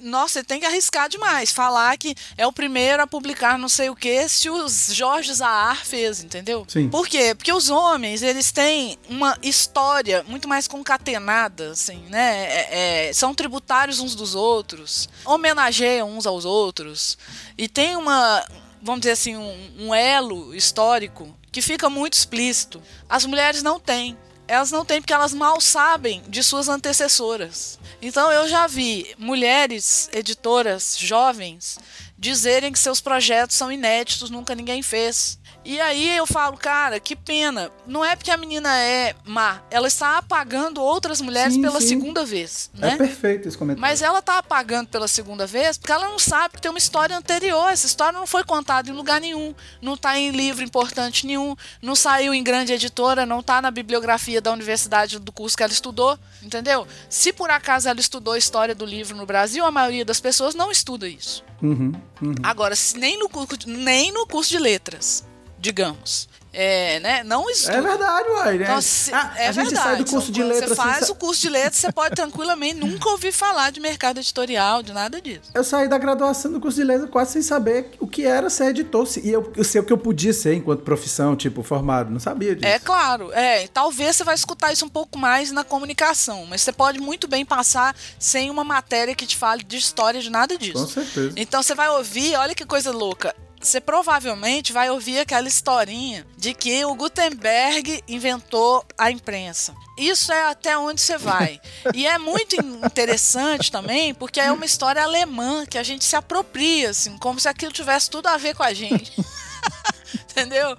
Nossa, 0.00 0.34
você 0.34 0.44
tem 0.44 0.58
que 0.58 0.64
arriscar 0.66 1.08
demais. 1.08 1.52
Falar 1.52 1.96
que 1.98 2.14
é 2.36 2.46
o 2.46 2.52
primeiro 2.52 3.02
a 3.02 3.06
publicar 3.06 3.58
não 3.58 3.68
sei 3.68 3.90
o 3.90 3.96
que 3.96 4.26
se 4.28 4.48
o 4.48 4.66
Jorge 4.68 5.34
Zahar 5.34 5.84
fez, 5.84 6.24
entendeu? 6.24 6.64
Sim. 6.66 6.88
Por 6.88 7.06
quê? 7.06 7.34
Porque 7.34 7.52
os 7.52 7.68
homens, 7.68 8.22
eles 8.22 8.50
têm 8.50 8.98
uma 9.08 9.36
história 9.42 10.24
muito 10.26 10.48
mais 10.48 10.66
concatenada, 10.66 11.72
assim, 11.72 12.02
né? 12.08 12.46
É, 12.46 13.08
é, 13.08 13.12
são 13.12 13.34
tributários 13.34 14.00
uns 14.00 14.14
dos 14.14 14.34
outros, 14.34 15.10
homenageiam 15.26 16.10
uns 16.10 16.26
aos 16.26 16.46
outros. 16.46 17.18
E 17.56 17.68
tem 17.68 17.96
uma 17.96 18.42
vamos 18.84 19.00
dizer 19.00 19.12
assim, 19.12 19.34
um, 19.34 19.86
um 19.86 19.94
elo 19.94 20.54
histórico 20.54 21.34
que 21.50 21.62
fica 21.62 21.88
muito 21.88 22.12
explícito. 22.12 22.82
As 23.08 23.24
mulheres 23.24 23.62
não 23.62 23.80
têm. 23.80 24.16
Elas 24.46 24.70
não 24.70 24.84
têm 24.84 25.00
porque 25.00 25.14
elas 25.14 25.32
mal 25.32 25.58
sabem 25.58 26.22
de 26.28 26.42
suas 26.42 26.68
antecessoras. 26.68 27.78
Então 28.02 28.30
eu 28.30 28.46
já 28.46 28.66
vi 28.66 29.14
mulheres 29.16 30.10
editoras 30.12 30.98
jovens 30.98 31.78
dizerem 32.18 32.70
que 32.70 32.78
seus 32.78 33.00
projetos 33.00 33.56
são 33.56 33.72
inéditos, 33.72 34.28
nunca 34.28 34.54
ninguém 34.54 34.82
fez. 34.82 35.38
E 35.64 35.80
aí 35.80 36.14
eu 36.16 36.26
falo, 36.26 36.58
cara, 36.58 37.00
que 37.00 37.16
pena. 37.16 37.70
Não 37.86 38.04
é 38.04 38.14
porque 38.14 38.30
a 38.30 38.36
menina 38.36 38.76
é 38.78 39.14
má, 39.24 39.62
ela 39.70 39.88
está 39.88 40.18
apagando 40.18 40.82
outras 40.82 41.20
mulheres 41.22 41.54
sim, 41.54 41.62
pela 41.62 41.80
sim. 41.80 41.88
segunda 41.88 42.24
vez. 42.24 42.70
É 42.76 42.80
né? 42.80 42.92
É 42.92 42.96
perfeito 42.96 43.48
esse 43.48 43.56
comentário. 43.56 43.80
Mas 43.80 44.02
ela 44.02 44.18
está 44.18 44.38
apagando 44.38 44.88
pela 44.88 45.08
segunda 45.08 45.46
vez 45.46 45.78
porque 45.78 45.92
ela 45.92 46.04
não 46.04 46.18
sabe 46.18 46.56
que 46.56 46.62
tem 46.62 46.70
uma 46.70 46.78
história 46.78 47.16
anterior. 47.16 47.70
Essa 47.70 47.86
história 47.86 48.18
não 48.18 48.26
foi 48.26 48.44
contada 48.44 48.90
em 48.90 48.92
lugar 48.92 49.20
nenhum, 49.20 49.54
não 49.80 49.94
está 49.94 50.18
em 50.18 50.30
livro 50.30 50.62
importante 50.62 51.26
nenhum, 51.26 51.56
não 51.80 51.94
saiu 51.94 52.34
em 52.34 52.42
grande 52.42 52.72
editora, 52.72 53.24
não 53.24 53.40
está 53.40 53.62
na 53.62 53.70
bibliografia 53.70 54.40
da 54.40 54.52
universidade 54.52 55.18
do 55.18 55.32
curso 55.32 55.56
que 55.56 55.62
ela 55.62 55.72
estudou, 55.72 56.18
entendeu? 56.42 56.86
Se 57.08 57.32
por 57.32 57.50
acaso 57.50 57.88
ela 57.88 58.00
estudou 58.00 58.34
a 58.34 58.38
história 58.38 58.74
do 58.74 58.84
livro 58.84 59.16
no 59.16 59.24
Brasil, 59.24 59.64
a 59.64 59.70
maioria 59.70 60.04
das 60.04 60.20
pessoas 60.20 60.54
não 60.54 60.70
estuda 60.70 61.08
isso. 61.08 61.42
Uhum, 61.62 61.92
uhum. 62.20 62.34
Agora, 62.42 62.74
nem 62.96 63.18
no, 63.18 63.30
nem 63.66 64.12
no 64.12 64.26
curso 64.26 64.50
de 64.50 64.58
letras 64.58 65.24
digamos. 65.64 66.28
É, 66.56 67.00
né? 67.00 67.24
Não 67.24 67.50
estuda. 67.50 67.78
É 67.78 67.80
verdade, 67.80 68.28
uai. 68.28 68.58
Né? 68.58 68.64
Então, 68.64 68.80
se, 68.80 69.12
ah, 69.12 69.32
é 69.36 69.48
a 69.48 69.52
gente 69.52 69.70
verdade. 69.70 69.88
sai 69.88 69.96
do 69.96 70.08
curso 70.08 70.30
de 70.30 70.42
letras. 70.42 70.68
Você 70.68 70.76
faz 70.76 71.02
assim, 71.02 71.12
o 71.12 71.14
curso 71.16 71.40
de 71.40 71.48
letras, 71.48 71.74
você 71.74 71.90
pode 71.90 72.14
tranquilamente 72.14 72.76
nunca 72.76 73.08
ouvir 73.08 73.32
falar 73.32 73.72
de 73.72 73.80
mercado 73.80 74.18
editorial, 74.18 74.80
de 74.80 74.92
nada 74.92 75.20
disso. 75.20 75.50
Eu 75.52 75.64
saí 75.64 75.88
da 75.88 75.98
graduação 75.98 76.52
do 76.52 76.60
curso 76.60 76.78
de 76.78 76.84
letras 76.84 77.10
quase 77.10 77.32
sem 77.32 77.42
saber 77.42 77.90
o 77.98 78.06
que 78.06 78.24
era 78.24 78.48
ser 78.48 78.66
editor. 78.66 79.08
E 79.24 79.30
eu, 79.30 79.52
eu 79.56 79.64
sei 79.64 79.80
o 79.80 79.84
que 79.84 79.92
eu 79.92 79.98
podia 79.98 80.32
ser 80.32 80.54
enquanto 80.54 80.82
profissão, 80.82 81.34
tipo, 81.34 81.60
formado. 81.64 82.10
Não 82.10 82.20
sabia 82.20 82.54
disso. 82.54 82.72
É 82.72 82.78
claro, 82.78 83.32
é. 83.32 83.66
Talvez 83.66 84.14
você 84.14 84.22
vai 84.22 84.36
escutar 84.36 84.72
isso 84.72 84.84
um 84.84 84.88
pouco 84.88 85.18
mais 85.18 85.50
na 85.50 85.64
comunicação, 85.64 86.46
mas 86.46 86.62
você 86.62 86.70
pode 86.70 87.00
muito 87.00 87.26
bem 87.26 87.44
passar 87.44 87.96
sem 88.16 88.48
uma 88.48 88.62
matéria 88.62 89.12
que 89.12 89.26
te 89.26 89.36
fale 89.36 89.64
de 89.64 89.76
história 89.76 90.20
de 90.20 90.30
nada 90.30 90.56
disso. 90.56 90.84
Com 90.84 90.86
certeza. 90.86 91.32
Então 91.36 91.64
você 91.64 91.74
vai 91.74 91.88
ouvir, 91.88 92.36
olha 92.36 92.54
que 92.54 92.64
coisa 92.64 92.92
louca 92.92 93.34
você 93.64 93.80
provavelmente 93.80 94.72
vai 94.72 94.90
ouvir 94.90 95.18
aquela 95.18 95.48
historinha 95.48 96.26
de 96.36 96.54
que 96.54 96.84
o 96.84 96.94
Gutenberg 96.94 98.02
inventou 98.06 98.84
a 98.98 99.10
imprensa. 99.10 99.74
Isso 99.96 100.32
é 100.32 100.44
até 100.44 100.76
onde 100.76 101.00
você 101.00 101.16
vai. 101.16 101.60
E 101.94 102.06
é 102.06 102.18
muito 102.18 102.56
interessante 102.56 103.70
também, 103.70 104.12
porque 104.12 104.40
é 104.40 104.52
uma 104.52 104.64
história 104.64 105.02
alemã 105.02 105.64
que 105.66 105.78
a 105.78 105.82
gente 105.82 106.04
se 106.04 106.16
apropria, 106.16 106.90
assim, 106.90 107.16
como 107.18 107.40
se 107.40 107.48
aquilo 107.48 107.72
tivesse 107.72 108.10
tudo 108.10 108.26
a 108.26 108.36
ver 108.36 108.54
com 108.54 108.62
a 108.62 108.74
gente. 108.74 109.12
Entendeu? 110.34 110.76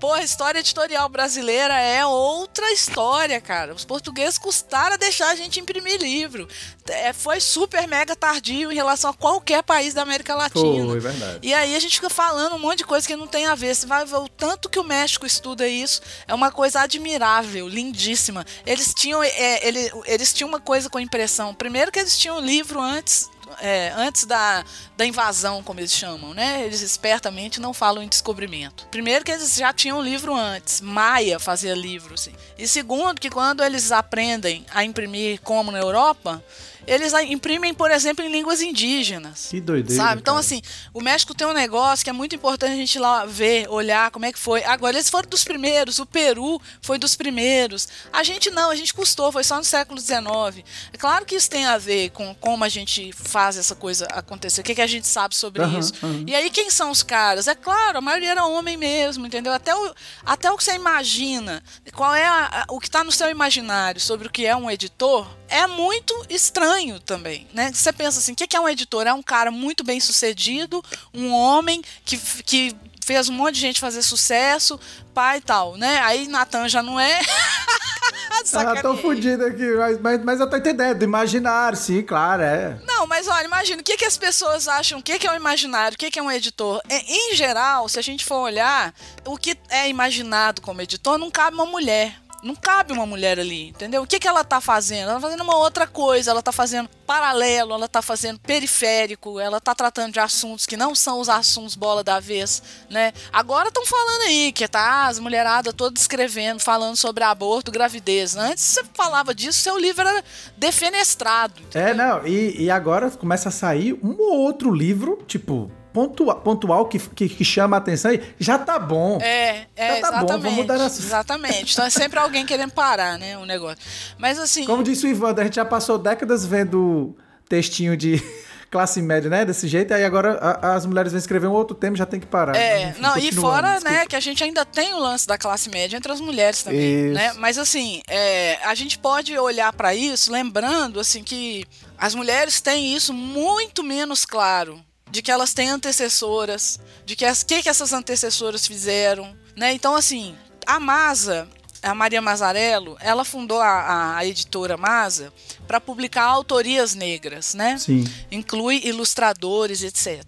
Pô, 0.00 0.14
a 0.14 0.22
história 0.22 0.60
editorial 0.60 1.06
brasileira 1.10 1.78
é 1.78 2.06
outra 2.06 2.72
história, 2.72 3.38
cara. 3.38 3.74
Os 3.74 3.84
portugueses 3.84 4.38
custaram 4.38 4.96
deixar 4.96 5.28
a 5.28 5.34
gente 5.34 5.60
imprimir 5.60 6.00
livro. 6.00 6.48
É, 6.88 7.12
foi 7.12 7.38
super 7.38 7.86
mega 7.86 8.16
tardio 8.16 8.72
em 8.72 8.74
relação 8.74 9.10
a 9.10 9.14
qualquer 9.14 9.62
país 9.62 9.92
da 9.92 10.00
América 10.00 10.34
Latina. 10.34 10.86
Foi, 10.86 11.00
verdade. 11.00 11.38
E 11.42 11.52
aí 11.52 11.76
a 11.76 11.80
gente 11.80 11.96
fica 11.96 12.08
falando 12.08 12.56
um 12.56 12.58
monte 12.58 12.78
de 12.78 12.84
coisa 12.84 13.06
que 13.06 13.14
não 13.14 13.26
tem 13.26 13.44
a 13.44 13.54
ver. 13.54 13.74
Você 13.74 13.86
vai 13.86 14.06
ver 14.06 14.16
o 14.16 14.28
tanto 14.28 14.70
que 14.70 14.78
o 14.78 14.84
México 14.84 15.26
estuda 15.26 15.68
isso. 15.68 16.00
É 16.26 16.32
uma 16.32 16.50
coisa 16.50 16.80
admirável, 16.80 17.68
lindíssima. 17.68 18.46
Eles 18.64 18.94
tinham, 18.94 19.22
é, 19.22 19.66
eles, 19.66 19.90
eles 20.06 20.32
tinham 20.32 20.48
uma 20.48 20.60
coisa 20.60 20.88
com 20.88 20.98
impressão. 20.98 21.54
Primeiro 21.54 21.92
que 21.92 21.98
eles 21.98 22.16
tinham 22.16 22.40
livro 22.40 22.80
antes 22.80 23.28
é, 23.60 23.92
antes 23.96 24.24
da, 24.24 24.64
da 24.96 25.06
invasão, 25.06 25.62
como 25.62 25.80
eles 25.80 25.92
chamam, 25.92 26.34
né? 26.34 26.64
Eles 26.64 26.80
espertamente 26.80 27.60
não 27.60 27.72
falam 27.72 28.02
em 28.02 28.08
descobrimento. 28.08 28.86
Primeiro 28.90 29.24
que 29.24 29.30
eles 29.30 29.54
já 29.54 29.72
tinham 29.72 30.02
livro 30.02 30.34
antes, 30.34 30.80
Maia 30.80 31.38
fazia 31.38 31.74
livro, 31.74 32.14
assim. 32.14 32.32
E 32.58 32.66
segundo 32.66 33.20
que 33.20 33.30
quando 33.30 33.62
eles 33.62 33.92
aprendem 33.92 34.64
a 34.72 34.84
imprimir 34.84 35.40
como 35.42 35.70
na 35.70 35.78
Europa, 35.78 36.42
eles 36.86 37.12
imprimem, 37.28 37.72
por 37.72 37.90
exemplo, 37.90 38.24
em 38.24 38.30
línguas 38.30 38.60
indígenas. 38.62 39.48
Que 39.50 39.60
doideira. 39.60 40.02
Sabe? 40.02 40.20
Então, 40.20 40.36
assim, 40.36 40.60
o 40.92 41.00
México 41.00 41.34
tem 41.34 41.46
um 41.46 41.52
negócio 41.52 42.04
que 42.04 42.10
é 42.10 42.12
muito 42.12 42.34
importante 42.34 42.72
a 42.72 42.76
gente 42.76 42.98
lá 42.98 43.24
ver, 43.24 43.68
olhar 43.68 44.10
como 44.10 44.24
é 44.24 44.32
que 44.32 44.38
foi. 44.38 44.64
Agora, 44.64 44.96
eles 44.96 45.10
foram 45.10 45.28
dos 45.28 45.44
primeiros, 45.44 45.98
o 45.98 46.06
Peru 46.06 46.60
foi 46.82 46.98
dos 46.98 47.16
primeiros. 47.16 47.88
A 48.12 48.22
gente 48.22 48.50
não, 48.50 48.70
a 48.70 48.76
gente 48.76 48.92
custou, 48.92 49.32
foi 49.32 49.44
só 49.44 49.56
no 49.56 49.64
século 49.64 50.00
XIX. 50.00 50.64
É 50.92 50.96
claro 50.96 51.24
que 51.24 51.34
isso 51.34 51.50
tem 51.50 51.66
a 51.66 51.78
ver 51.78 52.10
com 52.10 52.34
como 52.34 52.64
a 52.64 52.68
gente 52.68 53.12
faz 53.12 53.56
essa 53.56 53.74
coisa 53.74 54.06
acontecer, 54.06 54.60
o 54.60 54.64
que, 54.64 54.74
que 54.74 54.82
a 54.82 54.86
gente 54.86 55.06
sabe 55.06 55.34
sobre 55.34 55.62
uhum, 55.62 55.78
isso. 55.78 55.92
Uhum. 56.02 56.24
E 56.26 56.34
aí, 56.34 56.50
quem 56.50 56.70
são 56.70 56.90
os 56.90 57.02
caras? 57.02 57.48
É 57.48 57.54
claro, 57.54 57.98
a 57.98 58.00
maioria 58.00 58.30
era 58.30 58.44
homem 58.44 58.76
mesmo, 58.76 59.26
entendeu? 59.26 59.52
Até 59.52 59.74
o, 59.74 59.94
até 60.24 60.50
o 60.50 60.56
que 60.56 60.64
você 60.64 60.74
imagina, 60.74 61.62
qual 61.94 62.14
é 62.14 62.26
a, 62.26 62.64
a, 62.68 62.72
o 62.72 62.80
que 62.80 62.86
está 62.86 63.02
no 63.02 63.12
seu 63.12 63.30
imaginário 63.30 64.00
sobre 64.00 64.28
o 64.28 64.30
que 64.30 64.46
é 64.46 64.54
um 64.54 64.70
editor, 64.70 65.28
é 65.54 65.68
muito 65.68 66.12
estranho 66.28 66.98
também, 66.98 67.46
né? 67.54 67.70
Você 67.72 67.92
pensa 67.92 68.18
assim, 68.18 68.32
o 68.32 68.34
que 68.34 68.56
é 68.56 68.60
um 68.60 68.68
editor? 68.68 69.06
É 69.06 69.14
um 69.14 69.22
cara 69.22 69.52
muito 69.52 69.84
bem 69.84 70.00
sucedido, 70.00 70.84
um 71.14 71.32
homem 71.32 71.80
que, 72.04 72.18
que 72.42 72.76
fez 73.04 73.28
um 73.28 73.34
monte 73.34 73.54
de 73.54 73.60
gente 73.60 73.78
fazer 73.78 74.02
sucesso, 74.02 74.80
pai 75.14 75.38
e 75.38 75.40
tal, 75.42 75.76
né? 75.76 76.00
Aí 76.02 76.26
Natan 76.26 76.68
já 76.68 76.82
não 76.82 76.98
é. 76.98 77.20
ah, 78.54 78.82
tô 78.82 78.96
fudido 78.96 79.44
aqui, 79.44 79.64
mas, 79.76 80.00
mas, 80.00 80.24
mas 80.24 80.40
eu 80.40 80.50
tô 80.50 80.56
entendendo, 80.56 81.04
imaginário, 81.04 81.78
sim, 81.78 82.02
claro, 82.02 82.42
é. 82.42 82.76
Não, 82.84 83.06
mas 83.06 83.28
olha, 83.28 83.44
imagina, 83.44 83.80
o 83.80 83.84
que, 83.84 83.96
que 83.96 84.04
as 84.04 84.18
pessoas 84.18 84.66
acham, 84.66 84.98
o 84.98 85.02
que, 85.02 85.20
que 85.20 85.26
é 85.26 85.30
um 85.30 85.36
imaginário, 85.36 85.94
o 85.94 85.98
que, 85.98 86.10
que 86.10 86.18
é 86.18 86.22
um 86.22 86.32
editor? 86.32 86.82
É, 86.88 86.98
em 86.98 87.36
geral, 87.36 87.88
se 87.88 87.96
a 87.98 88.02
gente 88.02 88.24
for 88.24 88.40
olhar, 88.40 88.92
o 89.24 89.36
que 89.36 89.56
é 89.68 89.88
imaginado 89.88 90.60
como 90.60 90.82
editor 90.82 91.16
não 91.16 91.30
cabe 91.30 91.54
uma 91.54 91.66
mulher. 91.66 92.23
Não 92.44 92.54
cabe 92.54 92.92
uma 92.92 93.06
mulher 93.06 93.40
ali, 93.40 93.70
entendeu? 93.70 94.02
O 94.02 94.06
que, 94.06 94.20
que 94.20 94.28
ela 94.28 94.44
tá 94.44 94.60
fazendo? 94.60 95.04
Ela 95.04 95.14
tá 95.14 95.20
fazendo 95.20 95.42
uma 95.42 95.56
outra 95.56 95.86
coisa, 95.86 96.30
ela 96.30 96.42
tá 96.42 96.52
fazendo 96.52 96.90
paralelo, 97.06 97.72
ela 97.72 97.88
tá 97.88 98.02
fazendo 98.02 98.38
periférico, 98.38 99.40
ela 99.40 99.62
tá 99.62 99.74
tratando 99.74 100.12
de 100.12 100.20
assuntos 100.20 100.66
que 100.66 100.76
não 100.76 100.94
são 100.94 101.20
os 101.20 101.30
assuntos 101.30 101.74
bola 101.74 102.04
da 102.04 102.20
vez, 102.20 102.62
né? 102.90 103.12
Agora 103.32 103.68
estão 103.68 103.86
falando 103.86 104.22
aí 104.22 104.52
que 104.52 104.68
tá 104.68 105.06
as 105.06 105.18
mulheradas 105.18 105.72
todas 105.72 106.02
escrevendo, 106.02 106.60
falando 106.60 106.96
sobre 106.96 107.24
aborto, 107.24 107.72
gravidez. 107.72 108.36
Antes 108.36 108.62
você 108.62 108.84
falava 108.92 109.34
disso, 109.34 109.60
seu 109.60 109.78
livro 109.78 110.06
era 110.06 110.22
defenestrado. 110.58 111.62
Entendeu? 111.62 111.88
É, 111.88 111.94
não, 111.94 112.26
e, 112.26 112.64
e 112.64 112.70
agora 112.70 113.10
começa 113.10 113.48
a 113.48 113.52
sair 113.52 113.98
um 114.02 114.14
ou 114.18 114.40
outro 114.40 114.70
livro, 114.70 115.24
tipo, 115.26 115.70
pontual, 115.94 116.40
pontual 116.40 116.86
que, 116.86 116.98
que, 116.98 117.28
que, 117.28 117.44
chama 117.44 117.76
a 117.76 117.78
atenção 117.78 118.12
e 118.12 118.20
já 118.36 118.58
tá 118.58 118.80
bom. 118.80 119.20
É, 119.22 119.66
é 119.76 119.94
já 119.94 120.00
tá 120.00 120.08
exatamente. 120.08 120.42
Bom, 120.42 120.50
vamos 120.50 120.66
dar 120.66 120.80
essa... 120.80 121.00
Exatamente. 121.00 121.72
Então 121.72 121.86
é 121.86 121.90
sempre 121.90 122.18
alguém 122.18 122.44
querendo 122.44 122.72
parar, 122.72 123.16
né, 123.16 123.38
o 123.38 123.46
negócio. 123.46 123.78
Mas 124.18 124.36
assim... 124.40 124.66
Como 124.66 124.82
disse 124.82 125.06
o 125.06 125.08
Ivan, 125.08 125.32
a 125.38 125.44
gente 125.44 125.54
já 125.54 125.64
passou 125.64 125.96
décadas 125.96 126.44
vendo 126.44 127.16
textinho 127.48 127.96
de 127.96 128.20
classe 128.72 129.00
média, 129.00 129.30
né, 129.30 129.44
desse 129.44 129.68
jeito, 129.68 129.94
aí 129.94 130.04
agora 130.04 130.36
a, 130.40 130.74
as 130.74 130.84
mulheres 130.84 131.12
vão 131.12 131.18
escrever 131.20 131.46
um 131.46 131.52
outro 131.52 131.76
tema 131.76 131.94
e 131.94 131.98
já 131.98 132.06
tem 132.06 132.18
que 132.18 132.26
parar. 132.26 132.56
É, 132.56 132.88
Enfim, 132.88 133.00
não, 133.00 133.16
e 133.16 133.30
fora, 133.30 133.74
desculpa. 133.74 133.96
né, 133.96 134.06
que 134.06 134.16
a 134.16 134.20
gente 134.20 134.42
ainda 134.42 134.64
tem 134.64 134.94
o 134.94 134.98
lance 134.98 135.28
da 135.28 135.38
classe 135.38 135.70
média 135.70 135.96
entre 135.96 136.10
as 136.10 136.20
mulheres 136.20 136.64
também, 136.64 137.04
isso. 137.06 137.14
né? 137.14 137.32
Mas 137.34 137.56
assim, 137.56 138.02
é, 138.08 138.58
a 138.64 138.74
gente 138.74 138.98
pode 138.98 139.38
olhar 139.38 139.72
para 139.72 139.94
isso 139.94 140.32
lembrando, 140.32 140.98
assim, 140.98 141.22
que 141.22 141.64
as 141.96 142.16
mulheres 142.16 142.60
têm 142.60 142.96
isso 142.96 143.14
muito 143.14 143.84
menos 143.84 144.26
claro 144.26 144.82
de 145.10 145.22
que 145.22 145.30
elas 145.30 145.54
têm 145.54 145.70
antecessoras, 145.70 146.80
de 147.04 147.14
que 147.14 147.24
as 147.24 147.42
que, 147.42 147.62
que 147.62 147.68
essas 147.68 147.92
antecessoras 147.92 148.66
fizeram, 148.66 149.36
né? 149.56 149.72
Então 149.72 149.94
assim, 149.94 150.36
a 150.66 150.80
Masa, 150.80 151.48
a 151.82 151.94
Maria 151.94 152.22
Mazarello, 152.22 152.96
ela 153.00 153.24
fundou 153.24 153.60
a, 153.60 154.16
a 154.16 154.26
editora 154.26 154.76
Masa 154.76 155.32
para 155.66 155.80
publicar 155.80 156.24
autorias 156.24 156.94
negras, 156.94 157.54
né? 157.54 157.78
Sim. 157.78 158.04
Inclui 158.30 158.80
ilustradores, 158.84 159.82
etc. 159.82 160.24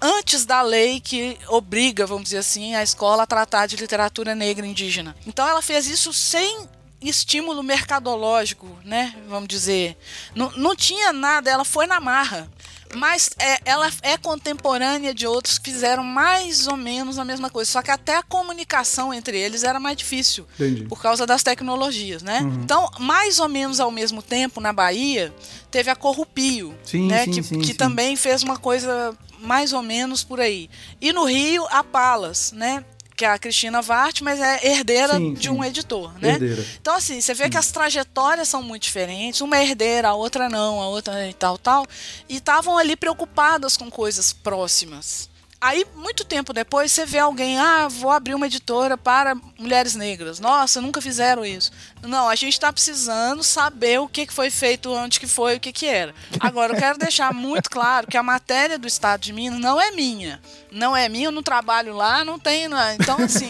Antes 0.00 0.44
da 0.44 0.62
lei 0.62 1.00
que 1.00 1.36
obriga, 1.48 2.06
vamos 2.06 2.24
dizer 2.24 2.38
assim, 2.38 2.74
a 2.74 2.82
escola 2.82 3.24
a 3.24 3.26
tratar 3.26 3.66
de 3.66 3.76
literatura 3.76 4.34
negra 4.34 4.66
indígena. 4.66 5.14
Então 5.26 5.46
ela 5.46 5.60
fez 5.60 5.86
isso 5.88 6.12
sem 6.12 6.68
estímulo 7.00 7.62
mercadológico, 7.62 8.66
né? 8.84 9.14
Vamos 9.28 9.48
dizer. 9.48 9.96
Não, 10.34 10.50
não 10.52 10.74
tinha 10.74 11.12
nada, 11.12 11.50
ela 11.50 11.64
foi 11.64 11.86
na 11.86 12.00
marra. 12.00 12.50
Mas 12.94 13.30
é, 13.38 13.60
ela 13.64 13.90
é 14.02 14.16
contemporânea 14.16 15.12
de 15.14 15.26
outros 15.26 15.58
que 15.58 15.70
fizeram 15.70 16.02
mais 16.02 16.66
ou 16.66 16.76
menos 16.76 17.18
a 17.18 17.24
mesma 17.24 17.50
coisa. 17.50 17.70
Só 17.70 17.82
que 17.82 17.90
até 17.90 18.16
a 18.16 18.22
comunicação 18.22 19.12
entre 19.12 19.38
eles 19.38 19.64
era 19.64 19.78
mais 19.78 19.96
difícil. 19.96 20.46
Entendi. 20.54 20.84
Por 20.84 21.00
causa 21.00 21.26
das 21.26 21.42
tecnologias, 21.42 22.22
né? 22.22 22.40
Uhum. 22.40 22.60
Então, 22.62 22.90
mais 22.98 23.38
ou 23.38 23.48
menos 23.48 23.80
ao 23.80 23.90
mesmo 23.90 24.22
tempo, 24.22 24.60
na 24.60 24.72
Bahia, 24.72 25.32
teve 25.70 25.90
a 25.90 25.96
Corrupio. 25.96 26.74
Sim, 26.82 27.08
né? 27.08 27.24
sim, 27.24 27.30
que, 27.30 27.42
sim, 27.42 27.60
que 27.60 27.74
também 27.74 28.16
fez 28.16 28.42
uma 28.42 28.56
coisa 28.56 29.16
mais 29.40 29.72
ou 29.72 29.82
menos 29.82 30.24
por 30.24 30.40
aí. 30.40 30.68
E 31.00 31.12
no 31.12 31.24
Rio, 31.24 31.66
a 31.70 31.84
Palas, 31.84 32.52
né? 32.52 32.84
Que 33.18 33.24
é 33.24 33.28
a 33.28 33.36
Cristina 33.36 33.82
Vart, 33.82 34.20
mas 34.22 34.40
é 34.40 34.64
herdeira 34.64 35.16
Sim, 35.16 35.34
de 35.34 35.48
sim. 35.48 35.50
um 35.50 35.64
editor, 35.64 36.16
né? 36.20 36.34
Herdeira. 36.34 36.64
Então, 36.80 36.94
assim, 36.94 37.20
você 37.20 37.34
vê 37.34 37.50
que 37.50 37.56
as 37.56 37.72
trajetórias 37.72 38.48
são 38.48 38.62
muito 38.62 38.84
diferentes. 38.84 39.40
Uma 39.40 39.58
é 39.58 39.64
herdeira, 39.64 40.10
a 40.10 40.14
outra 40.14 40.48
não, 40.48 40.80
a 40.80 40.86
outra 40.86 41.28
e 41.28 41.34
tal, 41.34 41.58
tal. 41.58 41.84
E 42.28 42.36
estavam 42.36 42.78
ali 42.78 42.94
preocupadas 42.94 43.76
com 43.76 43.90
coisas 43.90 44.32
próximas. 44.32 45.28
Aí, 45.60 45.84
muito 45.96 46.24
tempo 46.24 46.52
depois, 46.52 46.92
você 46.92 47.04
vê 47.04 47.18
alguém, 47.18 47.58
ah, 47.58 47.88
vou 47.88 48.12
abrir 48.12 48.32
uma 48.32 48.46
editora 48.46 48.96
para 48.96 49.34
mulheres 49.58 49.96
negras. 49.96 50.38
Nossa, 50.38 50.80
nunca 50.80 51.00
fizeram 51.00 51.44
isso. 51.44 51.72
Não, 52.00 52.28
a 52.28 52.36
gente 52.36 52.52
está 52.52 52.72
precisando 52.72 53.42
saber 53.42 53.98
o 53.98 54.06
que 54.06 54.28
foi 54.32 54.50
feito, 54.50 54.92
onde 54.92 55.18
que 55.18 55.26
foi, 55.26 55.56
o 55.56 55.60
que 55.60 55.72
que 55.72 55.86
era. 55.86 56.14
Agora, 56.38 56.74
eu 56.74 56.78
quero 56.78 56.96
deixar 56.96 57.34
muito 57.34 57.68
claro 57.70 58.06
que 58.06 58.16
a 58.16 58.22
matéria 58.22 58.78
do 58.78 58.86
Estado 58.86 59.20
de 59.22 59.32
Minas 59.32 59.58
não 59.58 59.80
é 59.80 59.90
minha. 59.90 60.40
Não 60.70 60.96
é 60.96 61.08
minha, 61.08 61.26
eu 61.26 61.32
não 61.32 61.42
trabalho 61.42 61.92
lá, 61.92 62.24
não 62.24 62.38
tenho... 62.38 62.70
não- 62.70 62.92
Então, 62.92 63.16
assim, 63.18 63.48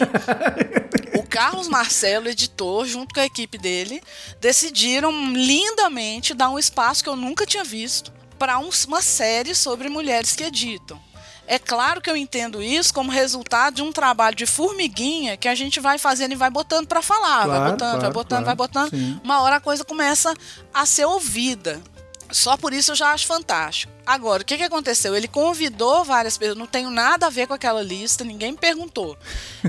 o 1.15 1.21
Carlos 1.27 1.67
Marcelo, 1.67 2.27
editor, 2.27 2.87
junto 2.87 3.13
com 3.13 3.19
a 3.19 3.25
equipe 3.25 3.55
dele, 3.59 4.01
decidiram 4.41 5.11
lindamente 5.31 6.33
dar 6.33 6.49
um 6.49 6.57
espaço 6.57 7.03
que 7.03 7.09
eu 7.09 7.15
nunca 7.15 7.45
tinha 7.45 7.63
visto 7.63 8.11
para 8.39 8.57
uma 8.57 9.01
série 9.01 9.53
sobre 9.53 9.89
mulheres 9.89 10.35
que 10.35 10.43
editam. 10.43 10.99
É 11.51 11.57
claro 11.57 11.99
que 11.99 12.07
eu 12.07 12.15
entendo 12.15 12.61
isso 12.61 12.93
como 12.93 13.09
resultado 13.09 13.73
de 13.73 13.81
um 13.81 13.91
trabalho 13.91 14.35
de 14.35 14.45
formiguinha 14.45 15.35
que 15.35 15.47
a 15.47 15.55
gente 15.55 15.79
vai 15.79 15.97
fazendo 15.97 16.33
e 16.33 16.35
vai 16.35 16.51
botando 16.51 16.85
para 16.85 17.01
falar, 17.01 17.47
vai 17.47 17.57
Claro, 17.57 17.71
botando, 17.71 17.91
vai 17.91 17.99
claro, 17.99 18.13
botando, 18.13 18.29
claro. 18.29 18.45
vai 18.45 18.55
botando. 18.55 18.89
Sim. 18.91 19.19
Uma 19.23 19.41
hora 19.41 19.55
a 19.55 19.59
coisa 19.59 19.83
começa 19.83 20.31
a 20.71 20.85
ser 20.85 21.05
ouvida. 21.05 21.81
Só 22.31 22.55
por 22.55 22.71
isso 22.71 22.91
eu 22.91 22.95
já 22.95 23.11
acho 23.11 23.25
fantástico. 23.25 23.91
Agora, 24.05 24.41
o 24.43 24.45
que, 24.45 24.57
que 24.57 24.63
aconteceu? 24.63 25.15
Ele 25.15 25.27
convidou 25.27 26.03
várias 26.03 26.37
pessoas, 26.37 26.57
não 26.57 26.67
tenho 26.67 26.91
nada 26.91 27.25
a 27.27 27.29
ver 27.29 27.47
com 27.47 27.53
aquela 27.53 27.81
lista, 27.81 28.23
ninguém 28.23 28.51
me 28.51 28.57
perguntou. 28.57 29.17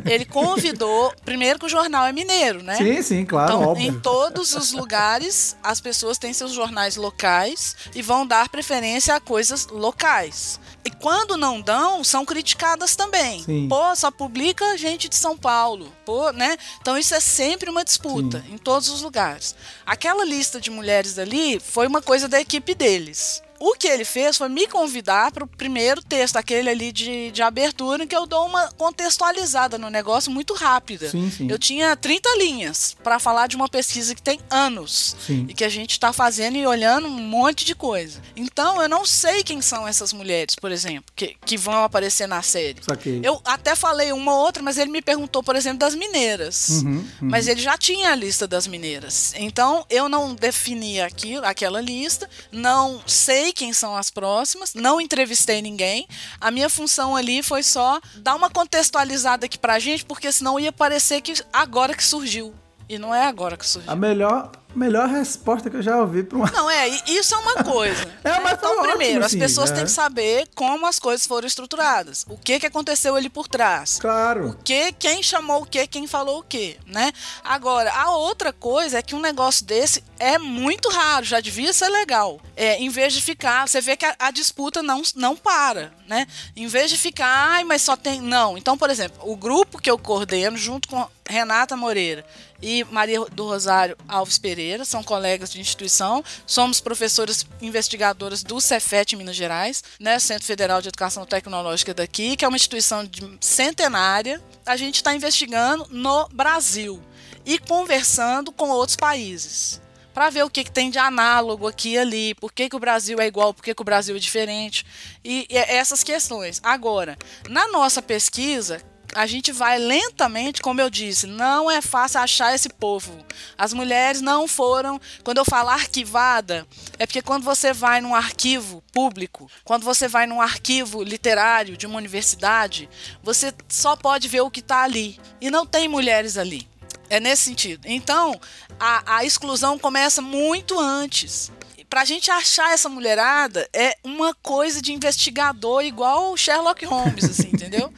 Ele 0.05 0.25
convidou, 0.27 1.13
primeiro 1.25 1.59
que 1.59 1.67
o 1.67 1.69
jornal 1.69 2.07
é 2.07 2.13
mineiro, 2.13 2.63
né? 2.63 2.77
Sim, 2.77 3.03
sim, 3.03 3.25
claro, 3.25 3.55
então, 3.55 3.69
óbvio. 3.69 3.89
Em 3.89 4.01
todos 4.01 4.55
os 4.55 4.73
lugares, 4.73 5.57
as 5.63 5.81
pessoas 5.81 6.19
têm 6.19 6.33
seus 6.33 6.53
jornais 6.53 6.97
locais 6.97 7.77
e 7.95 8.03
vão 8.03 8.27
dar 8.27 8.49
preferência 8.51 9.15
a 9.15 9.21
coisas 9.21 9.67
locais. 9.67 10.61
E 10.85 10.91
quando 10.91 11.37
não 11.37 11.61
dão, 11.61 12.03
são 12.03 12.25
criticadas 12.25 12.97
também. 12.97 13.43
Sim. 13.43 13.69
Pô, 13.69 13.95
só 13.95 14.11
publica 14.11 14.79
gente 14.79 15.09
de 15.09 15.17
São 15.17 15.37
Paulo. 15.37 15.93
Pô, 16.05 16.31
né? 16.31 16.57
Então 16.81 16.97
isso 16.97 17.15
é 17.15 17.21
sempre 17.21 17.69
uma 17.69 17.85
disputa 17.85 18.43
Sim. 18.47 18.55
em 18.55 18.59
todos 18.59 18.89
os 18.89 19.03
lugares. 19.03 19.55
Aquela 19.85 20.25
lista 20.25 20.61
de 20.61 20.71
mulheres 20.71 21.19
ali 21.19 21.61
foi 21.61 21.87
uma 21.87 22.01
coisa 22.01 22.27
da 22.27 22.41
equipe 22.41 22.75
deles 22.75 23.43
o 23.61 23.75
que 23.75 23.87
ele 23.87 24.07
fez 24.07 24.39
foi 24.39 24.49
me 24.49 24.67
convidar 24.67 25.31
para 25.31 25.45
o 25.45 25.47
primeiro 25.47 26.03
texto, 26.03 26.37
aquele 26.37 26.71
ali 26.71 26.91
de, 26.91 27.31
de 27.31 27.43
abertura, 27.43 28.05
em 28.05 28.07
que 28.07 28.17
eu 28.17 28.27
dou 28.27 28.47
uma 28.47 28.73
contextualizada 28.73 29.77
no 29.77 29.91
negócio 29.91 30.33
muito 30.33 30.55
rápida. 30.55 31.11
Sim, 31.11 31.31
sim. 31.31 31.47
Eu 31.51 31.59
tinha 31.59 31.95
30 31.95 32.39
linhas 32.39 32.97
para 33.05 33.19
falar 33.19 33.49
de 33.49 33.57
uma 33.57 33.69
pesquisa 33.69 34.15
que 34.15 34.23
tem 34.23 34.41
anos 34.49 35.15
sim. 35.27 35.45
e 35.47 35.53
que 35.53 35.63
a 35.63 35.69
gente 35.69 35.91
está 35.91 36.11
fazendo 36.11 36.57
e 36.57 36.67
olhando 36.67 37.07
um 37.07 37.11
monte 37.11 37.67
de 37.67 37.75
coisa. 37.75 38.23
Então 38.35 38.81
eu 38.81 38.89
não 38.89 39.05
sei 39.05 39.45
quem 39.45 39.61
são 39.61 39.87
essas 39.87 40.15
mulheres, 40.15 40.55
por 40.55 40.73
exemplo, 40.73 41.13
que, 41.15 41.37
que 41.45 41.59
vão 41.59 41.85
aparecer 41.85 42.27
na 42.27 42.41
série. 42.41 42.83
Saquei. 42.83 43.21
Eu 43.23 43.43
até 43.45 43.75
falei 43.75 44.11
uma 44.11 44.33
ou 44.33 44.41
outra, 44.41 44.63
mas 44.63 44.79
ele 44.79 44.91
me 44.91 45.03
perguntou, 45.03 45.43
por 45.43 45.55
exemplo, 45.55 45.81
das 45.81 45.95
mineiras. 45.95 46.69
Uhum, 46.71 46.93
uhum. 46.93 47.07
Mas 47.21 47.47
ele 47.47 47.61
já 47.61 47.77
tinha 47.77 48.13
a 48.13 48.15
lista 48.15 48.47
das 48.47 48.67
mineiras. 48.67 49.35
Então 49.37 49.85
eu 49.91 50.09
não 50.09 50.35
defini 50.35 50.99
aquilo, 51.03 51.45
aquela 51.45 51.83
lista, 51.83 52.29
não 52.51 53.03
sei 53.07 53.50
quem 53.53 53.73
são 53.73 53.97
as 53.97 54.11
próximas, 54.11 54.75
não 54.75 55.01
entrevistei 55.01 55.63
ninguém. 55.63 56.07
A 56.41 56.51
minha 56.51 56.69
função 56.69 57.17
ali 57.17 57.43
foi 57.43 57.63
só 57.63 58.01
dar 58.17 58.35
uma 58.35 58.51
contextualizada 58.51 59.47
aqui 59.47 59.59
pra 59.59 59.79
gente, 59.79 60.05
porque 60.05 60.31
senão 60.33 60.59
ia 60.59 60.73
parecer 60.73 61.21
que 61.21 61.35
agora 61.53 61.95
que 61.95 62.05
surgiu. 62.05 62.55
E 62.89 62.99
não 62.99 63.15
é 63.15 63.25
agora 63.27 63.57
que 63.57 63.67
surgiu. 63.67 63.91
A 63.91 63.95
melhor 63.95 64.51
Melhor 64.75 65.09
resposta 65.09 65.69
que 65.69 65.77
eu 65.77 65.83
já 65.83 65.97
ouvi 65.97 66.23
para 66.23 66.39
uma. 66.39 66.51
Não, 66.51 66.71
é, 66.71 66.89
isso 67.09 67.35
é 67.35 67.39
uma 67.39 67.65
coisa. 67.65 68.03
é, 68.23 68.41
mas 68.41 68.53
então, 68.53 68.71
ótimo, 68.71 68.89
primeiro, 68.89 69.25
assim, 69.25 69.37
as 69.37 69.49
pessoas 69.49 69.71
é. 69.71 69.75
têm 69.75 69.85
que 69.85 69.91
saber 69.91 70.49
como 70.55 70.87
as 70.87 70.99
coisas 70.99 71.27
foram 71.27 71.47
estruturadas. 71.47 72.25
O 72.29 72.37
que 72.37 72.61
que 72.61 72.67
aconteceu 72.67 73.17
ali 73.17 73.29
por 73.29 73.49
trás. 73.49 73.99
Claro. 73.99 74.51
O 74.51 74.55
que, 74.55 74.93
quem 74.93 75.23
chamou 75.23 75.63
o 75.63 75.67
que, 75.67 75.87
quem 75.87 76.07
falou 76.07 76.39
o 76.39 76.43
que, 76.43 76.79
né? 76.87 77.13
Agora, 77.43 77.93
a 77.93 78.15
outra 78.17 78.53
coisa 78.53 78.99
é 78.99 79.03
que 79.03 79.15
um 79.15 79.21
negócio 79.21 79.65
desse 79.65 80.05
é 80.19 80.39
muito 80.39 80.89
raro, 80.89 81.25
já 81.25 81.41
devia 81.41 81.73
ser 81.73 81.89
legal. 81.89 82.41
É, 82.57 82.77
em 82.79 82.89
vez 82.89 83.13
de 83.13 83.21
ficar, 83.21 83.67
você 83.67 83.81
vê 83.81 83.97
que 83.97 84.05
a, 84.05 84.15
a 84.19 84.31
disputa 84.31 84.83
não, 84.83 85.03
não 85.17 85.37
para, 85.37 85.93
né? 86.07 86.27
Em 86.55 86.67
vez 86.69 86.91
de 86.91 86.97
ficar, 86.97 87.27
ai, 87.27 87.65
mas 87.65 87.83
só 87.83 87.97
tem. 87.97 88.21
Não. 88.21 88.57
Então, 88.57 88.79
por 88.79 88.91
exemplo, 88.91 89.19
o 89.23 89.35
grupo 89.37 89.81
que 89.81 89.91
eu 89.91 89.99
coordeno 89.99 90.57
junto 90.57 90.89
com 90.89 91.09
Renata 91.27 91.77
Moreira 91.77 92.25
e 92.63 92.85
Maria 92.85 93.21
do 93.27 93.47
Rosário 93.47 93.97
Alves 94.09 94.39
Pereira, 94.39 94.85
são 94.85 95.03
colegas 95.03 95.51
de 95.51 95.61
instituição, 95.61 96.25
somos 96.47 96.81
professoras 96.81 97.47
investigadoras 97.61 98.43
do 98.43 98.61
Cefet 98.61 99.17
Minas 99.17 99.37
Gerais, 99.37 99.83
né, 99.99 100.19
Centro 100.19 100.47
Federal 100.47 100.81
de 100.83 100.89
Educação 100.89 101.25
Tecnológica 101.25 101.95
daqui, 101.95 102.37
que 102.37 102.45
é 102.45 102.49
uma 102.49 102.57
instituição 102.57 103.09
centenária. 103.41 104.41
A 104.67 104.77
gente 104.77 104.97
está 104.97 105.15
investigando 105.15 105.87
no 105.91 106.29
Brasil 106.29 107.03
e 107.45 107.59
conversando 107.59 108.53
com 108.53 108.69
outros 108.69 108.97
países 108.97 109.81
para 110.13 110.29
ver 110.29 110.45
o 110.45 110.51
que, 110.51 110.65
que, 110.65 110.71
tem 110.71 110.91
de 110.91 110.99
análogo 110.99 111.67
aqui 111.67 111.91
e 111.91 111.99
ali, 111.99 112.35
por 112.35 112.53
que, 112.53 112.69
que 112.69 112.77
o 112.77 112.81
Brasil 112.81 113.21
é 113.21 113.27
igual, 113.27 113.55
por 113.55 113.63
que, 113.63 113.75
que 113.75 113.83
o 113.83 113.85
Brasil 113.85 114.17
é 114.17 114.19
diferente, 114.19 114.85
e, 115.25 115.47
e 115.49 115.57
essas 115.57 116.03
questões. 116.03 116.61
Agora, 116.63 117.17
na 117.49 117.69
nossa 117.69 118.03
pesquisa, 118.03 118.83
a 119.15 119.27
gente 119.27 119.53
vai 119.53 119.79
lentamente, 119.79 120.63
como 120.63 120.81
eu 120.81 120.89
disse, 120.89 121.27
não 121.27 121.71
é 121.71 121.81
fácil 121.81 122.21
achar 122.21 122.55
esse 122.55 122.69
povo. 122.69 123.17
As 123.57 123.73
mulheres 123.73 124.21
não 124.21 124.47
foram. 124.47 125.01
Quando 125.25 125.39
eu 125.39 125.45
falo 125.45 125.71
arquivada, 125.71 126.67
é 126.99 127.07
porque 127.07 127.23
quando 127.23 127.45
você 127.45 127.73
vai 127.73 128.01
num 128.01 128.15
arquivo 128.15 128.83
público, 128.93 129.51
quando 129.65 129.85
você 129.85 130.07
vai 130.07 130.27
num 130.27 130.41
arquivo 130.41 131.03
literário 131.03 131.77
de 131.77 131.87
uma 131.87 131.99
universidade, 131.99 132.89
você 133.23 133.53
só 133.69 133.97
pode 133.97 134.29
ver 134.29 134.43
o 134.43 134.51
que 134.51 134.61
está 134.61 134.83
ali. 134.83 135.19
E 135.41 135.51
não 135.51 135.67
tem 135.67 135.89
mulheres 135.89 136.39
ali. 136.39 136.69
É 137.09 137.19
nesse 137.19 137.43
sentido. 137.45 137.87
Então, 137.87 138.41
a, 138.79 139.17
a 139.17 139.25
exclusão 139.25 139.79
começa 139.79 140.23
muito 140.23 140.79
antes 140.79 141.51
pra 141.91 142.05
gente 142.05 142.31
achar 142.31 142.73
essa 142.73 142.89
mulherada 142.89 143.69
é 143.73 143.97
uma 144.05 144.33
coisa 144.33 144.81
de 144.81 144.93
investigador 144.93 145.83
igual 145.83 146.37
Sherlock 146.37 146.85
Holmes, 146.85 147.25
assim, 147.25 147.49
entendeu? 147.53 147.93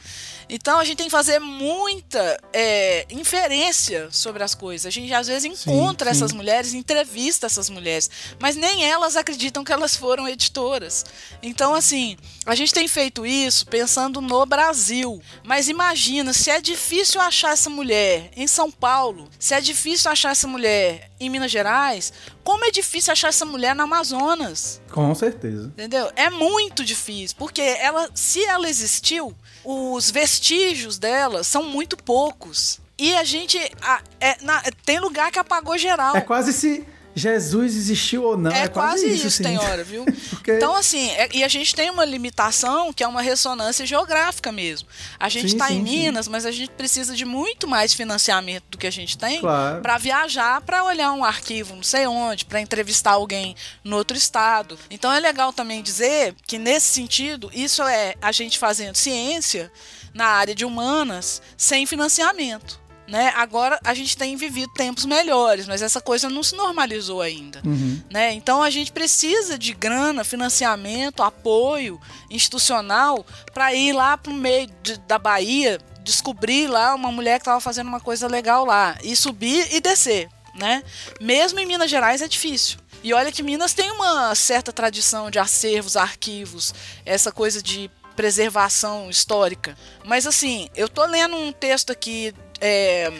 Então 0.49 0.79
a 0.79 0.83
gente 0.83 0.97
tem 0.97 1.05
que 1.07 1.11
fazer 1.11 1.39
muita 1.39 2.39
é, 2.51 3.05
inferência 3.09 4.09
sobre 4.11 4.43
as 4.43 4.53
coisas. 4.53 4.85
A 4.85 4.89
gente 4.89 5.13
às 5.13 5.27
vezes 5.27 5.45
encontra 5.45 6.09
sim, 6.09 6.19
sim. 6.19 6.23
essas 6.23 6.33
mulheres, 6.33 6.73
entrevista 6.73 7.47
essas 7.47 7.69
mulheres, 7.69 8.09
mas 8.39 8.55
nem 8.55 8.85
elas 8.85 9.15
acreditam 9.15 9.63
que 9.63 9.71
elas 9.71 9.95
foram 9.95 10.27
editoras. 10.27 11.05
Então, 11.41 11.73
assim, 11.73 12.17
a 12.45 12.55
gente 12.55 12.73
tem 12.73 12.87
feito 12.87 13.25
isso 13.25 13.65
pensando 13.67 14.21
no 14.21 14.45
Brasil. 14.45 15.21
Mas 15.43 15.69
imagina, 15.69 16.33
se 16.33 16.49
é 16.49 16.61
difícil 16.61 17.21
achar 17.21 17.53
essa 17.53 17.69
mulher 17.69 18.31
em 18.35 18.47
São 18.47 18.71
Paulo, 18.71 19.29
se 19.39 19.53
é 19.53 19.61
difícil 19.61 20.11
achar 20.11 20.31
essa 20.31 20.47
mulher 20.47 21.11
em 21.19 21.29
Minas 21.29 21.51
Gerais, 21.51 22.11
como 22.43 22.65
é 22.65 22.71
difícil 22.71 23.13
achar 23.13 23.29
essa 23.29 23.45
mulher 23.45 23.75
no 23.75 23.83
Amazonas. 23.83 24.81
Com 24.91 25.13
certeza. 25.15 25.67
Entendeu? 25.67 26.11
É 26.15 26.29
muito 26.29 26.83
difícil, 26.83 27.35
porque 27.37 27.61
ela, 27.61 28.09
se 28.13 28.43
ela 28.43 28.69
existiu, 28.69 29.33
os 29.63 30.11
vestígios 30.11 30.97
dela 30.97 31.43
são 31.43 31.63
muito 31.63 31.95
poucos. 31.97 32.79
E 32.97 33.15
a 33.15 33.23
gente. 33.23 33.57
A, 33.81 34.01
é, 34.19 34.37
na, 34.41 34.61
tem 34.85 34.99
lugar 34.99 35.31
que 35.31 35.39
apagou 35.39 35.77
geral. 35.77 36.15
É 36.15 36.21
quase 36.21 36.53
se 36.53 36.85
Jesus 37.15 37.75
existiu 37.75 38.23
ou 38.23 38.37
não. 38.37 38.51
É, 38.51 38.63
é 38.63 38.67
quase, 38.67 39.03
quase 39.03 39.15
isso, 39.15 39.27
isso 39.27 39.43
tem 39.43 39.57
hora, 39.57 39.83
viu? 39.85 40.05
Porque... 40.29 40.53
Então, 40.53 40.75
assim, 40.75 41.09
é, 41.11 41.29
e 41.33 41.43
a 41.43 41.47
gente 41.47 41.75
tem 41.75 41.89
uma 41.89 42.05
limitação 42.05 42.91
que 42.91 43.03
é 43.03 43.07
uma 43.07 43.21
ressonância 43.21 43.85
geográfica 43.85 44.51
mesmo. 44.51 44.87
A 45.19 45.29
gente 45.29 45.47
está 45.47 45.71
em 45.71 45.81
Minas, 45.81 46.25
sim. 46.25 46.31
mas 46.31 46.45
a 46.45 46.51
gente 46.51 46.71
precisa 46.71 47.15
de 47.15 47.25
muito 47.25 47.67
mais 47.67 47.93
financiamento 47.93 48.65
do 48.71 48.77
que 48.77 48.87
a 48.87 48.91
gente 48.91 49.17
tem 49.17 49.39
claro. 49.39 49.81
para 49.81 49.97
viajar, 49.97 50.61
para 50.61 50.83
olhar 50.83 51.11
um 51.13 51.23
arquivo 51.23 51.75
não 51.75 51.83
sei 51.83 52.07
onde, 52.07 52.45
para 52.45 52.61
entrevistar 52.61 53.11
alguém 53.11 53.55
no 53.83 53.97
outro 53.97 54.17
estado. 54.17 54.77
Então 54.89 55.11
é 55.11 55.19
legal 55.19 55.53
também 55.53 55.81
dizer 55.81 56.35
que, 56.45 56.57
nesse 56.57 56.87
sentido, 56.87 57.49
isso 57.53 57.83
é 57.83 58.15
a 58.21 58.31
gente 58.31 58.57
fazendo 58.57 58.95
ciência 58.95 59.71
na 60.13 60.25
área 60.25 60.53
de 60.53 60.63
humanas 60.63 61.41
sem 61.57 61.85
financiamento. 61.85 62.79
Né? 63.07 63.33
Agora 63.35 63.79
a 63.83 63.93
gente 63.93 64.15
tem 64.15 64.35
vivido 64.35 64.71
tempos 64.73 65.05
melhores, 65.05 65.67
mas 65.67 65.81
essa 65.81 65.99
coisa 65.99 66.29
não 66.29 66.41
se 66.41 66.55
normalizou 66.55 67.21
ainda. 67.21 67.61
Uhum. 67.65 68.01
Né? 68.09 68.33
Então 68.33 68.63
a 68.63 68.69
gente 68.69 68.91
precisa 68.91 69.57
de 69.57 69.73
grana, 69.73 70.23
financiamento, 70.23 71.21
apoio 71.21 71.99
institucional 72.29 73.25
para 73.53 73.73
ir 73.73 73.91
lá 73.91 74.17
para 74.17 74.31
o 74.31 74.35
meio 74.35 74.69
de, 74.81 74.97
da 74.99 75.17
Bahia, 75.17 75.79
descobrir 76.01 76.67
lá 76.67 76.95
uma 76.95 77.11
mulher 77.11 77.39
que 77.39 77.41
estava 77.41 77.59
fazendo 77.59 77.87
uma 77.87 77.99
coisa 77.99 78.27
legal 78.27 78.65
lá, 78.65 78.97
e 79.03 79.15
subir 79.15 79.73
e 79.73 79.81
descer. 79.81 80.29
Né? 80.55 80.83
Mesmo 81.19 81.59
em 81.59 81.65
Minas 81.65 81.89
Gerais 81.89 82.21
é 82.21 82.27
difícil. 82.27 82.77
E 83.03 83.13
olha 83.13 83.31
que 83.31 83.43
Minas 83.43 83.73
tem 83.73 83.91
uma 83.91 84.33
certa 84.33 84.71
tradição 84.71 85.29
de 85.29 85.39
acervos, 85.39 85.97
arquivos, 85.97 86.73
essa 87.05 87.31
coisa 87.33 87.61
de 87.61 87.91
preservação 88.15 89.09
histórica. 89.09 89.75
Mas 90.05 90.25
assim, 90.25 90.69
eu 90.75 90.87
tô 90.87 91.05
lendo 91.05 91.35
um 91.35 91.51
texto 91.51 91.91
aqui 91.91 92.33
é, 92.63 93.11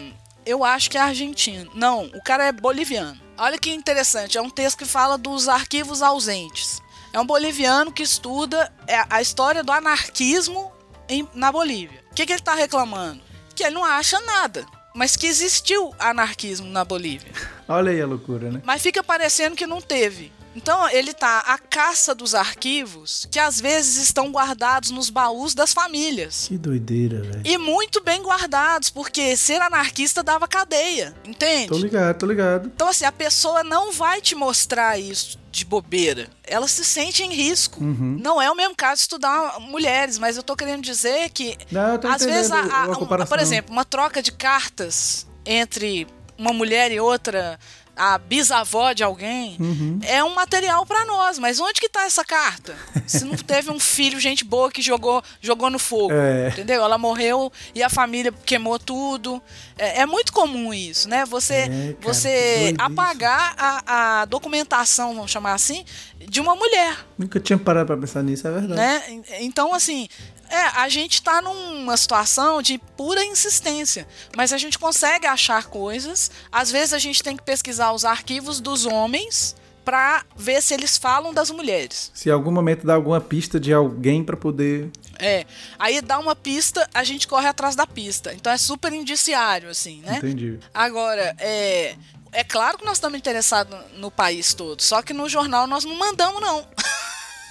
eu 0.45 0.63
acho 0.63 0.89
que 0.89 0.97
é 0.97 1.01
argentino. 1.01 1.69
Não, 1.75 2.05
o 2.05 2.23
cara 2.23 2.45
é 2.45 2.51
boliviano. 2.53 3.19
Olha 3.37 3.57
que 3.57 3.73
interessante, 3.73 4.37
é 4.37 4.41
um 4.41 4.49
texto 4.49 4.77
que 4.77 4.85
fala 4.85 5.17
dos 5.17 5.49
arquivos 5.49 6.01
ausentes. 6.01 6.81
É 7.11 7.19
um 7.19 7.25
boliviano 7.25 7.91
que 7.91 8.01
estuda 8.01 8.71
é, 8.87 9.03
a 9.09 9.21
história 9.21 9.63
do 9.63 9.71
anarquismo 9.71 10.71
em, 11.09 11.27
na 11.33 11.51
Bolívia. 11.51 12.01
O 12.09 12.15
que, 12.15 12.25
que 12.25 12.31
ele 12.31 12.39
está 12.39 12.55
reclamando? 12.55 13.21
Que 13.53 13.63
ele 13.63 13.75
não 13.75 13.83
acha 13.83 14.19
nada, 14.21 14.65
mas 14.95 15.17
que 15.17 15.27
existiu 15.27 15.93
anarquismo 15.99 16.67
na 16.69 16.85
Bolívia. 16.85 17.31
Olha 17.67 17.91
aí 17.91 18.01
a 18.01 18.07
loucura, 18.07 18.49
né? 18.49 18.61
Mas 18.63 18.81
fica 18.81 19.03
parecendo 19.03 19.55
que 19.55 19.67
não 19.67 19.81
teve. 19.81 20.31
Então 20.55 20.89
ele 20.89 21.13
tá 21.13 21.39
à 21.39 21.57
caça 21.57 22.13
dos 22.13 22.35
arquivos 22.35 23.27
que 23.31 23.39
às 23.39 23.59
vezes 23.59 23.97
estão 23.97 24.31
guardados 24.31 24.91
nos 24.91 25.09
baús 25.09 25.53
das 25.53 25.73
famílias. 25.73 26.47
Que 26.47 26.57
doideira, 26.57 27.21
velho. 27.21 27.41
E 27.43 27.57
muito 27.57 28.01
bem 28.03 28.21
guardados, 28.21 28.89
porque 28.89 29.35
ser 29.35 29.61
anarquista 29.61 30.21
dava 30.21 30.47
cadeia, 30.47 31.13
entende? 31.25 31.67
Tô 31.67 31.77
ligado, 31.77 32.17
tô 32.17 32.25
ligado. 32.25 32.71
Então 32.73 32.87
assim, 32.87 33.05
a 33.05 33.11
pessoa 33.11 33.63
não 33.63 33.91
vai 33.91 34.21
te 34.21 34.35
mostrar 34.35 34.99
isso 34.99 35.41
de 35.51 35.65
bobeira. 35.65 36.27
Ela 36.43 36.67
se 36.67 36.83
sente 36.83 37.23
em 37.23 37.31
risco. 37.31 37.81
Uhum. 37.83 38.17
Não 38.19 38.41
é 38.41 38.49
o 38.49 38.55
mesmo 38.55 38.75
caso 38.75 39.01
estudar 39.01 39.59
mulheres, 39.59 40.17
mas 40.17 40.35
eu 40.35 40.43
tô 40.43 40.55
querendo 40.55 40.81
dizer 40.81 41.29
que 41.29 41.55
não, 41.71 41.93
eu 41.93 41.99
tô 41.99 42.07
às 42.07 42.25
vezes, 42.25 42.51
a, 42.51 42.59
a, 42.59 42.85
a 42.85 42.97
um, 42.97 43.05
por 43.05 43.39
exemplo, 43.39 43.71
uma 43.71 43.85
troca 43.85 44.21
de 44.21 44.31
cartas 44.31 45.27
entre 45.45 46.07
uma 46.37 46.51
mulher 46.51 46.91
e 46.91 46.99
outra 46.99 47.59
a 47.95 48.17
bisavó 48.17 48.91
de 48.93 49.03
alguém, 49.03 49.55
uhum. 49.59 49.99
é 50.03 50.23
um 50.23 50.33
material 50.33 50.85
para 50.85 51.05
nós. 51.05 51.37
Mas 51.37 51.59
onde 51.59 51.79
que 51.79 51.89
tá 51.89 52.05
essa 52.05 52.23
carta? 52.23 52.75
Se 53.05 53.23
não 53.23 53.35
teve 53.37 53.71
um 53.71 53.79
filho, 53.79 54.19
gente 54.19 54.43
boa, 54.43 54.71
que 54.71 54.81
jogou, 54.81 55.23
jogou 55.41 55.69
no 55.69 55.79
fogo, 55.79 56.13
é. 56.13 56.49
entendeu? 56.49 56.83
Ela 56.83 56.97
morreu 56.97 57.51
e 57.75 57.83
a 57.83 57.89
família 57.89 58.33
queimou 58.45 58.79
tudo. 58.79 59.41
É, 59.77 60.01
é 60.01 60.05
muito 60.05 60.33
comum 60.33 60.73
isso, 60.73 61.07
né? 61.07 61.25
Você, 61.25 61.53
é, 61.53 61.67
cara, 61.67 61.97
você 62.01 62.73
apagar 62.77 63.55
a, 63.57 64.21
a, 64.21 64.25
documentação, 64.25 65.15
vamos 65.15 65.31
chamar 65.31 65.53
assim, 65.53 65.85
de 66.27 66.39
uma 66.39 66.55
mulher. 66.55 66.97
Nunca 67.17 67.39
tinha 67.39 67.57
parado 67.57 67.87
para 67.87 67.97
pensar 67.97 68.23
nisso, 68.23 68.47
é 68.47 68.51
verdade. 68.51 68.79
Né? 68.79 69.23
Então, 69.39 69.73
assim, 69.73 70.07
é, 70.53 70.81
a 70.81 70.87
gente 70.87 71.15
está 71.15 71.41
numa 71.41 71.97
situação 71.97 72.61
de 72.61 72.77
pura 72.77 73.25
insistência, 73.25 74.07
mas 74.37 74.53
a 74.53 74.57
gente 74.57 74.77
consegue 74.77 75.25
achar 75.25 75.65
coisas. 75.65 76.29
Às 76.51 76.69
vezes 76.69 76.93
a 76.93 76.99
gente 76.99 77.23
tem 77.23 77.35
que 77.35 77.41
pesquisar 77.41 77.82
os 77.91 78.05
arquivos 78.05 78.59
dos 78.59 78.85
homens 78.85 79.55
para 79.83 80.23
ver 80.35 80.61
se 80.61 80.73
eles 80.73 80.97
falam 80.97 81.33
das 81.33 81.51
mulheres. 81.51 82.11
Se 82.13 82.29
em 82.29 82.31
algum 82.31 82.51
momento 82.51 82.85
dá 82.85 82.93
alguma 82.95 83.19
pista 83.19 83.59
de 83.59 83.73
alguém 83.73 84.23
para 84.23 84.37
poder. 84.37 84.89
É. 85.19 85.45
Aí 85.77 86.01
dá 86.01 86.19
uma 86.19 86.35
pista, 86.35 86.87
a 86.93 87.03
gente 87.03 87.27
corre 87.27 87.47
atrás 87.47 87.75
da 87.75 87.85
pista. 87.85 88.33
Então 88.33 88.51
é 88.51 88.57
super 88.57 88.93
indiciário, 88.93 89.69
assim, 89.69 90.01
né? 90.01 90.17
Entendi. 90.17 90.59
Agora, 90.73 91.35
é. 91.39 91.95
É 92.35 92.43
claro 92.43 92.79
que 92.79 92.85
nós 92.85 92.97
estamos 92.97 93.19
interessados 93.19 93.77
no 93.97 94.09
país 94.09 94.55
todo, 94.55 94.81
só 94.81 95.03
que 95.03 95.13
no 95.13 95.29
jornal 95.29 95.67
nós 95.67 95.85
não 95.85 95.95
mandamos, 95.95 96.41
não. 96.41 96.65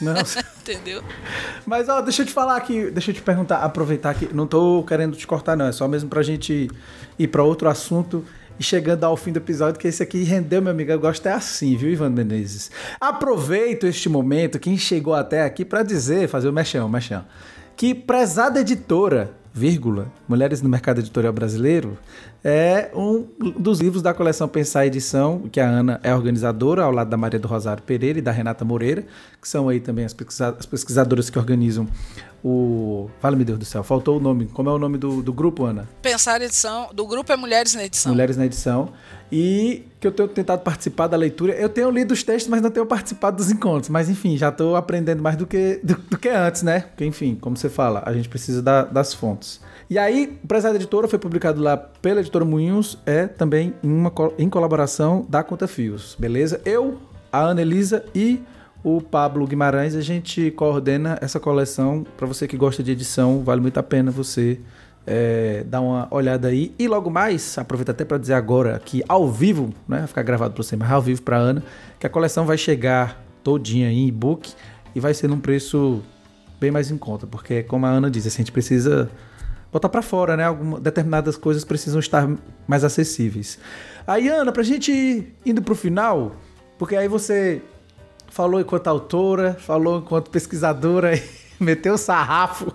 Não. 0.01 0.15
Entendeu? 0.61 1.05
Mas, 1.65 1.89
ó, 1.89 2.01
deixa 2.01 2.23
eu 2.23 2.27
te 2.27 2.33
falar 2.33 2.57
aqui, 2.57 2.91
deixa 2.91 3.13
eu 3.13 3.15
te 3.15 3.23
perguntar, 3.23 3.63
aproveitar 3.63 4.11
aqui, 4.11 4.29
não 4.35 4.45
tô 4.45 4.83
querendo 4.83 5.17
te 5.17 5.25
cortar, 5.25 5.57
não, 5.57 5.67
é 5.67 5.73
só 5.73 5.87
mesmo 5.87 6.09
pra 6.09 6.21
gente 6.25 6.69
ir 7.17 7.29
pra 7.29 7.45
outro 7.45 7.69
assunto 7.69 8.25
e 8.63 8.65
chegando 8.65 9.03
ao 9.03 9.17
fim 9.17 9.33
do 9.33 9.39
episódio, 9.39 9.81
que 9.81 9.89
esse 9.89 10.05
aqui 10.05 10.23
rendeu, 10.23 10.63
meu 10.63 10.71
amigo. 10.71 10.93
Eu 10.93 11.01
gosto 11.01 11.27
é 11.27 11.33
assim, 11.33 11.77
viu, 11.77 11.91
Ivan 11.91 12.11
Menezes? 12.11 12.71
Aproveito 13.01 13.89
este 13.89 14.09
momento, 14.09 14.57
quem 14.61 14.79
chegou 14.79 15.15
até 15.15 15.43
aqui, 15.43 15.65
para 15.65 15.83
dizer, 15.83 16.29
fazer 16.29 16.49
o 16.49 16.53
mexão, 16.53 16.89
mexão, 16.89 17.25
que 17.77 17.93
prezada 17.93 18.61
editora, 18.61 19.33
vírgula, 19.53 20.07
Mulheres 20.29 20.63
no 20.63 20.69
Mercado 20.69 21.01
Editorial 21.01 21.33
Brasileiro, 21.33 21.99
é 22.45 22.89
um 22.95 23.27
dos 23.59 23.81
livros 23.81 24.01
da 24.01 24.15
coleção 24.15 24.47
Pensar 24.47 24.87
Edição, 24.87 25.49
que 25.51 25.59
a 25.59 25.69
Ana 25.69 25.99
é 26.05 26.15
organizadora, 26.15 26.85
ao 26.85 26.93
lado 26.93 27.11
da 27.11 27.17
Maria 27.17 27.41
do 27.41 27.49
Rosário 27.49 27.83
Pereira 27.83 28.21
e 28.21 28.23
da 28.23 28.31
Renata 28.31 28.65
Moreira, 28.65 29.05
que 29.41 29.49
são 29.49 29.69
aí 29.69 29.81
também 29.81 30.05
as, 30.05 30.15
pesquisadoras 30.15 31.29
que 31.29 31.39
organizam 31.39 31.89
o. 32.45 33.09
Fala, 33.21 33.37
meu 33.37 33.45
Deus 33.45 33.59
do 33.59 33.65
céu, 33.65 33.83
faltou 33.83 34.19
o 34.19 34.21
nome. 34.21 34.47
Como 34.47 34.69
é 34.69 34.73
o 34.73 34.79
nome 34.79 34.99
do, 34.99 35.23
do 35.23 35.33
grupo, 35.33 35.65
Ana? 35.65 35.89
Pensar 36.01 36.41
Edição. 36.41 36.91
Do 36.93 37.07
grupo 37.07 37.33
é 37.33 37.37
Mulheres 37.37 37.75
na 37.75 37.85
Edição. 37.85 38.13
Mulheres 38.13 38.37
na 38.37 38.47
Edição. 38.47 38.91
E 39.31 39.85
que 39.99 40.07
eu 40.07 40.13
tenho 40.13 40.29
tentado 40.29 40.63
participar 40.63 41.07
da 41.07 41.17
leitura. 41.17 41.55
Eu 41.55 41.69
tenho 41.69 41.91
lido 41.91 42.13
os 42.13 42.23
textos, 42.23 42.51
mas 42.51 42.61
não 42.61 42.71
tenho 42.71 42.85
participado 42.85 43.37
dos 43.37 43.51
encontros. 43.51 43.89
Mas 43.89 44.11
enfim, 44.11 44.37
já 44.37 44.49
estou 44.49 44.77
aprendendo 44.77 45.23
mais 45.23 45.37
do 45.37 45.47
que, 45.47 45.81
do, 45.83 45.95
do, 45.95 46.19
que 46.19 46.29
antes, 46.29 46.63
né? 46.63 46.81
Porque, 46.81 47.05
enfim, 47.05 47.37
como 47.41 47.57
você 47.57 47.71
fala, 47.71 48.03
a 48.05 48.13
gente 48.13 48.29
precisa 48.29 48.61
da, 48.61 48.83
das 48.85 49.15
fontes. 49.15 49.61
E 49.89 49.99
aí, 49.99 50.39
o 50.43 50.47
Prezada 50.47 50.77
Editora 50.77 51.09
foi 51.09 51.19
publicado 51.19 51.63
lá 51.63 51.77
pela 51.77 52.21
Editora 52.21 52.45
Moinhos, 52.45 52.99
é 53.07 53.27
também 53.27 53.75
em, 53.83 53.91
uma, 53.91 54.13
em 54.39 54.49
colaboração 54.49 55.27
da 55.29 55.43
Conta 55.43 55.67
Fios, 55.67 56.17
beleza? 56.19 56.61
Eu, 56.65 56.99
a 57.31 57.41
Ana 57.41 57.63
Elisa 57.63 58.05
e 58.15 58.43
o 58.85 59.01
Pablo 59.01 59.47
Guimarães, 59.47 59.95
a 59.95 60.01
gente 60.01 60.51
coordena 60.51 61.19
essa 61.21 61.39
coleção. 61.39 62.05
Para 62.17 62.27
você 62.27 62.49
que 62.49 62.57
gosta 62.57 62.83
de 62.83 62.91
edição, 62.91 63.43
vale 63.45 63.61
muito 63.61 63.79
a 63.79 63.83
pena 63.83 64.11
você 64.11 64.59
é, 65.07 65.65
dar 65.67 65.81
uma 65.81 66.09
olhada 66.11 66.49
aí. 66.49 66.75
E 66.79 66.89
logo 66.89 67.11
mais, 67.11 67.57
aproveito 67.59 67.91
até 67.91 68.05
para 68.05 68.19
dizer 68.19 68.35
agora 68.35 68.81
que 68.85 69.03
ao 69.09 69.31
vivo, 69.31 69.73
né, 69.89 69.99
vai 69.99 70.07
ficar 70.07 70.23
gravado 70.23 70.55
para 70.55 70.63
você, 70.63 70.75
mas 70.75 70.91
ao 70.91 71.01
vivo 71.01 71.23
para 71.23 71.37
Ana, 71.37 71.63
que 71.99 72.07
a 72.07 72.11
coleção 72.11 72.45
vai 72.45 72.59
chegar 72.59 73.23
todinha 73.45 73.91
em 73.91 74.09
e-book 74.09 74.53
e 74.95 75.01
vai 75.01 75.15
ser 75.15 75.29
num 75.29 75.39
preço 75.39 76.03
bem 76.61 76.71
mais 76.71 76.91
em 76.91 76.99
conta, 76.99 77.27
porque 77.27 77.63
como 77.63 77.87
a 77.87 77.89
Ana 77.89 78.11
diz, 78.11 78.27
a 78.27 78.31
gente 78.31 78.53
precisa 78.53 79.11
botar 79.73 79.89
para 79.89 80.03
fora, 80.03 80.37
né? 80.37 80.45
Algumas 80.45 80.81
determinadas 80.81 81.37
coisas 81.37 81.65
precisam 81.65 81.99
estar 81.99 82.29
mais 82.69 82.85
acessíveis. 82.85 83.59
Aí, 84.07 84.29
Ana, 84.29 84.53
pra 84.53 84.63
gente 84.63 84.93
ir 84.93 85.35
indo 85.47 85.63
pro 85.63 85.75
final, 85.75 86.37
porque 86.79 86.95
aí 86.95 87.09
você 87.09 87.63
falou 88.33 88.59
enquanto 88.61 88.89
autora, 88.89 89.55
falou 89.61 89.99
enquanto 89.99 90.31
pesquisadora, 90.31 91.13
meteu 91.61 91.95
o 91.95 91.99
sarrafo 91.99 92.73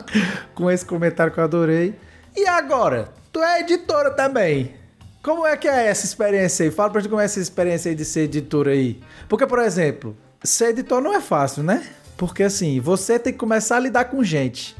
com 0.54 0.70
esse 0.70 0.84
comentário 0.84 1.32
que 1.32 1.38
eu 1.38 1.44
adorei. 1.44 1.94
E 2.34 2.46
agora? 2.48 3.12
Tu 3.30 3.42
é 3.42 3.60
editora 3.60 4.10
também. 4.10 4.74
Como 5.22 5.46
é 5.46 5.56
que 5.56 5.68
é 5.68 5.88
essa 5.88 6.06
experiência 6.06 6.64
aí? 6.64 6.70
Fala 6.70 6.90
pra 6.90 7.00
gente 7.00 7.10
como 7.10 7.20
é 7.20 7.26
essa 7.26 7.38
experiência 7.38 7.90
aí 7.90 7.94
de 7.94 8.04
ser 8.04 8.22
editora 8.22 8.70
aí. 8.70 9.00
Porque, 9.28 9.46
por 9.46 9.58
exemplo, 9.58 10.16
ser 10.42 10.70
editor 10.70 11.02
não 11.02 11.14
é 11.14 11.20
fácil, 11.20 11.62
né? 11.62 11.86
Porque 12.16 12.42
assim, 12.42 12.80
você 12.80 13.18
tem 13.18 13.32
que 13.32 13.38
começar 13.38 13.76
a 13.76 13.80
lidar 13.80 14.06
com 14.06 14.24
gente. 14.24 14.74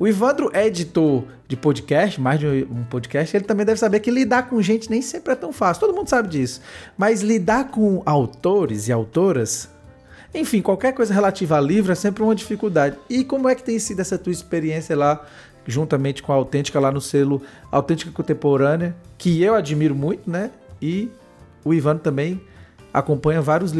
O 0.00 0.08
Ivandro 0.08 0.48
é 0.54 0.66
editor 0.66 1.24
de 1.46 1.58
podcast, 1.58 2.18
mais 2.18 2.40
de 2.40 2.66
um 2.70 2.84
podcast, 2.84 3.36
ele 3.36 3.44
também 3.44 3.66
deve 3.66 3.78
saber 3.78 4.00
que 4.00 4.10
lidar 4.10 4.48
com 4.48 4.62
gente 4.62 4.90
nem 4.90 5.02
sempre 5.02 5.34
é 5.34 5.36
tão 5.36 5.52
fácil. 5.52 5.80
Todo 5.80 5.94
mundo 5.94 6.08
sabe 6.08 6.26
disso. 6.26 6.62
Mas 6.96 7.20
lidar 7.20 7.70
com 7.70 8.02
autores 8.06 8.88
e 8.88 8.92
autoras, 8.92 9.68
enfim, 10.34 10.62
qualquer 10.62 10.94
coisa 10.94 11.12
relativa 11.12 11.58
a 11.58 11.60
livro 11.60 11.92
é 11.92 11.94
sempre 11.94 12.22
uma 12.22 12.34
dificuldade. 12.34 12.96
E 13.10 13.22
como 13.22 13.46
é 13.46 13.54
que 13.54 13.62
tem 13.62 13.78
sido 13.78 14.00
essa 14.00 14.16
tua 14.16 14.32
experiência 14.32 14.96
lá, 14.96 15.22
juntamente 15.66 16.22
com 16.22 16.32
a 16.32 16.36
Autêntica, 16.36 16.80
lá 16.80 16.90
no 16.90 17.02
selo 17.02 17.42
Autêntica 17.70 18.10
Contemporânea, 18.10 18.96
que 19.18 19.42
eu 19.42 19.54
admiro 19.54 19.94
muito, 19.94 20.30
né? 20.30 20.50
E 20.80 21.10
o 21.62 21.74
Ivandro 21.74 22.02
também 22.02 22.40
acompanha 22.92 23.40
vários 23.40 23.72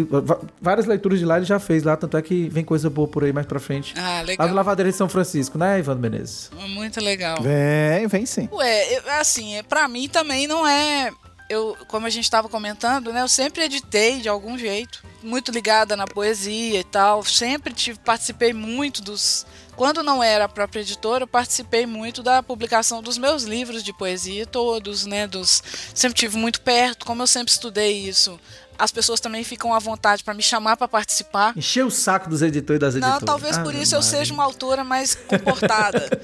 várias 0.61 0.87
leituras 0.87 1.19
de 1.19 1.25
lá, 1.25 1.37
ele 1.37 1.47
já 1.47 1.59
fez 1.59 1.83
lá, 1.83 1.97
tanto 1.97 2.17
é 2.17 2.23
que 2.23 2.49
vem 2.49 2.65
coisa 2.65 2.89
boa 2.89 3.09
por 3.09 3.25
aí 3.25 3.33
mais 3.33 3.47
pra 3.47 3.59
frente. 3.59 3.95
Ah, 3.97 4.23
legal. 4.23 4.47
Lá 4.47 4.51
no 4.51 4.57
Lavadeira 4.57 4.91
de 4.91 4.97
São 4.97 5.09
Francisco, 5.09 5.59
né, 5.59 5.79
Ivan 5.79 5.97
Menezes? 5.97 6.51
Muito 6.69 7.01
legal. 7.01 7.39
Vem, 7.43 8.07
vem 8.07 8.27
sim. 8.27 8.49
Ué, 8.53 8.97
eu, 8.97 9.03
assim, 9.21 9.57
é, 9.57 9.63
pra 9.63 9.89
mim 9.89 10.09
também 10.09 10.47
não 10.47 10.67
é. 10.67 11.11
Eu, 11.49 11.77
como 11.89 12.07
a 12.07 12.11
gente 12.11 12.25
estava 12.25 12.49
comentando, 12.49 13.13
né, 13.13 13.23
eu 13.23 13.29
sempre 13.29 13.65
editei 13.65 14.21
de 14.21 14.29
algum 14.29 14.57
jeito, 14.57 15.03
muito 15.21 15.51
ligada 15.51 15.97
na 15.97 16.07
poesia 16.07 16.79
e 16.79 16.85
tal, 16.85 17.25
sempre 17.25 17.75
tive, 17.75 17.99
participei 17.99 18.53
muito 18.53 19.03
dos, 19.03 19.45
quando 19.75 20.01
não 20.01 20.23
era 20.23 20.45
a 20.45 20.49
própria 20.49 20.81
editora, 20.81 21.25
eu 21.25 21.27
participei 21.27 21.87
muito 21.87 22.23
da 22.23 22.41
publicação 22.41 23.03
dos 23.03 23.19
meus 23.19 23.43
livros 23.43 23.83
de 23.83 23.93
poesia 23.93 24.47
todos, 24.47 25.07
né, 25.07 25.27
dos 25.27 25.61
sempre 25.93 26.17
tive 26.17 26.37
muito 26.37 26.61
perto, 26.61 27.05
como 27.05 27.21
eu 27.21 27.27
sempre 27.27 27.51
estudei 27.51 27.99
isso 27.99 28.39
as 28.81 28.91
pessoas 28.91 29.21
também 29.21 29.45
ficam 29.45 29.75
à 29.75 29.79
vontade 29.79 30.25
para 30.25 30.33
me 30.33 30.43
chamar 30.43 30.77
para 30.77 30.89
participar. 30.89 31.53
Encher 31.57 31.85
o 31.85 31.91
saco 31.91 32.31
dos 32.31 32.41
editores 32.41 32.79
e 32.79 32.81
das 32.81 32.95
editoras. 32.95 33.21
Não, 33.21 33.27
talvez 33.27 33.59
ah, 33.59 33.63
por 33.63 33.75
isso 33.75 33.95
eu 33.95 34.03
seja 34.03 34.33
uma 34.33 34.43
autora 34.43 34.83
mais 34.83 35.15
comportada. 35.15 36.09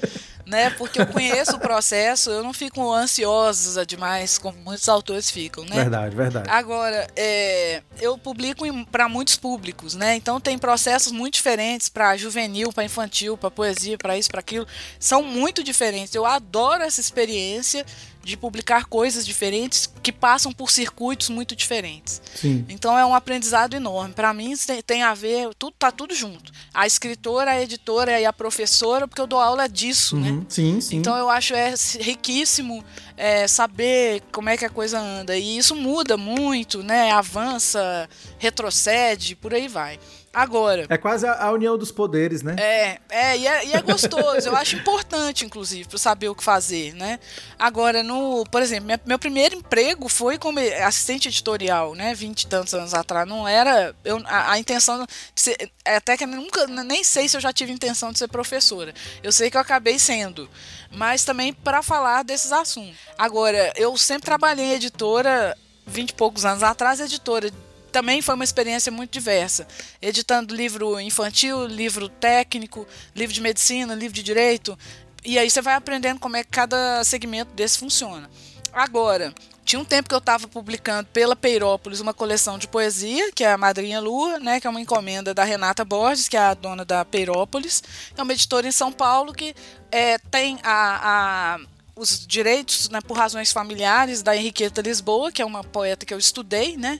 né? 0.47 0.69
Porque 0.71 0.99
eu 0.99 1.05
conheço 1.05 1.57
o 1.57 1.59
processo, 1.59 2.29
eu 2.29 2.41
não 2.41 2.53
fico 2.53 2.91
ansiosa 2.93 3.85
demais, 3.85 4.37
como 4.37 4.57
muitos 4.59 4.87
autores 4.87 5.29
ficam, 5.29 5.65
né? 5.65 5.75
Verdade, 5.75 6.15
verdade. 6.15 6.49
Agora, 6.49 7.07
é, 7.15 7.83
eu 7.99 8.17
publico 8.17 8.65
para 8.85 9.09
muitos 9.09 9.35
públicos, 9.35 9.93
né? 9.93 10.15
Então 10.15 10.39
tem 10.39 10.57
processos 10.57 11.11
muito 11.11 11.33
diferentes 11.33 11.89
para 11.89 12.15
juvenil, 12.15 12.71
para 12.71 12.85
infantil, 12.85 13.37
para 13.37 13.51
poesia, 13.51 13.97
para 13.97 14.17
isso, 14.17 14.29
para 14.29 14.39
aquilo. 14.39 14.65
São 14.99 15.21
muito 15.21 15.61
diferentes. 15.61 16.15
Eu 16.15 16.25
adoro 16.25 16.81
essa 16.81 17.01
experiência 17.01 17.85
de 18.27 18.35
publicar 18.35 18.85
coisas 18.85 19.25
diferentes 19.25 19.89
que 20.03 20.11
passam 20.11 20.51
por 20.51 20.69
circuitos 20.69 21.29
muito 21.29 21.55
diferentes. 21.55 22.21
Sim. 22.35 22.65
Então 22.67 22.97
é 22.97 23.05
um 23.05 23.15
aprendizado 23.15 23.73
enorme. 23.73 24.13
Para 24.13 24.33
mim 24.33 24.53
tem, 24.57 24.81
tem, 24.81 25.03
a 25.03 25.13
ver, 25.13 25.53
tudo 25.57 25.73
tá 25.79 25.91
tudo 25.91 26.13
junto. 26.13 26.51
A 26.73 26.85
escritora, 26.85 27.51
a 27.51 27.61
editora 27.61 28.19
e 28.19 28.25
a 28.25 28.33
professora, 28.33 29.07
porque 29.07 29.21
eu 29.21 29.27
dou 29.27 29.39
aula 29.39 29.69
disso, 29.69 30.17
né? 30.17 30.29
uhum. 30.29 30.39
né? 30.39 30.45
Sim, 30.49 30.81
sim. 30.81 30.97
Então 30.97 31.15
eu 31.15 31.29
acho 31.29 31.53
é 31.53 31.73
riquíssimo 31.99 32.83
é, 33.15 33.47
saber 33.47 34.21
como 34.31 34.49
é 34.49 34.57
que 34.57 34.65
a 34.65 34.69
coisa 34.69 34.99
anda 34.99 35.37
e 35.37 35.57
isso 35.57 35.73
muda 35.73 36.17
muito, 36.17 36.83
né? 36.83 37.11
Avança, 37.11 38.09
retrocede, 38.37 39.35
por 39.35 39.53
aí 39.53 39.69
vai. 39.69 39.97
Agora. 40.37 40.85
É 40.87 40.97
quase 40.99 41.25
a, 41.25 41.45
a, 41.45 41.51
união 41.51 41.75
dos 41.79 41.91
poderes, 41.91 42.43
né? 42.43 42.55
É, 42.59 42.99
é 43.09 43.37
e, 43.37 43.47
é, 43.47 43.65
e 43.65 43.73
é 43.73 43.81
gostoso. 43.81 44.47
eu 44.47 44.55
acho 44.55 44.75
importante, 44.75 45.43
inclusive, 45.43 45.89
para 45.89 45.97
saber 45.97 46.29
o 46.29 46.35
que 46.35 46.43
fazer, 46.43 46.93
né? 46.93 47.19
Agora, 47.57 48.03
no, 48.03 48.43
por 48.51 48.61
exemplo, 48.61 48.85
minha, 48.85 49.01
meu 49.03 49.17
primeiro 49.17 49.55
emprego 49.55 50.07
foi 50.07 50.37
como 50.37 50.59
assistente 50.85 51.27
editorial, 51.27 51.95
né? 51.95 52.13
Vinte 52.13 52.43
e 52.43 52.47
tantos 52.47 52.75
anos 52.75 52.93
atrás. 52.93 53.27
Não 53.27 53.47
era. 53.47 53.95
Eu, 54.05 54.21
a, 54.25 54.51
a 54.51 54.59
intenção. 54.59 55.07
Ser, 55.33 55.71
é 55.83 55.95
até 55.95 56.15
que 56.15 56.23
eu 56.23 56.27
nunca. 56.27 56.67
Nem 56.67 57.03
sei 57.03 57.27
se 57.27 57.35
eu 57.35 57.41
já 57.41 57.51
tive 57.51 57.71
intenção 57.71 58.11
de 58.11 58.19
ser 58.19 58.27
professora. 58.27 58.93
Eu 59.23 59.31
sei 59.31 59.49
que 59.49 59.57
eu 59.57 59.61
acabei 59.61 59.97
sendo. 59.97 60.47
Mas 60.91 61.25
também 61.25 61.51
para 61.51 61.81
falar 61.81 62.23
desses 62.23 62.51
assuntos. 62.51 62.95
Agora, 63.17 63.73
eu 63.75 63.97
sempre 63.97 64.25
trabalhei 64.25 64.65
em 64.65 64.73
editora 64.73 65.57
vinte 65.87 66.11
e 66.11 66.13
poucos 66.13 66.45
anos 66.45 66.61
atrás, 66.61 66.99
editora 66.99 67.49
também 67.97 68.21
foi 68.21 68.35
uma 68.35 68.43
experiência 68.43 68.91
muito 68.91 69.11
diversa. 69.11 69.67
Editando 69.99 70.53
livro 70.55 70.99
infantil, 70.99 71.65
livro 71.65 72.07
técnico, 72.07 72.85
livro 73.15 73.33
de 73.33 73.41
medicina, 73.41 73.95
livro 73.95 74.13
de 74.13 74.21
direito. 74.21 74.77
E 75.25 75.39
aí 75.39 75.49
você 75.49 75.63
vai 75.63 75.73
aprendendo 75.73 76.19
como 76.19 76.37
é 76.37 76.43
que 76.43 76.51
cada 76.51 77.03
segmento 77.03 77.55
desse 77.55 77.79
funciona. 77.79 78.29
Agora, 78.71 79.33
tinha 79.65 79.79
um 79.79 79.83
tempo 79.83 80.07
que 80.07 80.13
eu 80.13 80.19
estava 80.19 80.47
publicando 80.47 81.09
pela 81.11 81.35
Peirópolis 81.35 81.99
uma 81.99 82.13
coleção 82.13 82.59
de 82.59 82.67
poesia, 82.67 83.31
que 83.31 83.43
é 83.43 83.51
a 83.51 83.57
Madrinha 83.57 83.99
Lua, 83.99 84.37
né, 84.39 84.61
que 84.61 84.67
é 84.67 84.69
uma 84.69 84.79
encomenda 84.79 85.33
da 85.33 85.43
Renata 85.43 85.83
Borges, 85.83 86.29
que 86.29 86.37
é 86.37 86.39
a 86.39 86.53
dona 86.53 86.85
da 86.85 87.03
Peirópolis. 87.03 87.81
É 88.15 88.21
uma 88.21 88.31
editora 88.31 88.67
em 88.67 88.71
São 88.71 88.91
Paulo 88.91 89.33
que 89.33 89.55
é, 89.91 90.19
tem 90.19 90.59
a, 90.61 91.55
a 91.55 91.59
os 91.95 92.27
direitos 92.27 92.89
né, 92.89 93.01
por 93.01 93.17
razões 93.17 93.51
familiares 93.51 94.21
da 94.21 94.37
Henriqueta 94.37 94.83
Lisboa, 94.83 95.31
que 95.31 95.41
é 95.41 95.45
uma 95.45 95.63
poeta 95.63 96.05
que 96.05 96.13
eu 96.13 96.19
estudei, 96.19 96.77
né? 96.77 96.99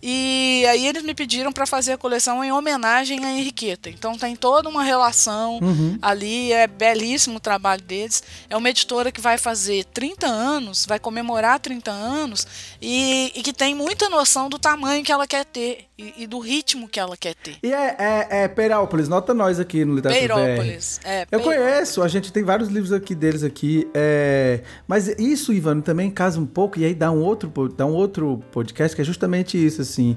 E 0.00 0.64
aí 0.68 0.86
eles 0.86 1.02
me 1.02 1.12
pediram 1.12 1.52
para 1.52 1.66
fazer 1.66 1.92
a 1.92 1.98
coleção 1.98 2.44
em 2.44 2.52
homenagem 2.52 3.24
à 3.24 3.32
Henriqueta. 3.32 3.90
Então 3.90 4.16
tem 4.16 4.36
toda 4.36 4.68
uma 4.68 4.84
relação 4.84 5.58
uhum. 5.60 5.98
ali, 6.00 6.52
é 6.52 6.66
belíssimo 6.66 7.38
o 7.38 7.40
trabalho 7.40 7.82
deles. 7.82 8.22
É 8.48 8.56
uma 8.56 8.70
editora 8.70 9.10
que 9.10 9.20
vai 9.20 9.36
fazer 9.38 9.84
30 9.86 10.26
anos, 10.26 10.86
vai 10.86 11.00
comemorar 11.00 11.58
30 11.58 11.90
anos 11.90 12.46
e, 12.80 13.32
e 13.34 13.42
que 13.42 13.52
tem 13.52 13.74
muita 13.74 14.08
noção 14.08 14.48
do 14.48 14.58
tamanho 14.58 15.04
que 15.04 15.10
ela 15.10 15.26
quer 15.26 15.44
ter 15.44 15.87
e, 15.98 16.22
e 16.22 16.26
do 16.26 16.38
ritmo 16.38 16.88
que 16.88 17.00
ela 17.00 17.16
quer 17.16 17.34
ter. 17.34 17.56
E 17.62 17.72
é, 17.72 17.96
é, 17.98 18.42
é 18.44 18.48
Perópolis, 18.48 19.08
nota 19.08 19.34
nós 19.34 19.58
aqui 19.58 19.84
no 19.84 19.96
Literatura 19.96 20.34
Perópolis, 20.34 21.00
é. 21.04 21.26
Eu 21.30 21.40
conheço, 21.40 22.02
a 22.02 22.08
gente 22.08 22.32
tem 22.32 22.44
vários 22.44 22.68
livros 22.68 22.92
aqui 22.92 23.14
deles 23.14 23.42
aqui. 23.42 23.88
É... 23.92 24.60
Mas 24.86 25.08
isso, 25.18 25.52
Ivan, 25.52 25.80
também 25.80 26.10
casa 26.10 26.38
um 26.38 26.46
pouco 26.46 26.78
e 26.78 26.84
aí 26.84 26.94
dá 26.94 27.10
um 27.10 27.20
outro, 27.20 27.68
dá 27.76 27.84
um 27.84 27.92
outro 27.92 28.40
podcast 28.52 28.94
que 28.94 29.02
é 29.02 29.04
justamente 29.04 29.62
isso 29.64 29.82
assim, 29.82 30.16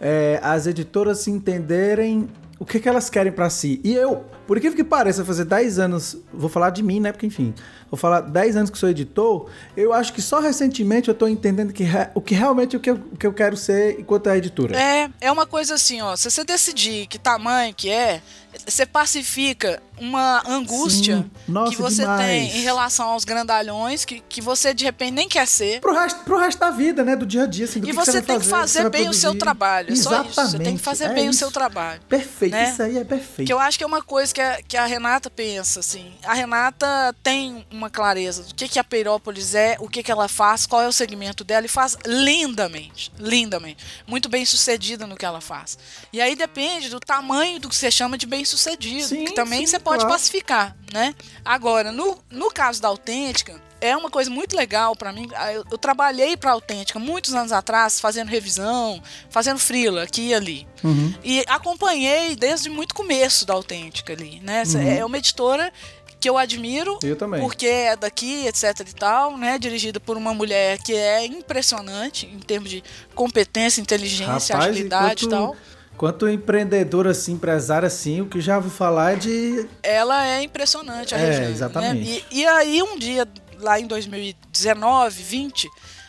é, 0.00 0.40
as 0.42 0.66
editoras 0.66 1.18
se 1.18 1.30
entenderem 1.30 2.28
o 2.60 2.66
que, 2.66 2.78
que 2.78 2.86
elas 2.86 3.08
querem 3.08 3.32
para 3.32 3.48
si. 3.48 3.80
E 3.82 3.94
eu, 3.94 4.22
por 4.46 4.58
incrível 4.58 4.76
que 4.76 4.84
pareça, 4.84 5.24
fazer 5.24 5.46
10 5.46 5.78
anos, 5.78 6.18
vou 6.30 6.50
falar 6.50 6.68
de 6.68 6.82
mim, 6.82 7.00
né? 7.00 7.10
Porque, 7.10 7.24
enfim, 7.24 7.54
vou 7.90 7.96
falar 7.98 8.20
10 8.20 8.54
anos 8.54 8.70
que 8.70 8.76
sou 8.76 8.90
editor, 8.90 9.48
eu 9.74 9.94
acho 9.94 10.12
que 10.12 10.20
só 10.20 10.40
recentemente 10.40 11.08
eu 11.08 11.14
tô 11.14 11.26
entendendo 11.26 11.72
que 11.72 11.84
o 12.14 12.20
que 12.20 12.34
realmente 12.34 12.76
o 12.76 12.80
que, 12.80 12.90
eu, 12.90 12.96
o 12.96 13.16
que 13.16 13.26
eu 13.26 13.32
quero 13.32 13.56
ser 13.56 13.98
enquanto 13.98 14.28
é 14.28 14.36
editora. 14.36 14.78
É, 14.78 15.10
é 15.22 15.32
uma 15.32 15.46
coisa 15.46 15.74
assim, 15.74 16.02
ó, 16.02 16.14
se 16.14 16.30
você 16.30 16.44
decidir 16.44 17.06
que 17.06 17.18
tamanho 17.18 17.74
que 17.74 17.88
é, 17.88 18.20
você 18.66 18.86
pacifica 18.86 19.82
uma 20.00 20.42
angústia 20.48 21.26
Nossa, 21.46 21.70
que 21.70 21.76
você 21.76 22.02
demais. 22.02 22.26
tem 22.26 22.58
em 22.58 22.62
relação 22.62 23.10
aos 23.10 23.24
grandalhões, 23.24 24.04
que, 24.04 24.20
que 24.20 24.40
você 24.40 24.72
de 24.72 24.84
repente 24.84 25.12
nem 25.12 25.28
quer 25.28 25.46
ser. 25.46 25.80
Pro 25.80 25.92
resto, 25.92 26.20
pro 26.24 26.38
resto 26.38 26.58
da 26.58 26.70
vida, 26.70 27.04
né? 27.04 27.14
Do 27.14 27.26
dia 27.26 27.42
a 27.44 27.46
dia. 27.46 27.66
Assim, 27.66 27.80
do 27.80 27.86
e 27.86 27.90
que 27.90 27.96
você, 27.96 28.12
você 28.12 28.22
tem 28.22 28.40
fazer, 28.40 28.44
que 28.44 28.50
fazer 28.50 28.90
bem 28.90 29.08
o 29.08 29.14
seu 29.14 29.36
trabalho. 29.36 29.92
Exatamente. 29.92 30.34
Só 30.34 30.42
isso. 30.42 30.50
Você 30.52 30.58
tem 30.58 30.76
que 30.76 30.82
fazer 30.82 31.04
é 31.04 31.14
bem 31.14 31.28
isso. 31.28 31.36
o 31.36 31.38
seu 31.38 31.50
trabalho. 31.50 32.00
Perfeito, 32.08 32.52
né? 32.52 32.70
isso 32.70 32.82
aí 32.82 32.96
é 32.96 33.04
perfeito. 33.04 33.46
Que 33.46 33.52
eu 33.52 33.58
acho 33.58 33.76
que 33.76 33.84
é 33.84 33.86
uma 33.86 34.02
coisa 34.02 34.32
que 34.32 34.40
a, 34.40 34.62
que 34.62 34.76
a 34.76 34.86
Renata 34.86 35.28
pensa, 35.28 35.80
assim. 35.80 36.12
A 36.24 36.32
Renata 36.32 37.14
tem 37.22 37.66
uma 37.70 37.90
clareza 37.90 38.42
do 38.42 38.54
que, 38.54 38.68
que 38.68 38.78
a 38.78 38.84
Peirópolis 38.84 39.54
é, 39.54 39.76
o 39.80 39.88
que, 39.88 40.02
que 40.02 40.10
ela 40.10 40.28
faz, 40.28 40.66
qual 40.66 40.80
é 40.80 40.88
o 40.88 40.92
segmento 40.92 41.44
dela, 41.44 41.66
e 41.66 41.68
faz 41.68 41.96
lindamente. 42.06 43.12
Lindamente. 43.18 43.84
Muito 44.06 44.28
bem 44.30 44.46
sucedida 44.46 45.06
no 45.06 45.16
que 45.16 45.26
ela 45.26 45.42
faz. 45.42 45.78
E 46.10 46.20
aí 46.20 46.34
depende 46.34 46.88
do 46.88 46.98
tamanho 46.98 47.60
do 47.60 47.68
que 47.68 47.76
você 47.76 47.90
chama 47.90 48.16
de 48.16 48.26
bem 48.26 48.39
sucedido. 48.44 49.08
Sim, 49.08 49.24
que 49.24 49.32
também 49.32 49.60
sim, 49.60 49.66
você 49.66 49.78
pode 49.78 50.04
claro. 50.04 50.12
pacificar, 50.12 50.76
né? 50.92 51.14
Agora, 51.44 51.92
no, 51.92 52.18
no 52.30 52.50
caso 52.50 52.80
da 52.80 52.88
autêntica, 52.88 53.60
é 53.80 53.96
uma 53.96 54.10
coisa 54.10 54.30
muito 54.30 54.54
legal 54.54 54.94
para 54.94 55.12
mim. 55.12 55.28
Ah, 55.34 55.52
eu, 55.52 55.64
eu 55.70 55.78
trabalhei 55.78 56.36
para 56.36 56.52
Autêntica 56.52 56.98
muitos 56.98 57.34
anos 57.34 57.50
atrás, 57.50 57.98
fazendo 57.98 58.28
revisão, 58.28 59.02
fazendo 59.30 59.58
freela 59.58 60.02
aqui 60.02 60.28
e 60.28 60.34
ali. 60.34 60.66
Uhum. 60.84 61.14
E 61.24 61.42
acompanhei 61.48 62.36
desde 62.36 62.68
muito 62.68 62.94
começo 62.94 63.46
da 63.46 63.54
Autêntica 63.54 64.12
ali, 64.12 64.40
né? 64.40 64.62
Uhum. 64.66 64.80
É 64.82 65.04
uma 65.04 65.18
editora 65.18 65.72
que 66.20 66.28
eu 66.28 66.36
admiro, 66.36 66.98
eu 67.02 67.16
porque 67.16 67.66
é 67.66 67.96
daqui, 67.96 68.46
etc 68.46 68.80
e 68.80 68.94
tal, 68.94 69.38
né? 69.38 69.58
Dirigida 69.58 69.98
por 69.98 70.18
uma 70.18 70.34
mulher 70.34 70.78
que 70.78 70.92
é 70.92 71.24
impressionante 71.24 72.26
em 72.26 72.38
termos 72.38 72.68
de 72.68 72.84
competência, 73.14 73.80
inteligência, 73.80 74.54
Rapaz, 74.54 74.70
agilidade 74.70 75.24
e 75.24 75.28
tal. 75.28 75.56
Quanto 76.00 76.26
empreendedora, 76.26 77.10
assim, 77.10 77.32
empresária, 77.32 77.86
assim, 77.86 78.22
o 78.22 78.26
que 78.26 78.40
já 78.40 78.58
vou 78.58 78.70
falar 78.70 79.12
é 79.12 79.16
de. 79.16 79.68
Ela 79.82 80.26
é 80.26 80.42
impressionante, 80.42 81.14
a 81.14 81.18
é, 81.18 81.26
Regiane. 81.26 81.44
Né? 81.44 81.52
Exatamente. 81.52 82.10
Né? 82.10 82.22
E, 82.30 82.40
e 82.40 82.46
aí, 82.46 82.82
um 82.82 82.98
dia, 82.98 83.28
lá 83.58 83.78
em 83.78 83.86
2019, 83.86 85.22
20, 85.22 85.68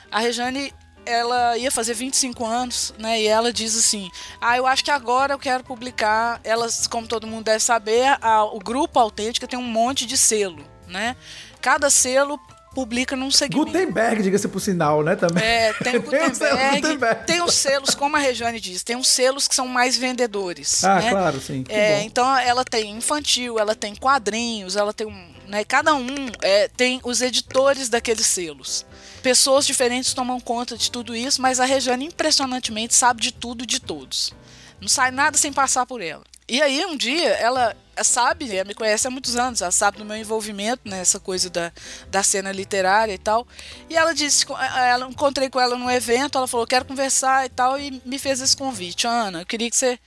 a 0.10 0.20
Rejane 0.22 0.74
ela 1.06 1.58
ia 1.58 1.70
fazer 1.70 1.94
25 1.94 2.46
anos, 2.46 2.94
né? 2.98 3.22
E 3.22 3.28
ela 3.28 3.52
diz 3.52 3.78
assim: 3.78 4.10
Ah, 4.40 4.56
eu 4.56 4.66
acho 4.66 4.82
que 4.82 4.92
agora 4.92 5.34
eu 5.34 5.40
quero 5.40 5.62
publicar. 5.62 6.40
Elas, 6.42 6.88
como 6.88 7.06
todo 7.06 7.28
mundo 7.28 7.44
deve 7.44 7.60
saber, 7.60 8.18
a, 8.22 8.46
o 8.46 8.60
grupo 8.60 8.98
Autêntica 8.98 9.46
tem 9.46 9.60
um 9.60 9.62
monte 9.62 10.06
de 10.06 10.18
selo, 10.18 10.64
né? 10.88 11.18
Cada 11.60 11.90
selo 11.90 12.40
publica 12.74 13.16
num 13.16 13.32
segmento. 13.32 13.66
Gutenberg, 13.66 14.24
diga-se 14.24 14.48
por 14.48 14.60
sinal, 14.60 15.04
né? 15.04 15.16
Também. 15.16 15.44
É, 15.44 15.74
tem 15.74 15.96
o 15.98 16.02
Gutenberg, 16.02 16.82
Gutenberg, 16.82 17.26
tem 17.26 17.42
os 17.42 17.54
selos, 17.54 17.94
como 17.94 18.16
a 18.16 18.20
Regiane 18.20 18.60
diz, 18.60 18.84
tem 18.84 18.96
os 18.96 19.08
selos 19.08 19.48
que 19.48 19.56
são 19.56 19.68
mais 19.68 19.98
vendedores. 19.98 20.84
Ah, 20.84 21.00
né? 21.00 21.10
claro, 21.10 21.42
sim. 21.42 21.64
É, 21.70 22.02
então 22.04 22.38
ela 22.38 22.64
tem 22.64 22.92
infantil, 22.92 23.60
ela 23.60 23.76
tem 23.76 23.96
quadrinhos, 23.96 24.76
ela 24.76 24.94
tem 24.94 25.08
um. 25.08 25.32
Né, 25.48 25.66
cada 25.66 25.94
um 25.94 26.08
é, 26.42 26.70
tem 26.70 27.02
os 27.04 27.22
editores 27.22 27.90
daqueles 27.90 28.26
selos. 28.26 28.86
Pessoas 29.22 29.68
diferentes 29.68 30.14
tomam 30.14 30.40
conta 30.40 30.78
de 30.78 30.90
tudo 30.90 31.14
isso, 31.14 31.42
mas 31.42 31.60
a 31.60 31.66
Regiane 31.66 32.06
impressionantemente 32.06 32.96
sabe 32.96 33.22
de 33.22 33.34
tudo 33.34 33.64
e 33.64 33.68
de 33.68 33.80
todos. 33.80 34.34
Não 34.80 34.88
sai 34.88 35.12
nada 35.12 35.38
sem 35.38 35.52
passar 35.52 35.86
por 35.86 36.02
ela. 36.02 36.24
E 36.48 36.62
aí 36.62 36.86
um 36.86 36.96
dia 36.96 37.30
ela 37.30 37.76
sabe, 38.04 38.54
ela 38.56 38.66
me 38.66 38.74
conhece 38.74 39.08
há 39.08 39.12
muitos 39.12 39.36
anos, 39.36 39.62
ela 39.62 39.72
sabe 39.72 39.98
do 39.98 40.06
meu 40.06 40.16
envolvimento 40.18 40.82
nessa 40.86 41.20
coisa 41.20 41.50
da, 41.50 41.72
da 42.10 42.24
cena 42.24 42.52
literária 42.52 43.14
e 43.14 43.18
tal. 43.18 43.48
E 43.90 43.96
ela 43.96 44.14
disse, 44.14 44.46
ela 44.78 45.08
encontrei 45.08 45.50
com 45.50 45.60
ela 45.60 45.78
num 45.78 45.90
evento, 45.90 46.38
ela 46.38 46.48
falou, 46.48 46.68
quero 46.68 46.86
conversar 46.86 47.46
e 47.46 47.50
tal, 47.50 47.80
e 47.80 48.02
me 48.06 48.18
fez 48.20 48.42
esse 48.42 48.56
convite. 48.56 49.08
Ana, 49.08 49.42
eu 49.42 49.46
queria 49.46 49.70
que 49.70 49.76
você 49.76 50.00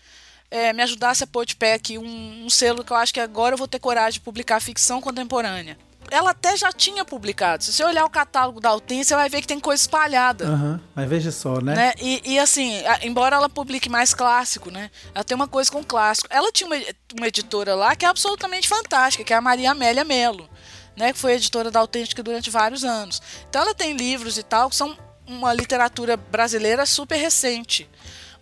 é, 0.50 0.72
me 0.72 0.82
ajudasse 0.82 1.24
a 1.24 1.26
pôr 1.26 1.44
de 1.44 1.56
pé 1.56 1.74
aqui 1.74 1.98
um, 1.98 2.44
um 2.44 2.50
selo 2.50 2.84
que 2.84 2.92
eu 2.92 2.96
acho 2.96 3.12
que 3.12 3.20
agora 3.20 3.54
eu 3.54 3.58
vou 3.58 3.68
ter 3.68 3.78
coragem 3.78 4.14
de 4.14 4.20
publicar 4.20 4.60
ficção 4.60 5.00
contemporânea 5.00 5.76
ela 6.14 6.30
até 6.30 6.56
já 6.56 6.72
tinha 6.72 7.04
publicado. 7.04 7.64
Se 7.64 7.72
você 7.72 7.82
olhar 7.84 8.04
o 8.04 8.10
catálogo 8.10 8.60
da 8.60 8.68
Alten, 8.68 9.02
você 9.02 9.14
vai 9.16 9.28
ver 9.28 9.40
que 9.40 9.48
tem 9.48 9.58
coisa 9.58 9.82
espalhada. 9.82 10.48
Uhum, 10.48 10.80
mas 10.94 11.08
veja 11.08 11.32
só, 11.32 11.60
né? 11.60 11.74
né? 11.74 11.92
E, 12.00 12.22
e, 12.24 12.38
assim, 12.38 12.82
embora 13.02 13.34
ela 13.34 13.48
publique 13.48 13.88
mais 13.88 14.14
clássico, 14.14 14.70
né? 14.70 14.90
Ela 15.12 15.24
tem 15.24 15.34
uma 15.34 15.48
coisa 15.48 15.70
com 15.70 15.82
clássico. 15.82 16.28
Ela 16.30 16.52
tinha 16.52 16.68
uma, 16.68 16.76
uma 17.18 17.26
editora 17.26 17.74
lá 17.74 17.96
que 17.96 18.04
é 18.04 18.08
absolutamente 18.08 18.68
fantástica, 18.68 19.24
que 19.24 19.32
é 19.32 19.36
a 19.36 19.40
Maria 19.40 19.72
Amélia 19.72 20.04
Melo, 20.04 20.48
né? 20.96 21.12
Que 21.12 21.18
foi 21.18 21.32
editora 21.32 21.70
da 21.70 21.80
Autêntica 21.80 22.22
durante 22.22 22.48
vários 22.48 22.84
anos. 22.84 23.20
Então 23.48 23.62
ela 23.62 23.74
tem 23.74 23.96
livros 23.96 24.38
e 24.38 24.42
tal 24.44 24.70
que 24.70 24.76
são 24.76 24.96
uma 25.26 25.52
literatura 25.52 26.16
brasileira 26.16 26.86
super 26.86 27.16
recente 27.16 27.88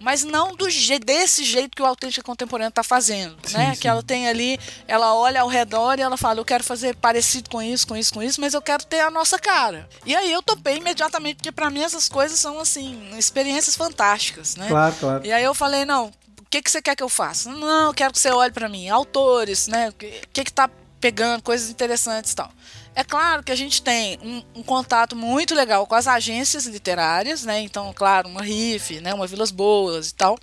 mas 0.02 0.24
não 0.24 0.54
do 0.54 0.68
je 0.68 0.98
desse 0.98 1.44
jeito 1.44 1.74
que 1.76 1.82
o 1.82 1.86
autêntico 1.86 2.26
contemporâneo 2.26 2.68
está 2.68 2.82
fazendo, 2.82 3.36
sim, 3.44 3.56
né? 3.56 3.74
Sim. 3.74 3.80
Que 3.80 3.88
ela 3.88 4.02
tem 4.02 4.28
ali, 4.28 4.58
ela 4.86 5.14
olha 5.14 5.40
ao 5.40 5.48
redor 5.48 5.98
e 5.98 6.02
ela 6.02 6.16
fala, 6.16 6.40
eu 6.40 6.44
quero 6.44 6.64
fazer 6.64 6.96
parecido 6.96 7.48
com 7.48 7.62
isso, 7.62 7.86
com 7.86 7.96
isso, 7.96 8.12
com 8.12 8.22
isso, 8.22 8.40
mas 8.40 8.54
eu 8.54 8.60
quero 8.62 8.84
ter 8.84 9.00
a 9.00 9.10
nossa 9.10 9.38
cara. 9.38 9.88
E 10.04 10.14
aí 10.14 10.30
eu 10.32 10.42
topei 10.42 10.76
imediatamente, 10.76 11.36
porque 11.36 11.52
para 11.52 11.70
mí 11.70 11.82
essas 11.82 12.08
coisas 12.08 12.38
são 12.38 12.60
assim 12.60 13.16
experiências 13.16 13.76
fantásticas, 13.76 14.56
né? 14.56 14.68
Claro, 14.68 14.94
claro. 14.98 15.26
E 15.26 15.32
aí 15.32 15.44
eu 15.44 15.54
falei, 15.54 15.84
não, 15.84 16.06
o 16.06 16.44
que 16.50 16.60
que 16.60 16.70
você 16.70 16.82
quer 16.82 16.96
que 16.96 17.02
eu 17.02 17.08
faça? 17.08 17.50
Não, 17.50 17.86
eu 17.86 17.94
quero 17.94 18.12
que 18.12 18.18
você 18.18 18.30
olhe 18.30 18.52
para 18.52 18.68
mim, 18.68 18.88
autores, 18.88 19.68
né? 19.68 19.88
O 19.88 19.92
que 19.92 20.20
que 20.32 20.50
está 20.50 20.68
pegando, 21.00 21.42
coisas 21.42 21.68
interessantes 21.68 22.32
e 22.32 22.36
tal. 22.36 22.50
É 22.94 23.02
claro 23.02 23.42
que 23.42 23.50
a 23.50 23.56
gente 23.56 23.82
tem 23.82 24.18
um, 24.22 24.60
um, 24.60 24.62
contato 24.62 25.16
muito 25.16 25.54
legal 25.54 25.86
com 25.86 25.94
as 25.94 26.06
agências 26.06 26.66
literárias, 26.66 27.44
né? 27.44 27.60
Então, 27.60 27.92
claro, 27.94 28.28
uma 28.28 28.42
RIF, 28.42 29.00
né? 29.00 29.14
uma 29.14 29.26
Vilas 29.26 29.50
Boas 29.50 30.10
e 30.10 30.14
tal. 30.14 30.38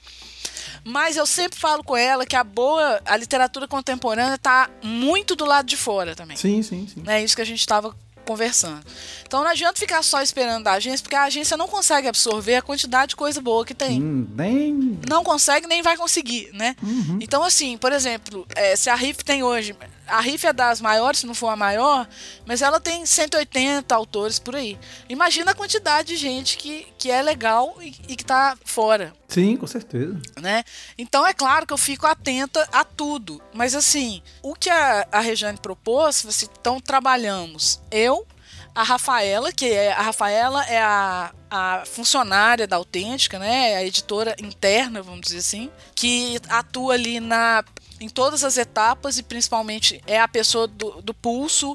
Mas 0.83 1.17
eu 1.17 1.25
sempre 1.25 1.59
falo 1.59 1.83
com 1.83 1.95
ela 1.95 2.25
que 2.25 2.35
a 2.35 2.43
boa, 2.43 3.01
a 3.05 3.15
literatura 3.17 3.67
contemporânea 3.67 4.35
está 4.35 4.69
muito 4.81 5.35
do 5.35 5.45
lado 5.45 5.65
de 5.65 5.77
fora 5.77 6.15
também. 6.15 6.37
Sim, 6.37 6.63
sim, 6.63 6.87
sim. 6.87 7.03
É 7.05 7.21
isso 7.21 7.35
que 7.35 7.41
a 7.41 7.45
gente 7.45 7.59
estava 7.59 7.95
conversando. 8.25 8.85
Então 9.25 9.43
não 9.43 9.49
adianta 9.49 9.79
ficar 9.79 10.03
só 10.03 10.21
esperando 10.21 10.63
da 10.63 10.73
agência, 10.73 11.01
porque 11.01 11.15
a 11.15 11.23
agência 11.23 11.57
não 11.57 11.67
consegue 11.67 12.07
absorver 12.07 12.57
a 12.57 12.61
quantidade 12.61 13.09
de 13.09 13.15
coisa 13.15 13.41
boa 13.41 13.65
que 13.65 13.73
tem. 13.73 14.01
Hum, 14.01 14.27
nem... 14.35 14.99
Não 15.07 15.23
consegue, 15.23 15.65
nem 15.65 15.81
vai 15.81 15.97
conseguir, 15.97 16.49
né? 16.53 16.75
Uhum. 16.81 17.17
Então, 17.21 17.43
assim, 17.43 17.77
por 17.77 17.91
exemplo, 17.91 18.45
é, 18.55 18.75
se 18.75 18.89
a 18.89 18.95
RIF 18.95 19.23
tem 19.23 19.41
hoje 19.41 19.75
a 20.09 20.19
RIF 20.19 20.45
é 20.45 20.53
das 20.53 20.81
maiores, 20.81 21.21
se 21.21 21.25
não 21.27 21.33
for 21.33 21.49
a 21.49 21.55
maior, 21.55 22.07
mas 22.45 22.61
ela 22.61 22.79
tem 22.79 23.05
180 23.05 23.93
autores 23.93 24.39
por 24.39 24.55
aí. 24.55 24.77
Imagina 25.07 25.51
a 25.51 25.55
quantidade 25.55 26.09
de 26.09 26.17
gente 26.17 26.57
que, 26.57 26.87
que 26.97 27.09
é 27.09 27.21
legal 27.21 27.75
e, 27.81 27.87
e 28.07 28.15
que 28.15 28.23
está 28.23 28.57
fora. 28.65 29.13
Sim, 29.27 29.55
com 29.55 29.67
certeza. 29.67 30.19
Né? 30.41 30.63
Então 30.97 31.25
é 31.25 31.33
claro 31.33 31.67
que 31.67 31.73
eu 31.73 31.77
fico 31.77 32.07
atenta 32.07 32.67
a 32.71 32.83
tudo. 32.83 33.41
Mas 33.53 33.75
assim, 33.75 34.21
o 34.41 34.55
que 34.55 34.69
a, 34.69 35.07
a 35.11 35.19
Regiane 35.19 35.57
propôs, 35.57 36.25
assim, 36.25 36.47
então 36.59 36.79
trabalhamos 36.79 37.79
eu, 37.91 38.25
a 38.73 38.83
Rafaela, 38.83 39.51
que 39.51 39.65
é 39.65 39.91
a 39.91 40.01
Rafaela 40.01 40.63
é 40.65 40.81
a, 40.81 41.31
a 41.49 41.83
funcionária 41.85 42.67
da 42.67 42.75
Autêntica, 42.75 43.39
né? 43.39 43.75
A 43.75 43.83
editora 43.83 44.35
interna, 44.39 45.01
vamos 45.01 45.21
dizer 45.21 45.39
assim, 45.39 45.69
que 45.95 46.39
atua 46.49 46.93
ali 46.93 47.19
na 47.19 47.63
em 47.99 48.07
todas 48.07 48.45
as 48.45 48.57
etapas 48.57 49.17
e 49.17 49.23
principalmente 49.23 50.01
é 50.07 50.19
a 50.19 50.27
pessoa 50.27 50.67
do, 50.67 51.01
do 51.01 51.13
pulso 51.13 51.73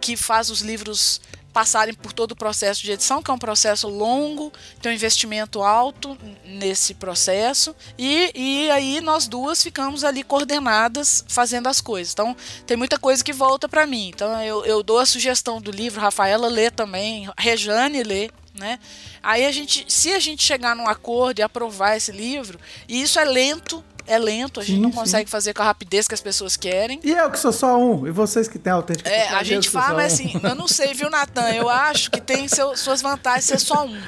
que 0.00 0.16
faz 0.16 0.48
os 0.48 0.62
livros 0.62 1.20
passarem 1.56 1.94
por 1.94 2.12
todo 2.12 2.32
o 2.32 2.36
processo 2.36 2.82
de 2.82 2.92
edição, 2.92 3.22
que 3.22 3.30
é 3.30 3.34
um 3.34 3.38
processo 3.38 3.88
longo, 3.88 4.52
tem 4.82 4.92
um 4.92 4.94
investimento 4.94 5.62
alto 5.62 6.14
nesse 6.44 6.92
processo, 6.92 7.74
e, 7.96 8.30
e 8.34 8.70
aí 8.70 9.00
nós 9.00 9.26
duas 9.26 9.62
ficamos 9.62 10.04
ali 10.04 10.22
coordenadas 10.22 11.24
fazendo 11.26 11.66
as 11.66 11.80
coisas. 11.80 12.12
Então, 12.12 12.36
tem 12.66 12.76
muita 12.76 12.98
coisa 12.98 13.24
que 13.24 13.32
volta 13.32 13.66
para 13.70 13.86
mim. 13.86 14.10
Então, 14.10 14.38
eu, 14.42 14.66
eu 14.66 14.82
dou 14.82 14.98
a 14.98 15.06
sugestão 15.06 15.58
do 15.58 15.70
livro, 15.70 15.98
Rafaela 15.98 16.46
lê 16.46 16.70
também, 16.70 17.26
Rejane 17.38 18.02
lê, 18.02 18.30
né? 18.52 18.78
Aí 19.22 19.46
a 19.46 19.50
gente, 19.50 19.86
se 19.88 20.12
a 20.12 20.20
gente 20.20 20.42
chegar 20.42 20.76
num 20.76 20.86
acordo 20.86 21.38
e 21.38 21.42
aprovar 21.42 21.96
esse 21.96 22.12
livro, 22.12 22.60
e 22.86 23.00
isso 23.00 23.18
é 23.18 23.24
lento, 23.24 23.82
é 24.06 24.18
lento, 24.18 24.60
a 24.60 24.62
gente 24.62 24.76
sim, 24.76 24.82
não 24.82 24.90
consegue 24.90 25.28
sim. 25.28 25.30
fazer 25.30 25.54
com 25.54 25.62
a 25.62 25.64
rapidez 25.64 26.06
que 26.06 26.14
as 26.14 26.20
pessoas 26.20 26.56
querem. 26.56 27.00
E 27.02 27.10
eu 27.10 27.30
que 27.30 27.38
sou 27.38 27.52
só 27.52 27.78
um, 27.78 28.06
e 28.06 28.10
vocês 28.10 28.48
que 28.48 28.58
têm 28.58 28.72
autêntico. 28.72 29.08
É, 29.08 29.28
a 29.28 29.42
gente 29.42 29.68
fala, 29.68 29.94
mas 29.94 30.14
assim, 30.14 30.32
eu 30.42 30.54
não 30.54 30.68
sei, 30.68 30.94
viu, 30.94 31.10
Natan? 31.10 31.50
Eu 31.50 31.68
acho 31.68 32.10
que 32.10 32.20
tem 32.20 32.48
seu, 32.48 32.76
suas 32.76 33.02
vantagens 33.02 33.44
ser 33.44 33.60
só 33.60 33.84
um. 33.84 34.00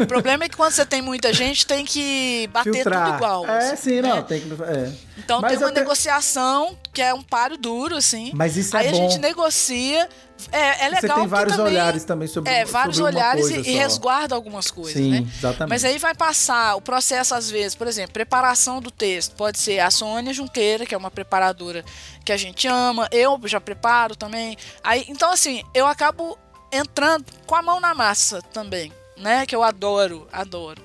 O 0.00 0.06
problema 0.06 0.44
é 0.44 0.48
que 0.48 0.56
quando 0.56 0.72
você 0.72 0.84
tem 0.84 1.02
muita 1.02 1.32
gente, 1.32 1.66
tem 1.66 1.84
que 1.84 2.48
bater 2.52 2.72
Filtrar. 2.72 3.06
tudo 3.06 3.16
igual. 3.16 3.46
É, 3.46 3.72
assim, 3.72 3.76
sim, 3.76 4.00
né? 4.00 4.08
não, 4.08 4.22
tem 4.22 4.40
que. 4.40 4.62
É. 4.62 4.92
Então 5.18 5.40
mas 5.40 5.52
tem 5.52 5.66
uma 5.66 5.72
negociação 5.72 6.76
que 6.92 7.02
é 7.02 7.14
um 7.14 7.22
paro 7.22 7.56
duro, 7.56 7.96
assim. 7.96 8.32
Mas 8.34 8.56
isso 8.56 8.76
é 8.76 8.80
Aí 8.80 8.90
bom. 8.90 8.92
a 8.92 9.08
gente 9.08 9.18
negocia. 9.20 10.08
É, 10.50 10.86
é 10.86 10.88
legal. 10.88 11.00
Você 11.00 11.08
tem 11.08 11.26
vários 11.26 11.56
também, 11.56 11.72
olhares 11.72 12.04
também 12.04 12.28
sobre 12.28 12.50
É, 12.50 12.64
vários 12.64 12.96
sobre 12.96 13.14
olhares 13.14 13.50
e, 13.50 13.60
e, 13.60 13.76
resguarda 13.76 14.34
algumas 14.34 14.70
coisas, 14.70 14.94
Sim, 14.94 15.10
né? 15.10 15.26
exatamente. 15.38 15.68
Mas 15.68 15.84
aí 15.84 15.98
vai 15.98 16.14
passar 16.14 16.76
o 16.76 16.80
processo, 16.80 17.34
às 17.34 17.50
vezes, 17.50 17.74
por 17.74 17.86
exemplo, 17.86 18.12
preparação 18.12 18.80
do 18.80 18.90
texto. 18.90 19.29
Pode 19.36 19.58
ser 19.58 19.80
a 19.80 19.90
Sônia 19.90 20.32
Junqueira, 20.32 20.84
que 20.84 20.94
é 20.94 20.98
uma 20.98 21.10
preparadora 21.10 21.84
que 22.24 22.32
a 22.32 22.36
gente 22.36 22.66
ama, 22.66 23.08
eu 23.12 23.40
já 23.44 23.60
preparo 23.60 24.14
também. 24.14 24.56
Aí, 24.82 25.04
então, 25.08 25.32
assim, 25.32 25.62
eu 25.74 25.86
acabo 25.86 26.38
entrando 26.72 27.24
com 27.46 27.54
a 27.54 27.62
mão 27.62 27.80
na 27.80 27.94
massa 27.94 28.42
também, 28.42 28.92
né? 29.16 29.46
Que 29.46 29.56
eu 29.56 29.62
adoro, 29.62 30.28
adoro. 30.32 30.82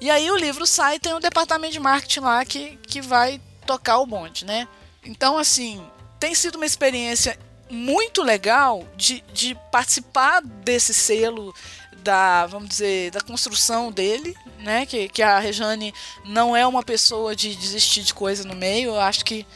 E 0.00 0.10
aí 0.10 0.30
o 0.30 0.36
livro 0.36 0.66
sai, 0.66 0.98
tem 0.98 1.14
um 1.14 1.20
departamento 1.20 1.72
de 1.72 1.80
marketing 1.80 2.20
lá 2.20 2.44
que, 2.44 2.76
que 2.78 3.00
vai 3.00 3.40
tocar 3.64 3.98
o 3.98 4.06
bonde, 4.06 4.44
né? 4.44 4.66
Então, 5.04 5.38
assim, 5.38 5.84
tem 6.18 6.34
sido 6.34 6.56
uma 6.56 6.66
experiência 6.66 7.38
muito 7.70 8.22
legal 8.22 8.86
de, 8.96 9.22
de 9.32 9.56
participar 9.70 10.42
desse 10.42 10.92
selo 10.92 11.54
da, 12.02 12.46
vamos 12.46 12.68
dizer, 12.68 13.10
da 13.10 13.20
construção 13.20 13.90
dele, 13.90 14.36
né? 14.58 14.84
Que, 14.84 15.08
que 15.08 15.22
a 15.22 15.38
Rejane 15.38 15.94
não 16.24 16.56
é 16.56 16.66
uma 16.66 16.82
pessoa 16.82 17.34
de 17.34 17.54
desistir 17.54 18.02
de 18.02 18.12
coisa 18.12 18.44
no 18.44 18.54
meio. 18.54 18.90
Eu 18.90 19.00
acho 19.00 19.24
que 19.24 19.46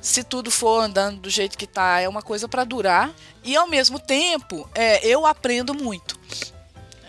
se 0.00 0.22
tudo 0.22 0.50
for 0.50 0.80
andando 0.80 1.20
do 1.20 1.30
jeito 1.30 1.56
que 1.56 1.66
tá, 1.66 1.98
é 1.98 2.08
uma 2.08 2.22
coisa 2.22 2.46
para 2.46 2.62
durar. 2.62 3.10
E 3.42 3.56
ao 3.56 3.66
mesmo 3.66 3.98
tempo, 3.98 4.68
é, 4.74 5.04
eu 5.06 5.24
aprendo 5.24 5.74
muito. 5.74 6.20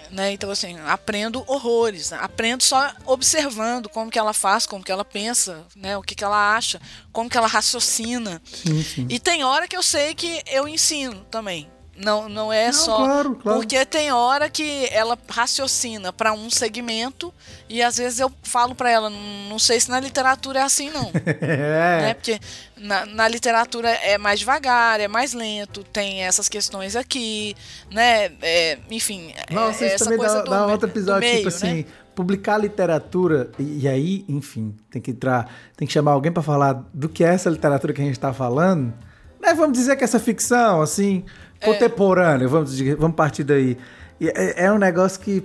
Né? 0.09 0.31
Então, 0.31 0.49
assim, 0.49 0.79
aprendo 0.79 1.43
horrores. 1.45 2.11
Né? 2.11 2.19
Aprendo 2.21 2.63
só 2.63 2.93
observando 3.05 3.89
como 3.89 4.09
que 4.09 4.17
ela 4.17 4.31
faz, 4.31 4.65
como 4.65 4.83
que 4.83 4.91
ela 4.91 5.03
pensa, 5.03 5.65
né? 5.75 5.97
o 5.97 6.01
que, 6.01 6.15
que 6.15 6.23
ela 6.23 6.55
acha, 6.55 6.79
como 7.11 7.29
que 7.29 7.37
ela 7.37 7.47
raciocina. 7.47 8.41
Sim, 8.45 8.81
sim. 8.81 9.07
E 9.09 9.19
tem 9.19 9.43
hora 9.43 9.67
que 9.67 9.75
eu 9.75 9.83
sei 9.83 10.15
que 10.15 10.41
eu 10.47 10.65
ensino 10.65 11.25
também. 11.29 11.69
Não, 11.97 12.27
não 12.27 12.51
é 12.51 12.67
Não, 12.67 12.73
só. 12.73 12.97
claro, 12.97 13.35
claro. 13.35 13.59
Porque 13.59 13.85
tem 13.85 14.11
hora 14.11 14.49
que 14.49 14.87
ela 14.91 15.17
raciocina 15.29 16.11
para 16.11 16.33
um 16.33 16.49
segmento 16.49 17.33
e 17.69 17.81
às 17.81 17.97
vezes 17.97 18.19
eu 18.19 18.31
falo 18.43 18.75
para 18.75 18.89
ela, 18.89 19.09
não 19.09 19.57
sei 19.57 19.79
se 19.79 19.89
na 19.89 19.99
literatura 19.99 20.59
é 20.59 20.63
assim, 20.63 20.89
não. 20.89 21.11
É. 21.41 22.01
né? 22.01 22.13
Porque 22.13 22.39
na, 22.77 23.05
na 23.05 23.27
literatura 23.27 23.89
é 23.89 24.17
mais 24.17 24.39
devagar, 24.39 24.99
é 24.99 25.07
mais 25.07 25.33
lento, 25.33 25.83
tem 25.83 26.23
essas 26.23 26.49
questões 26.49 26.95
aqui, 26.95 27.55
né? 27.91 28.31
É, 28.41 28.77
enfim, 28.91 29.33
Nossa, 29.49 29.85
é, 29.85 29.95
isso 29.95 30.03
também 30.03 30.19
dá, 30.19 30.41
do, 30.41 30.49
dá 30.49 30.65
outro 30.67 30.89
episódio, 30.89 31.21
meio, 31.21 31.37
tipo 31.37 31.47
assim, 31.47 31.75
né? 31.75 31.85
publicar 32.13 32.57
literatura, 32.57 33.51
e, 33.57 33.83
e 33.83 33.87
aí, 33.87 34.25
enfim, 34.27 34.75
tem 34.89 35.01
que 35.01 35.11
entrar, 35.11 35.49
tem 35.77 35.87
que 35.87 35.93
chamar 35.93 36.11
alguém 36.11 36.31
pra 36.31 36.43
falar 36.43 36.83
do 36.93 37.07
que 37.07 37.23
é 37.23 37.29
essa 37.29 37.49
literatura 37.49 37.93
que 37.93 38.01
a 38.01 38.05
gente 38.05 38.19
tá 38.19 38.33
falando. 38.33 38.93
Né? 39.41 39.53
Vamos 39.53 39.77
dizer 39.77 39.95
que 39.95 40.03
essa 40.03 40.19
ficção, 40.19 40.81
assim, 40.81 41.23
É. 41.59 41.65
contemporânea, 41.65 42.47
vamos, 42.47 42.79
vamos 42.79 43.15
partir 43.15 43.43
daí. 43.43 43.77
É, 44.21 44.65
é 44.65 44.71
um 44.71 44.77
negócio 44.77 45.19
que 45.19 45.43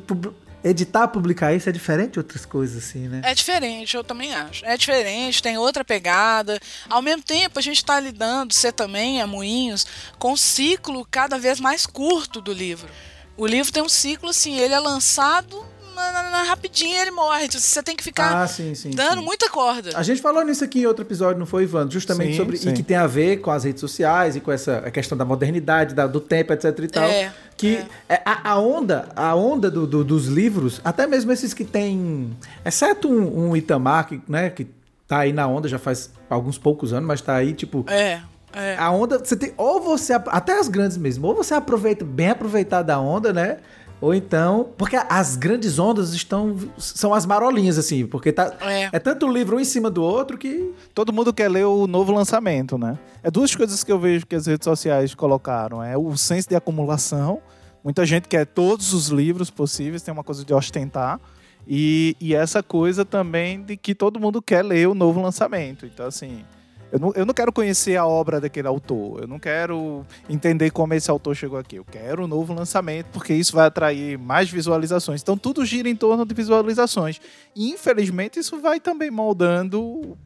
editar, 0.62 1.08
publicar 1.08 1.54
isso 1.54 1.68
é 1.68 1.72
diferente 1.72 2.12
de 2.12 2.18
outras 2.18 2.44
coisas, 2.44 2.84
assim, 2.84 3.08
né? 3.08 3.22
É 3.24 3.34
diferente, 3.34 3.96
eu 3.96 4.04
também 4.04 4.34
acho. 4.34 4.64
É 4.64 4.76
diferente, 4.76 5.42
tem 5.42 5.56
outra 5.56 5.84
pegada. 5.84 6.60
Ao 6.88 7.00
mesmo 7.00 7.22
tempo, 7.22 7.58
a 7.58 7.62
gente 7.62 7.78
está 7.78 7.98
lidando, 7.98 8.52
você 8.52 8.70
também, 8.70 9.20
a 9.20 9.26
Moinhos, 9.26 9.86
com 10.18 10.32
um 10.32 10.36
ciclo 10.36 11.06
cada 11.10 11.38
vez 11.38 11.58
mais 11.58 11.86
curto 11.86 12.40
do 12.40 12.52
livro. 12.52 12.88
O 13.36 13.46
livro 13.46 13.72
tem 13.72 13.82
um 13.82 13.88
ciclo 13.88 14.30
assim, 14.30 14.58
ele 14.58 14.74
é 14.74 14.78
lançado 14.78 15.64
na, 15.94 16.12
na- 16.12 16.30
na- 16.30 16.42
rapidinho 16.42 16.96
ele 16.96 17.10
morre. 17.10 17.44
Então, 17.46 17.60
Você 17.60 17.82
tem 17.82 17.94
que 17.96 18.02
ficar 18.04 18.42
Ah, 18.42 18.46
sim, 18.46 18.74
sim. 18.74 18.90
dando 18.90 19.18
sim. 19.20 19.24
muita 19.24 19.48
corda. 19.50 19.90
A 19.94 20.02
gente 20.02 20.20
falou 20.22 20.44
nisso 20.44 20.64
aqui 20.64 20.80
em 20.80 20.86
outro 20.86 21.04
episódio, 21.04 21.38
não 21.38 21.46
foi, 21.46 21.64
Ivan? 21.64 21.88
Justamente 21.90 22.32
Sim, 22.32 22.36
sobre. 22.36 22.56
sim. 22.56 22.70
E 22.70 22.72
que 22.72 22.82
tem 22.82 22.96
a 22.96 23.06
ver 23.06 23.38
com 23.38 23.50
as 23.50 23.64
redes 23.64 23.80
sociais 23.80 24.36
e 24.36 24.40
com 24.40 24.50
essa 24.52 24.78
a 24.78 24.90
questão 24.90 25.16
da 25.16 25.24
modernidade, 25.24 25.94
da- 25.94 26.06
do 26.06 26.20
tempo, 26.20 26.52
etc 26.52 26.78
e 26.78 26.88
tal. 26.88 27.04
É, 27.04 27.32
que 27.56 27.76
é. 28.08 28.14
é 28.14 28.22
a, 28.24 28.52
a 28.52 28.58
onda, 28.58 29.08
a 29.14 29.34
onda 29.34 29.70
do- 29.70 29.86
do- 29.86 30.04
dos 30.04 30.26
livros, 30.26 30.80
até 30.84 31.06
mesmo 31.06 31.30
esses 31.32 31.52
que 31.54 31.64
tem. 31.64 32.36
Exceto 32.64 33.08
um, 33.08 33.48
um 33.50 33.56
Itamar, 33.56 34.06
que, 34.08 34.20
né, 34.28 34.50
que 34.50 34.66
tá 35.06 35.18
aí 35.18 35.32
na 35.32 35.46
onda 35.46 35.68
já 35.68 35.78
faz 35.78 36.10
alguns 36.28 36.56
poucos 36.58 36.92
anos, 36.92 37.06
mas 37.06 37.20
tá 37.20 37.34
aí, 37.34 37.52
tipo. 37.52 37.84
É, 37.88 38.20
é. 38.52 38.76
A 38.78 38.90
onda, 38.90 39.18
você 39.18 39.36
tem. 39.36 39.52
Ou 39.56 39.80
você. 39.80 40.12
Até 40.12 40.58
as 40.58 40.68
grandes 40.68 40.96
mesmo. 40.96 41.26
Ou 41.26 41.34
você 41.34 41.54
aproveita, 41.54 42.04
bem 42.04 42.30
aproveitar 42.30 42.82
da 42.82 42.98
onda, 42.98 43.32
né? 43.32 43.58
Ou 44.00 44.14
então. 44.14 44.70
Porque 44.78 44.96
as 45.08 45.36
grandes 45.36 45.78
ondas 45.78 46.14
estão. 46.14 46.56
São 46.78 47.12
as 47.12 47.26
marolinhas, 47.26 47.78
assim. 47.78 48.06
Porque 48.06 48.32
tá. 48.32 48.54
É. 48.60 48.88
É 48.92 48.98
tanto 48.98 49.28
livro 49.28 49.56
um 49.56 49.60
em 49.60 49.64
cima 49.64 49.90
do 49.90 50.02
outro 50.02 50.38
que. 50.38 50.72
Todo 50.94 51.12
mundo 51.12 51.32
quer 51.32 51.50
ler 51.50 51.66
o 51.66 51.86
novo 51.86 52.12
lançamento, 52.12 52.78
né? 52.78 52.98
É 53.22 53.30
duas 53.30 53.54
coisas 53.54 53.84
que 53.84 53.92
eu 53.92 53.98
vejo 53.98 54.26
que 54.26 54.34
as 54.34 54.46
redes 54.46 54.64
sociais 54.64 55.14
colocaram. 55.14 55.82
É 55.82 55.96
o 55.96 56.16
senso 56.16 56.48
de 56.48 56.56
acumulação. 56.56 57.40
Muita 57.84 58.04
gente 58.04 58.28
quer 58.28 58.46
todos 58.46 58.92
os 58.92 59.08
livros 59.08 59.50
possíveis, 59.50 60.02
tem 60.02 60.12
uma 60.12 60.24
coisa 60.24 60.44
de 60.44 60.52
ostentar. 60.52 61.20
E, 61.66 62.16
e 62.20 62.34
essa 62.34 62.62
coisa 62.62 63.04
também 63.04 63.62
de 63.62 63.76
que 63.76 63.94
todo 63.94 64.18
mundo 64.18 64.42
quer 64.42 64.64
ler 64.64 64.88
o 64.88 64.94
novo 64.94 65.20
lançamento. 65.20 65.86
Então, 65.86 66.06
assim, 66.06 66.44
eu 66.92 66.98
não, 66.98 67.12
eu 67.14 67.24
não 67.26 67.32
quero 67.34 67.52
conhecer 67.52 67.96
a 67.96 68.06
obra 68.06 68.40
daquele 68.40 68.66
autor. 68.68 69.22
Eu 69.22 69.26
não 69.28 69.38
quero 69.38 70.04
entender 70.28 70.70
como 70.70 70.92
esse 70.94 71.10
autor 71.10 71.34
chegou 71.36 71.58
aqui. 71.58 71.76
Eu 71.76 71.84
quero 71.84 72.24
o 72.24 72.26
novo 72.28 72.52
lançamento, 72.52 73.06
porque 73.12 73.32
isso 73.34 73.54
vai 73.54 73.66
atrair 73.66 74.18
mais 74.18 74.50
visualizações. 74.50 75.20
Então, 75.22 75.36
tudo 75.36 75.64
gira 75.64 75.88
em 75.88 75.96
torno 75.96 76.24
de 76.26 76.34
visualizações. 76.34 77.20
E, 77.54 77.70
infelizmente, 77.70 78.38
isso 78.40 78.60
vai 78.60 78.80
também 78.80 79.10
moldando 79.10 80.16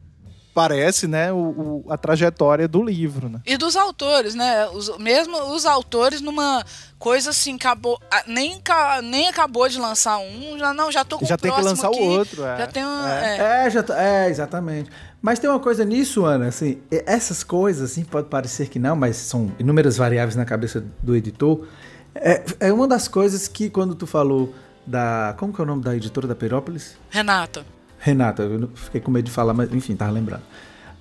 parece, 0.53 1.05
né, 1.05 1.33
o, 1.33 1.83
o- 1.85 1.85
a 1.91 1.97
trajetória 1.97 2.65
do 2.65 2.81
livro, 2.81 3.27
né? 3.27 3.41
E 3.45 3.57
dos 3.57 3.75
autores, 3.75 4.33
né? 4.35 4.65
Os- 4.69 4.97
mesmo 4.99 5.37
os 5.53 5.65
autores 5.65 6.21
numa 6.21 6.63
coisa 6.97 7.31
assim, 7.31 7.55
acabou. 7.55 7.99
ah, 8.09 8.23
Nem, 8.25 8.61
nem 9.03 9.27
acabou 9.27 9.67
de 9.67 9.77
lançar 9.77 10.17
um, 10.17 10.57
já 10.57 10.73
não, 10.73 10.89
já 10.89 11.03
tô 11.03 11.19
com 11.19 11.25
Já 11.25 11.35
o 11.35 11.37
tem 11.37 11.51
que 11.51 11.57
próximo 11.61 11.75
lançar 11.83 11.87
aqui, 11.89 12.07
o 12.07 12.09
outro, 12.19 12.45
é. 12.45 12.57
Já 12.57 12.67
tem 12.67 12.85
um. 12.85 13.05
É. 13.05 13.37
é. 13.37 13.65
É, 13.65 13.69
já 13.69 13.83
tá- 13.83 14.01
é, 14.01 14.29
exatamente. 14.29 14.89
Mas 15.25 15.39
tem 15.39 15.49
uma 15.49 15.59
coisa 15.59 15.83
nisso, 15.83 16.23
Ana, 16.23 16.49
assim, 16.49 16.77
essas 16.91 17.43
coisas, 17.43 17.89
assim, 17.89 18.03
pode 18.03 18.27
parecer 18.27 18.69
que 18.69 18.77
não, 18.77 18.95
mas 18.95 19.15
são 19.15 19.51
inúmeras 19.57 19.97
variáveis 19.97 20.35
na 20.35 20.45
cabeça 20.45 20.85
do 21.01 21.15
editor. 21.15 21.65
É, 22.13 22.43
é 22.59 22.71
uma 22.71 22.87
das 22.87 23.07
coisas 23.07 23.47
que, 23.47 23.67
quando 23.71 23.95
tu 23.95 24.05
falou 24.05 24.53
da. 24.85 25.33
Como 25.39 25.51
que 25.51 25.59
é 25.59 25.63
o 25.63 25.65
nome 25.65 25.81
da 25.81 25.95
editora 25.95 26.27
da 26.27 26.35
Perópolis? 26.35 26.95
Renata. 27.09 27.65
Renata, 27.97 28.43
eu 28.43 28.69
fiquei 28.75 29.01
com 29.01 29.09
medo 29.09 29.25
de 29.25 29.31
falar, 29.31 29.55
mas 29.55 29.73
enfim, 29.73 29.95
tava 29.95 30.11
lembrando. 30.11 30.43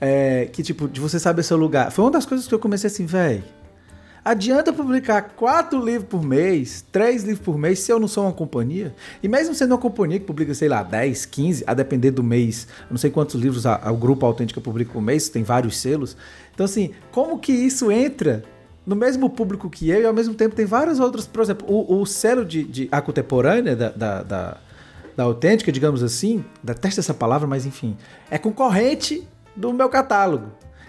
É, 0.00 0.48
que 0.50 0.62
tipo, 0.62 0.88
de 0.88 1.02
você 1.02 1.18
saber 1.18 1.42
seu 1.42 1.58
lugar. 1.58 1.92
Foi 1.92 2.02
uma 2.02 2.10
das 2.10 2.24
coisas 2.24 2.48
que 2.48 2.54
eu 2.54 2.58
comecei 2.58 2.88
assim, 2.88 3.04
velho. 3.04 3.44
Adianta 4.24 4.72
publicar 4.72 5.20
quatro 5.36 5.84
livros 5.84 6.08
por 6.08 6.22
mês, 6.24 6.82
três 6.90 7.24
livros 7.24 7.44
por 7.44 7.58
mês, 7.58 7.80
se 7.80 7.92
eu 7.92 8.00
não 8.00 8.08
sou 8.08 8.24
uma 8.24 8.32
companhia? 8.32 8.94
E 9.22 9.28
mesmo 9.28 9.54
sendo 9.54 9.72
uma 9.72 9.78
companhia 9.78 10.18
que 10.18 10.24
publica, 10.24 10.54
sei 10.54 10.66
lá, 10.68 10.82
10, 10.82 11.26
15, 11.26 11.62
a 11.66 11.74
depender 11.74 12.10
do 12.10 12.22
mês, 12.24 12.66
não 12.90 12.96
sei 12.96 13.10
quantos 13.10 13.34
livros 13.34 13.66
a- 13.66 13.78
a- 13.84 13.92
o 13.92 13.96
Grupo 13.98 14.24
Autêntica 14.24 14.62
publica 14.62 14.90
por 14.92 15.02
mês, 15.02 15.28
tem 15.28 15.42
vários 15.42 15.76
selos. 15.76 16.16
Então, 16.54 16.64
assim, 16.64 16.92
como 17.12 17.38
que 17.38 17.52
isso 17.52 17.92
entra 17.92 18.42
no 18.86 18.96
mesmo 18.96 19.28
público 19.28 19.68
que 19.68 19.90
eu 19.90 20.00
e 20.00 20.06
ao 20.06 20.14
mesmo 20.14 20.32
tempo 20.34 20.54
tem 20.54 20.64
vários 20.64 20.98
outros, 21.00 21.26
por 21.26 21.42
exemplo, 21.42 21.66
o, 21.70 22.00
o 22.00 22.06
selo 22.06 22.46
de, 22.46 22.64
de 22.64 22.88
a 22.90 23.02
contemporânea 23.02 23.76
da, 23.76 23.90
da, 23.90 24.22
da, 24.22 24.56
da 25.14 25.22
autêntica, 25.24 25.70
digamos 25.70 26.02
assim, 26.02 26.42
detesto 26.62 26.98
essa 26.98 27.12
palavra, 27.12 27.46
mas 27.46 27.66
enfim, 27.66 27.94
é 28.30 28.38
concorrente 28.38 29.28
do 29.54 29.70
meu 29.72 29.90
catálogo. 29.90 30.46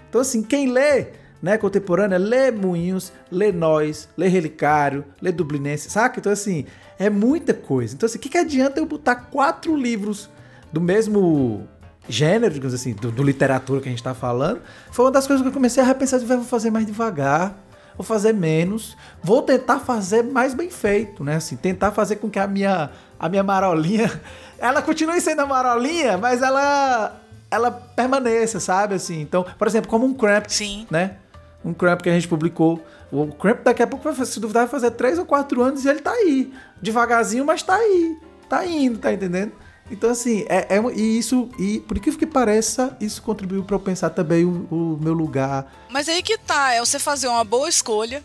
Então, 0.10 0.22
assim, 0.22 0.42
quem 0.42 0.72
lê, 0.72 1.08
né, 1.46 1.60
contemporânea, 1.60 2.18
lê 2.18 2.50
Moinhos, 2.50 3.14
lê 3.32 3.52
Nós, 3.52 4.10
lê 4.18 4.28
Relicário, 4.28 5.06
lê 5.22 5.32
Dublinense, 5.32 5.92
saca? 5.92 6.20
Então, 6.20 6.32
assim, 6.32 6.66
é 6.98 7.08
muita 7.08 7.54
coisa. 7.54 7.94
Então, 7.94 8.08
assim, 8.08 8.18
o 8.18 8.22
que, 8.22 8.30
que 8.30 8.38
adianta 8.40 8.80
eu 8.80 8.86
botar 8.88 9.16
quatro 9.16 9.78
livros 9.78 10.28
do 10.74 10.82
mesmo 10.82 11.68
gênero, 12.10 12.52
digamos 12.52 12.74
assim, 12.74 12.94
do, 12.94 13.12
do 13.12 13.22
literatura 13.22 13.80
que 13.80 13.88
a 13.88 13.92
gente 13.92 14.02
tá 14.02 14.16
falando? 14.16 14.60
Foi 14.90 15.06
uma 15.06 15.12
das 15.12 15.28
coisas 15.28 15.44
que 15.44 15.48
eu 15.48 15.54
comecei 15.54 15.84
a 15.84 15.86
repensar, 15.86 16.20
vou 16.20 16.44
fazer 16.44 16.72
mais 16.72 16.88
devagar, 16.88 17.56
vou 17.96 18.04
fazer 18.04 18.34
menos, 18.34 18.98
vou 19.22 19.44
tentar 19.44 19.78
fazer 19.78 20.24
mais 20.24 20.56
bem 20.56 20.72
feito, 20.72 21.24
né? 21.24 21.36
Assim, 21.36 21.56
tentar 21.56 21.92
fazer 21.92 22.16
com 22.16 22.28
que 22.28 22.40
a 22.40 22.48
minha, 22.48 22.90
a 23.20 23.30
minha 23.30 23.44
marolinha, 23.44 24.12
ela 24.58 24.82
continue 24.82 25.22
sendo 25.22 25.42
a 25.42 25.46
marolinha, 25.46 26.18
mas 26.18 26.42
ela 26.42 27.22
ela 27.52 27.70
permaneça, 27.70 28.60
sabe? 28.60 28.96
Assim, 28.96 29.22
então, 29.22 29.46
por 29.60 29.68
exemplo, 29.68 29.90
como 29.90 30.08
um 30.08 30.14
Cramp, 30.16 30.48
Sim. 30.48 30.88
né? 30.90 31.18
Um 31.66 31.74
Cramp 31.74 32.02
que 32.02 32.10
a 32.10 32.14
gente 32.14 32.28
publicou. 32.28 32.86
O 33.12 33.28
Cramp 33.34 33.64
daqui 33.64 33.82
a 33.82 33.88
pouco, 33.88 34.10
vai, 34.12 34.26
se 34.26 34.40
duvidar, 34.40 34.64
vai 34.64 34.72
fazer 34.72 34.92
3 34.92 35.20
ou 35.20 35.26
4 35.26 35.62
anos 35.62 35.84
e 35.84 35.90
ele 35.90 36.00
tá 36.00 36.12
aí. 36.12 36.54
Devagarzinho, 36.82 37.44
mas 37.44 37.64
tá 37.64 37.76
aí. 37.76 38.18
Tá 38.48 38.66
indo, 38.66 39.00
tá 39.00 39.12
entendendo? 39.12 39.52
Então, 39.90 40.10
assim, 40.10 40.46
é, 40.50 40.76
é 40.76 40.82
e 40.96 41.18
isso, 41.18 41.50
e 41.60 41.80
por 41.82 41.98
incrível 41.98 42.20
que 42.20 42.26
pareça, 42.26 42.96
isso 43.00 43.22
contribuiu 43.22 43.64
para 43.64 43.76
eu 43.76 43.80
pensar 43.80 44.10
também 44.10 44.44
o, 44.44 44.68
o, 44.72 45.00
meu 45.00 45.14
lugar. 45.14 45.72
Mas 45.90 46.10
aí 46.10 46.24
que 46.24 46.38
tá, 46.38 46.74
é 46.74 46.80
você 46.80 46.98
fazer 46.98 47.28
uma 47.28 47.44
boa 47.44 47.70
escolha, 47.70 48.24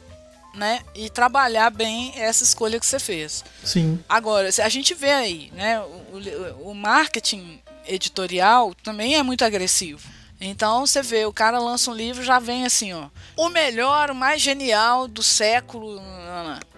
né? 0.55 0.81
E 0.95 1.11
trabalhar 1.11 1.71
bem 1.71 2.13
essa 2.17 2.43
escolha 2.43 2.81
que 2.81 2.87
você 2.87 2.99
fez. 2.99 3.45
Sim. 3.63 4.03
Agora, 4.09 4.49
a 4.49 4.69
gente 4.69 4.95
vê 4.95 5.11
aí, 5.11 5.53
né? 5.55 5.81
O, 5.81 6.65
o, 6.65 6.71
o 6.71 6.75
marketing 6.75 7.61
editorial 7.87 8.75
também 8.83 9.17
é 9.17 9.23
muito 9.23 9.45
agressivo. 9.45 10.01
Então 10.41 10.87
você 10.87 11.03
vê, 11.03 11.27
o 11.27 11.33
cara 11.33 11.59
lança 11.59 11.91
um 11.91 11.95
livro 11.95 12.23
já 12.23 12.39
vem 12.39 12.65
assim, 12.65 12.93
ó, 12.95 13.09
o 13.37 13.51
melhor, 13.51 14.11
o 14.11 14.15
mais 14.15 14.41
genial 14.41 15.07
do 15.07 15.23
século, 15.23 16.01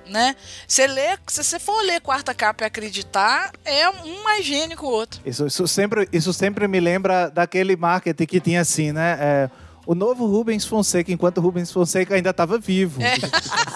né? 0.07 0.35
Você 0.67 0.87
lê, 0.87 1.17
se 1.29 1.45
você 1.45 1.59
for 1.61 1.81
ler 1.83 2.01
quarta 2.01 2.35
capa 2.35 2.65
e 2.65 2.67
acreditar, 2.67 3.53
é 3.65 3.89
um 3.89 4.23
mais 4.25 4.45
gênio 4.45 4.77
que 4.77 4.85
o 4.85 4.89
outro. 4.89 5.21
Isso, 5.25 5.47
isso 5.47 5.69
sempre, 5.69 6.09
isso 6.13 6.33
sempre 6.33 6.67
me 6.67 6.81
lembra 6.81 7.31
daquele 7.31 7.77
marketing 7.77 8.27
que 8.27 8.41
tinha 8.41 8.61
assim, 8.61 8.91
né? 8.91 9.17
É, 9.21 9.51
o 9.87 9.95
novo 9.95 10.27
Rubens 10.27 10.65
Fonseca, 10.65 11.13
enquanto 11.13 11.41
Rubens 11.41 11.71
Fonseca 11.71 12.15
ainda 12.15 12.31
estava 12.31 12.59
vivo. 12.59 13.01
É. 13.03 13.15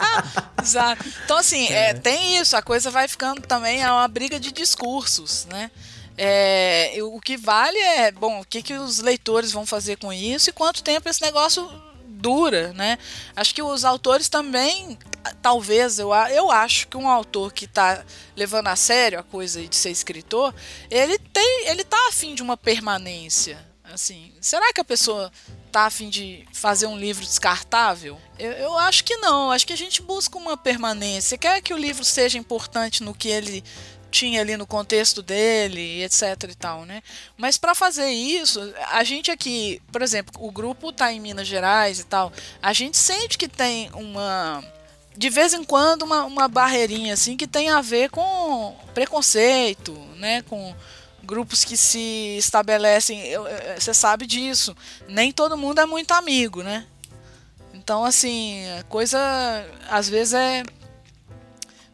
Exato. 0.63 1.05
Então, 1.25 1.37
assim, 1.37 1.69
é. 1.69 1.91
É, 1.91 1.95
tem 1.95 2.39
isso, 2.39 2.57
a 2.57 2.63
coisa 2.63 2.91
vai 2.91 3.09
ficando 3.09 3.43
também 3.43 3.83
é 3.83 3.91
uma 3.91 4.07
briga 4.09 4.39
de 4.39 4.53
discursos, 4.53 5.47
né? 5.51 5.71
É, 6.19 6.95
o 7.03 7.21
que 7.21 7.37
vale 7.37 7.79
é, 7.79 8.11
bom, 8.11 8.41
o 8.41 8.45
que, 8.45 8.63
que 8.63 8.75
os 8.75 9.01
leitores 9.01 9.53
vão 9.53 9.67
fazer 9.67 9.97
com 9.97 10.13
isso 10.13 10.49
e 10.51 10.53
quanto 10.53 10.83
tempo 10.83 11.09
esse 11.09 11.21
negócio 11.21 11.69
dura, 12.07 12.73
né? 12.73 12.99
Acho 13.35 13.55
que 13.55 13.63
os 13.63 13.85
autores 13.85 14.29
também, 14.29 14.99
talvez, 15.43 15.99
eu, 15.99 16.13
eu 16.33 16.51
acho 16.51 16.89
que 16.89 16.97
um 16.97 17.09
autor 17.09 17.53
que 17.53 17.67
está 17.67 18.05
levando 18.35 18.69
a 18.69 18.77
sério 18.77 19.19
a 19.19 19.23
coisa 19.23 19.67
de 19.67 19.77
ser 19.77 19.91
escritor, 19.91 20.55
ele 20.91 21.19
tem, 21.19 21.69
ele 21.69 21.85
tá 21.85 21.99
afim 22.09 22.35
de 22.35 22.43
uma 22.43 22.57
permanência, 22.57 23.59
assim. 23.85 24.33
Será 24.41 24.73
que 24.73 24.81
a 24.81 24.85
pessoa 24.85 25.31
tá 25.71 25.83
afim 25.83 26.09
de 26.09 26.47
fazer 26.53 26.87
um 26.87 26.99
livro 26.99 27.25
descartável? 27.25 28.19
Eu, 28.39 28.53
eu 28.53 28.79
acho 28.79 29.05
que 29.05 29.17
não. 29.17 29.51
Acho 29.51 29.67
que 29.67 29.73
a 29.73 29.77
gente 29.77 30.03
busca 30.03 30.39
uma 30.39 30.57
permanência. 30.57 31.39
Quer 31.39 31.61
que 31.61 31.75
o 31.75 31.79
livro 31.79 32.05
seja 32.05 32.39
importante 32.39 33.03
no 33.03 33.15
que 33.15 33.29
ele 33.29 33.63
tinha 34.11 34.41
ali 34.41 34.57
no 34.57 34.67
contexto 34.67 35.23
dele, 35.23 36.03
etc 36.03 36.23
e 36.49 36.55
tal, 36.55 36.85
né? 36.85 37.03
Mas 37.37 37.57
para 37.57 37.75
fazer 37.75 38.09
isso, 38.09 38.61
a 38.91 39.05
gente 39.05 39.31
aqui, 39.31 39.83
por 39.93 40.03
exemplo, 40.03 40.35
o 40.39 40.51
grupo 40.51 40.93
tá 40.93 41.13
em 41.13 41.21
Minas 41.21 41.47
Gerais 41.47 42.01
e 42.01 42.05
tal, 42.05 42.33
a 42.63 42.73
gente 42.73 42.97
sente 42.97 43.37
que 43.37 43.49
tem 43.49 43.91
uma 43.93 44.65
de 45.17 45.31
vez 45.31 45.55
em 45.55 45.65
quando 45.65 46.03
uma, 46.03 46.25
uma 46.25 46.47
barreirinha 46.47 47.15
assim 47.15 47.37
que 47.37 47.47
tem 47.47 47.71
a 47.71 47.81
ver 47.81 48.11
com 48.11 48.77
preconceito, 48.93 49.93
né, 50.17 50.43
com 50.43 50.75
grupos 51.23 51.65
que 51.65 51.77
se 51.77 52.37
estabelecem, 52.39 53.21
você 53.79 53.93
sabe 53.93 54.27
disso, 54.27 54.77
nem 55.09 55.33
todo 55.33 55.57
mundo 55.57 55.81
é 55.81 55.87
muito 55.87 56.13
amigo, 56.13 56.63
né? 56.63 56.87
Então 57.75 58.05
assim, 58.05 58.65
a 58.79 58.83
coisa 58.85 59.19
às 59.89 60.09
vezes 60.09 60.35
é 60.35 60.63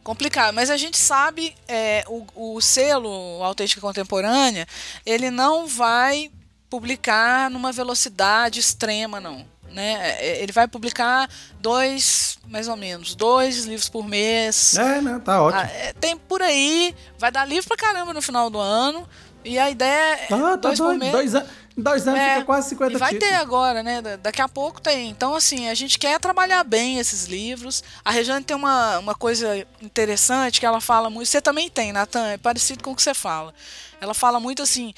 complicado. 0.03 0.53
Mas 0.53 0.69
a 0.69 0.77
gente 0.77 0.97
sabe, 0.97 1.55
é, 1.67 2.03
o, 2.07 2.55
o 2.55 2.61
selo 2.61 3.41
Autêntica 3.41 3.81
Contemporânea, 3.81 4.67
ele 5.05 5.31
não 5.31 5.67
vai 5.67 6.31
publicar 6.69 7.49
numa 7.49 7.71
velocidade 7.71 8.59
extrema, 8.59 9.19
não. 9.19 9.45
Né? 9.71 10.17
É, 10.19 10.43
ele 10.43 10.51
vai 10.51 10.67
publicar 10.67 11.27
dois, 11.59 12.37
mais 12.47 12.67
ou 12.67 12.75
menos, 12.75 13.15
dois 13.15 13.65
livros 13.65 13.89
por 13.89 14.07
mês. 14.07 14.77
É, 14.77 15.01
né? 15.01 15.19
Tá 15.23 15.41
ótimo. 15.41 15.61
Ah, 15.61 15.65
é, 15.65 15.93
tem 15.93 16.15
por 16.15 16.41
aí, 16.41 16.95
vai 17.17 17.31
dar 17.31 17.45
livro 17.45 17.67
pra 17.67 17.77
caramba 17.77 18.13
no 18.13 18.21
final 18.21 18.49
do 18.49 18.59
ano. 18.59 19.07
E 19.43 19.59
a 19.59 19.69
ideia 19.69 20.15
é. 20.15 20.27
Ah, 20.31 20.57
tá 20.57 20.71
dois. 20.73 21.11
Dois 21.11 21.35
anos. 21.35 21.49
Dois 21.75 22.07
anos 22.07 22.19
é, 22.19 22.33
fica 22.35 22.45
quase 22.45 22.69
50 22.69 22.93
E 22.93 22.97
vai 22.97 23.09
títulos. 23.13 23.33
ter 23.33 23.35
agora, 23.39 23.81
né? 23.81 24.01
Daqui 24.21 24.41
a 24.41 24.47
pouco 24.47 24.79
tem. 24.79 25.09
Então, 25.09 25.33
assim, 25.33 25.69
a 25.69 25.73
gente 25.73 25.97
quer 25.97 26.19
trabalhar 26.19 26.63
bem 26.63 26.99
esses 26.99 27.25
livros. 27.25 27.83
A 28.05 28.11
Regiane 28.11 28.43
tem 28.45 28.55
uma, 28.55 28.99
uma 28.99 29.15
coisa 29.15 29.65
interessante 29.81 30.59
que 30.59 30.65
ela 30.65 30.79
fala 30.79 31.09
muito. 31.09 31.27
Você 31.29 31.41
também 31.41 31.69
tem, 31.69 31.91
Natan, 31.91 32.27
é 32.27 32.37
parecido 32.37 32.83
com 32.83 32.91
o 32.91 32.95
que 32.95 33.01
você 33.01 33.13
fala. 33.13 33.53
Ela 33.99 34.13
fala 34.13 34.39
muito 34.39 34.61
assim. 34.61 34.93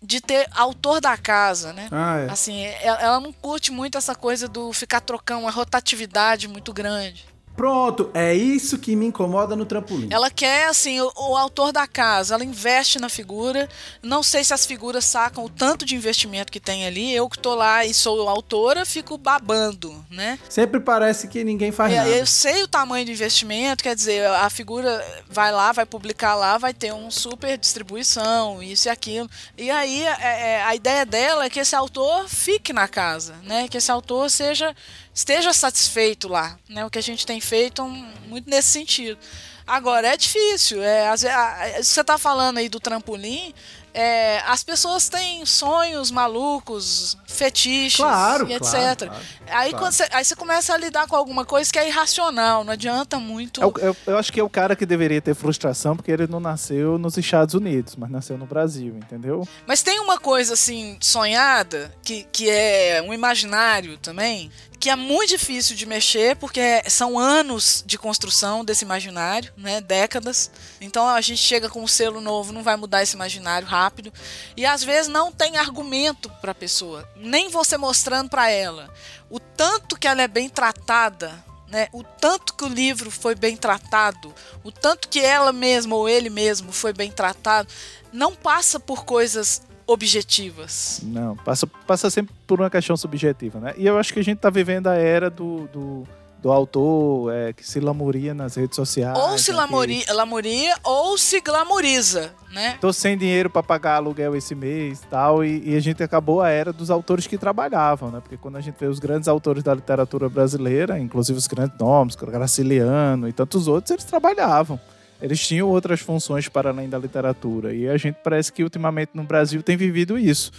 De 0.00 0.20
ter 0.20 0.48
autor 0.52 1.00
da 1.00 1.16
casa, 1.16 1.72
né? 1.72 1.88
Ah, 1.90 2.18
é. 2.18 2.30
Assim, 2.30 2.64
ela, 2.64 3.00
ela 3.00 3.20
não 3.20 3.32
curte 3.32 3.72
muito 3.72 3.98
essa 3.98 4.14
coisa 4.14 4.46
do 4.46 4.72
ficar 4.72 5.00
trocando 5.00 5.40
uma 5.40 5.50
rotatividade 5.50 6.46
muito 6.46 6.72
grande. 6.72 7.26
Pronto, 7.58 8.08
é 8.14 8.32
isso 8.36 8.78
que 8.78 8.94
me 8.94 9.06
incomoda 9.06 9.56
no 9.56 9.66
trampolim. 9.66 10.06
Ela 10.12 10.30
quer, 10.30 10.68
assim, 10.68 11.00
o, 11.00 11.10
o, 11.16 11.36
autor 11.36 11.72
da 11.72 11.88
casa, 11.88 12.36
ela 12.36 12.44
investe 12.44 13.00
na 13.00 13.08
figura. 13.08 13.68
Não 14.00 14.22
sei 14.22 14.44
se 14.44 14.54
as 14.54 14.64
figuras 14.64 15.04
sacam 15.04 15.44
o 15.44 15.50
tanto 15.50 15.84
de 15.84 15.96
investimento 15.96 16.52
que 16.52 16.60
tem 16.60 16.86
ali. 16.86 17.12
Eu 17.12 17.28
que 17.28 17.36
tô 17.36 17.56
lá 17.56 17.84
e 17.84 17.92
sou 17.92 18.28
autora, 18.28 18.86
fico 18.86 19.18
babando, 19.18 20.06
né? 20.08 20.38
Sempre 20.48 20.78
parece 20.78 21.26
que 21.26 21.42
ninguém 21.42 21.72
faz 21.72 21.92
é, 21.92 21.96
nada. 21.96 22.08
Eu 22.10 22.26
sei 22.26 22.62
o 22.62 22.68
tamanho 22.68 23.04
do 23.04 23.10
investimento, 23.10 23.82
quer 23.82 23.96
dizer, 23.96 24.24
a 24.24 24.48
figura 24.48 25.04
vai 25.28 25.50
lá, 25.50 25.72
vai 25.72 25.84
publicar 25.84 26.36
lá, 26.36 26.58
vai 26.58 26.72
ter 26.72 26.94
um 26.94 27.10
super 27.10 27.58
distribuição, 27.58 28.62
isso 28.62 28.86
e 28.86 28.90
aquilo. 28.90 29.28
E 29.56 29.68
aí, 29.68 30.04
é, 30.04 30.20
é, 30.20 30.62
a 30.62 30.76
ideia 30.76 31.04
dela 31.04 31.46
é 31.46 31.50
que 31.50 31.58
esse 31.58 31.74
autor 31.74 32.28
fique 32.28 32.72
na 32.72 32.86
casa, 32.86 33.34
né? 33.42 33.66
Que 33.66 33.78
esse 33.78 33.90
autor 33.90 34.30
seja 34.30 34.72
esteja 35.18 35.52
satisfeito 35.52 36.28
lá, 36.28 36.56
né? 36.68 36.86
O 36.86 36.90
que 36.90 36.98
a 36.98 37.02
gente 37.02 37.26
tem 37.26 37.40
feito 37.40 37.84
muito 38.28 38.48
nesse 38.48 38.68
sentido. 38.68 39.18
Agora 39.66 40.06
é 40.06 40.16
difícil, 40.16 40.82
é, 40.82 41.10
você 41.10 42.00
está 42.00 42.16
falando 42.16 42.56
aí 42.56 42.70
do 42.70 42.80
trampolim, 42.80 43.52
é, 43.92 44.38
as 44.46 44.62
pessoas 44.62 45.08
têm 45.08 45.44
sonhos 45.44 46.10
malucos, 46.10 47.18
fetiches 47.26 47.96
claro, 47.96 48.48
e 48.48 48.54
etc. 48.54 48.70
Claro, 48.70 48.96
claro, 48.96 49.22
aí, 49.48 49.72
quando 49.72 49.92
você, 49.92 50.06
aí 50.12 50.24
você 50.24 50.36
começa 50.36 50.72
a 50.72 50.76
lidar 50.76 51.06
com 51.08 51.16
alguma 51.16 51.44
coisa 51.44 51.70
que 51.70 51.78
é 51.78 51.88
irracional, 51.88 52.62
não 52.64 52.72
adianta 52.72 53.18
muito. 53.18 53.60
Eu, 53.60 53.74
eu, 53.78 53.96
eu, 54.06 54.16
acho 54.16 54.32
que 54.32 54.38
é 54.38 54.42
o 54.42 54.48
cara 54.48 54.76
que 54.76 54.86
deveria 54.86 55.20
ter 55.20 55.34
frustração 55.34 55.96
porque 55.96 56.12
ele 56.12 56.26
não 56.26 56.38
nasceu 56.38 56.96
nos 56.96 57.16
Estados 57.16 57.54
Unidos, 57.54 57.96
mas 57.96 58.08
nasceu 58.08 58.38
no 58.38 58.46
Brasil, 58.46 58.94
entendeu? 58.96 59.46
Mas 59.66 59.82
tem 59.82 59.98
uma 60.00 60.18
coisa 60.18 60.54
assim, 60.54 60.96
sonhada, 61.00 61.92
que, 62.02 62.24
que 62.30 62.48
é 62.48 63.02
um 63.04 63.12
imaginário 63.12 63.98
também, 63.98 64.50
que 64.80 64.90
é 64.90 64.96
muito 64.96 65.30
difícil 65.30 65.74
de 65.74 65.84
mexer, 65.86 66.36
porque 66.36 66.82
são 66.88 67.18
anos 67.18 67.82
de 67.84 67.98
construção 67.98 68.64
desse 68.64 68.84
imaginário, 68.84 69.52
né? 69.56 69.80
Décadas. 69.80 70.50
Então 70.80 71.06
a 71.06 71.20
gente 71.20 71.40
chega 71.40 71.68
com 71.68 71.82
um 71.82 71.86
selo 71.86 72.20
novo, 72.20 72.52
não 72.52 72.62
vai 72.62 72.76
mudar 72.76 73.02
esse 73.02 73.14
imaginário 73.14 73.66
rápido. 73.66 74.12
E 74.56 74.64
às 74.64 74.84
vezes 74.84 75.10
não 75.10 75.32
tem 75.32 75.56
argumento 75.56 76.30
para 76.40 76.52
a 76.52 76.54
pessoa, 76.54 77.08
nem 77.16 77.48
você 77.48 77.76
mostrando 77.76 78.30
para 78.30 78.50
ela 78.50 78.88
o 79.30 79.38
tanto 79.38 79.98
que 79.98 80.06
ela 80.06 80.22
é 80.22 80.28
bem 80.28 80.48
tratada, 80.48 81.44
né? 81.68 81.88
O 81.92 82.02
tanto 82.02 82.54
que 82.54 82.64
o 82.64 82.68
livro 82.68 83.10
foi 83.10 83.34
bem 83.34 83.56
tratado, 83.56 84.34
o 84.64 84.72
tanto 84.72 85.08
que 85.08 85.20
ela 85.20 85.52
mesma 85.52 85.96
ou 85.96 86.08
ele 86.08 86.30
mesmo 86.30 86.72
foi 86.72 86.92
bem 86.92 87.10
tratado, 87.10 87.68
não 88.12 88.34
passa 88.34 88.80
por 88.80 89.04
coisas 89.04 89.60
objetivas. 89.88 91.00
Não, 91.02 91.34
passa, 91.34 91.66
passa 91.66 92.10
sempre 92.10 92.34
por 92.46 92.60
uma 92.60 92.68
questão 92.68 92.96
subjetiva, 92.96 93.58
né? 93.58 93.74
E 93.78 93.86
eu 93.86 93.98
acho 93.98 94.12
que 94.12 94.20
a 94.20 94.24
gente 94.24 94.36
está 94.36 94.50
vivendo 94.50 94.86
a 94.86 94.94
era 94.94 95.30
do, 95.30 95.66
do, 95.72 96.06
do 96.42 96.52
autor 96.52 97.32
é, 97.32 97.54
que 97.54 97.66
se 97.66 97.80
lamuria 97.80 98.34
nas 98.34 98.54
redes 98.54 98.76
sociais. 98.76 99.18
Ou 99.18 99.38
se 99.38 99.50
né, 99.50 99.56
lamuria, 99.56 100.04
que... 100.04 100.12
lamuria 100.12 100.76
ou 100.84 101.16
se 101.16 101.40
glamoriza, 101.40 102.34
né? 102.52 102.76
Tô 102.82 102.92
sem 102.92 103.16
dinheiro 103.16 103.48
para 103.48 103.62
pagar 103.62 103.94
aluguel 103.94 104.36
esse 104.36 104.54
mês 104.54 105.00
tal, 105.10 105.42
e, 105.42 105.62
e 105.64 105.74
a 105.74 105.80
gente 105.80 106.02
acabou 106.02 106.42
a 106.42 106.50
era 106.50 106.70
dos 106.70 106.90
autores 106.90 107.26
que 107.26 107.38
trabalhavam, 107.38 108.10
né? 108.10 108.20
Porque 108.20 108.36
quando 108.36 108.56
a 108.56 108.60
gente 108.60 108.76
vê 108.78 108.86
os 108.86 108.98
grandes 108.98 109.26
autores 109.26 109.62
da 109.62 109.72
literatura 109.72 110.28
brasileira, 110.28 110.98
inclusive 110.98 111.38
os 111.38 111.46
grandes 111.46 111.78
nomes, 111.78 112.14
Graciliano 112.14 113.26
e 113.26 113.32
tantos 113.32 113.66
outros, 113.66 113.92
eles 113.92 114.04
trabalhavam 114.04 114.78
eles 115.20 115.40
tinham 115.40 115.68
outras 115.68 116.00
funções 116.00 116.48
para 116.48 116.70
além 116.70 116.88
da 116.88 116.98
literatura. 116.98 117.74
E 117.74 117.88
a 117.88 117.96
gente 117.96 118.16
parece 118.22 118.52
que 118.52 118.62
ultimamente 118.62 119.10
no 119.14 119.24
Brasil 119.24 119.62
tem 119.62 119.76
vivido 119.76 120.18
isso. 120.18 120.52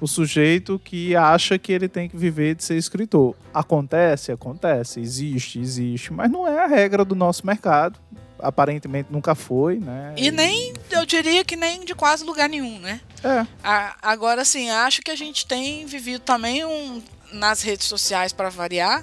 O 0.00 0.06
sujeito 0.06 0.78
que 0.78 1.14
acha 1.16 1.58
que 1.58 1.72
ele 1.72 1.88
tem 1.88 2.08
que 2.08 2.16
viver 2.16 2.54
de 2.54 2.64
ser 2.64 2.76
escritor. 2.76 3.34
Acontece? 3.52 4.32
Acontece. 4.32 5.00
Existe, 5.00 5.58
existe. 5.58 6.12
Mas 6.12 6.30
não 6.30 6.46
é 6.46 6.64
a 6.64 6.66
regra 6.66 7.04
do 7.04 7.14
nosso 7.14 7.46
mercado. 7.46 7.98
Aparentemente 8.38 9.08
nunca 9.10 9.34
foi, 9.34 9.78
né? 9.78 10.12
E 10.16 10.30
nem, 10.30 10.74
eu 10.90 11.06
diria 11.06 11.44
que 11.44 11.56
nem 11.56 11.84
de 11.84 11.94
quase 11.94 12.24
lugar 12.24 12.48
nenhum, 12.48 12.78
né? 12.80 13.00
É. 13.22 13.46
agora, 14.02 14.44
sim, 14.44 14.68
acho 14.68 15.00
que 15.00 15.10
a 15.10 15.16
gente 15.16 15.46
tem 15.46 15.86
vivido 15.86 16.20
também 16.20 16.62
um, 16.62 17.00
nas 17.32 17.62
redes 17.62 17.86
sociais, 17.86 18.34
para 18.34 18.50
variar, 18.50 19.02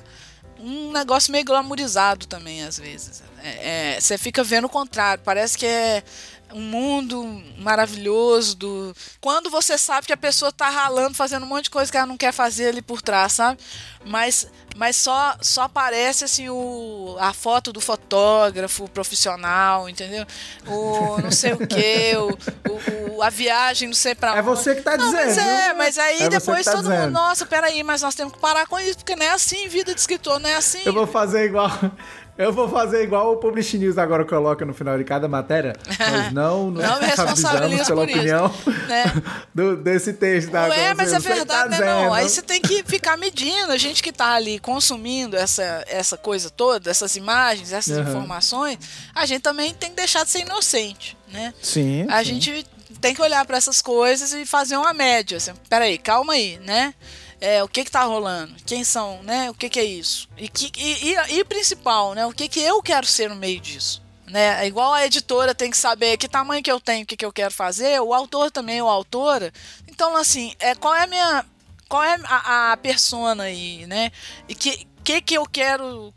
um 0.60 0.92
negócio 0.92 1.32
meio 1.32 1.44
glamourizado 1.44 2.28
também, 2.28 2.64
às 2.64 2.78
vezes. 2.78 3.24
É, 3.44 3.96
é, 3.96 4.00
você 4.00 4.18
fica 4.18 4.44
vendo 4.44 4.66
o 4.66 4.70
contrário, 4.70 5.24
parece 5.24 5.58
que 5.58 5.66
é 5.66 6.04
um 6.54 6.62
mundo 6.62 7.24
maravilhoso 7.58 8.56
do 8.56 8.96
quando 9.20 9.50
você 9.50 9.78
sabe 9.78 10.08
que 10.08 10.14
a 10.14 10.18
pessoa 10.18 10.52
tá 10.52 10.70
ralando 10.70 11.16
fazendo 11.16 11.44
um 11.44 11.50
monte 11.50 11.66
de 11.66 11.70
coisa 11.70 11.92
que 11.92 11.98
ela 11.98 12.06
não 12.06 12.18
quer 12.18 12.32
fazer 12.32 12.68
ali 12.68 12.82
por 12.82 13.02
trás 13.02 13.34
sabe? 13.34 13.60
Mas 14.04 14.48
mas 14.76 14.96
só 14.96 15.36
só 15.42 15.64
aparece 15.64 16.24
assim 16.24 16.50
o 16.50 17.16
a 17.20 17.34
foto 17.34 17.72
do 17.72 17.80
fotógrafo 17.80 18.88
profissional 18.90 19.88
entendeu? 19.88 20.26
O 20.68 21.22
não 21.22 21.32
sei 21.32 21.54
o 21.54 21.68
que 21.68 22.14
o, 22.18 23.16
o, 23.16 23.22
a 23.22 23.30
viagem 23.30 23.88
não 23.88 23.96
sei 23.96 24.16
para 24.16 24.36
é 24.36 24.42
você 24.42 24.76
que 24.76 24.82
tá 24.82 24.98
não, 24.98 25.06
dizendo 25.06 25.28
mas 25.28 25.38
é 25.38 25.74
mas 25.74 25.98
aí 25.98 26.24
é 26.24 26.30
depois 26.30 26.66
tá 26.66 26.72
todo 26.72 26.84
dizendo. 26.84 27.02
mundo 27.04 27.12
nossa 27.14 27.46
peraí 27.46 27.84
mas 27.84 28.02
nós 28.02 28.16
temos 28.16 28.34
que 28.34 28.40
parar 28.40 28.66
com 28.68 28.80
isso 28.80 28.98
porque 28.98 29.16
não 29.16 29.26
é 29.26 29.30
assim 29.30 29.68
vida 29.68 29.94
de 29.94 30.00
escritor 30.00 30.40
não 30.40 30.50
é 30.50 30.56
assim. 30.56 30.82
Eu 30.86 30.94
vou 30.94 31.08
fazer 31.08 31.46
igual 31.46 31.70
eu 32.42 32.52
vou 32.52 32.68
fazer 32.68 33.04
igual 33.04 33.34
o 33.34 33.38
Publish 33.38 33.78
News 33.78 33.98
agora 33.98 34.26
coloca 34.26 34.66
no 34.66 34.74
final 34.74 34.98
de 34.98 35.04
cada 35.04 35.28
matéria. 35.28 35.76
Nós 36.00 36.32
não, 36.34 36.72
não 36.72 37.00
me 37.00 37.06
responsabilizo 37.06 37.86
pela 37.86 38.04
opinião 38.04 38.48
isso, 38.48 38.70
né? 38.88 39.04
do, 39.54 39.78
desse 39.78 40.14
texto. 40.14 40.52
Da 40.52 40.68
não 40.68 40.74
é, 40.74 40.94
mas 40.94 41.14
é 41.14 41.20
verdade, 41.20 41.78
tá 41.78 41.80
né? 41.80 41.86
Não. 41.86 42.14
Aí 42.14 42.28
você 42.28 42.42
tem 42.42 42.62
que 42.62 42.84
ficar 42.84 43.18
medindo. 43.18 43.72
A 43.72 43.78
gente 43.78 44.02
que 44.02 44.12
tá 44.12 44.34
ali 44.34 44.60
consumindo 44.60 45.38
essa, 45.38 45.84
essa 45.88 46.18
coisa 46.18 46.50
toda, 46.50 46.90
essas 46.90 47.16
imagens, 47.16 47.72
essas 47.72 47.98
uhum. 47.98 48.04
informações, 48.04 48.80
a 49.14 49.26
gente 49.26 49.42
também 49.42 49.74
tem 49.74 49.90
que 49.90 49.96
deixar 49.96 50.24
de 50.24 50.32
ser 50.32 50.40
inocente, 50.40 51.18
né? 51.32 51.54
Sim. 51.62 52.08
A 52.10 52.20
sim. 52.20 52.26
gente 52.26 52.66
tem 53.00 53.14
que 53.14 53.22
olhar 53.22 53.46
para 53.46 53.58
essas 53.58 53.82
coisas 53.82 54.34
e 54.34 54.46
fazer 54.46 54.78
uma 54.78 54.94
média. 54.94 55.38
Assim, 55.38 55.52
peraí, 55.70 55.98
calma 55.98 56.34
aí, 56.34 56.60
né? 56.60 56.94
É, 57.42 57.64
o 57.64 57.68
que 57.68 57.82
está 57.82 58.04
rolando, 58.04 58.54
quem 58.66 58.84
são, 58.84 59.22
né? 59.24 59.50
O 59.50 59.54
que, 59.56 59.68
que 59.68 59.80
é 59.80 59.84
isso? 59.84 60.30
E, 60.38 60.48
que, 60.48 60.72
e, 60.80 61.14
e, 61.14 61.40
e 61.40 61.44
principal, 61.44 62.14
né? 62.14 62.24
O 62.28 62.32
que, 62.32 62.48
que 62.48 62.62
eu 62.62 62.82
quero 62.84 63.08
ser 63.08 63.30
no 63.30 63.36
meio 63.36 63.60
disso? 63.60 64.02
Né? 64.28 64.64
É 64.64 64.68
igual 64.68 64.94
a 64.94 65.06
editora 65.06 65.54
tem 65.54 65.72
que 65.72 65.78
saber 65.78 66.18
que 66.18 66.28
tamanho 66.28 66.64
que 66.64 66.72
eu 66.72 66.80
tenho, 66.80 67.04
o 67.04 67.06
que, 67.06 67.18
que 67.18 67.26
eu 67.26 67.34
quero 67.34 67.52
fazer, 67.52 68.00
o 68.00 68.14
autor 68.14 68.52
também, 68.52 68.80
ou 68.80 68.88
autora. 68.88 69.52
Então, 69.90 70.16
assim, 70.16 70.54
é, 70.60 70.76
qual 70.76 70.94
é 70.94 71.04
a 71.04 71.08
minha. 71.08 71.46
Qual 71.90 72.02
é 72.04 72.18
a, 72.24 72.72
a 72.72 72.78
persona 72.78 73.44
aí, 73.44 73.86
né? 73.88 74.12
E 74.48 74.56
que, 74.56 74.88
que 75.04 75.20
que 75.22 75.34
eu 75.34 75.46
quero. 75.46 76.14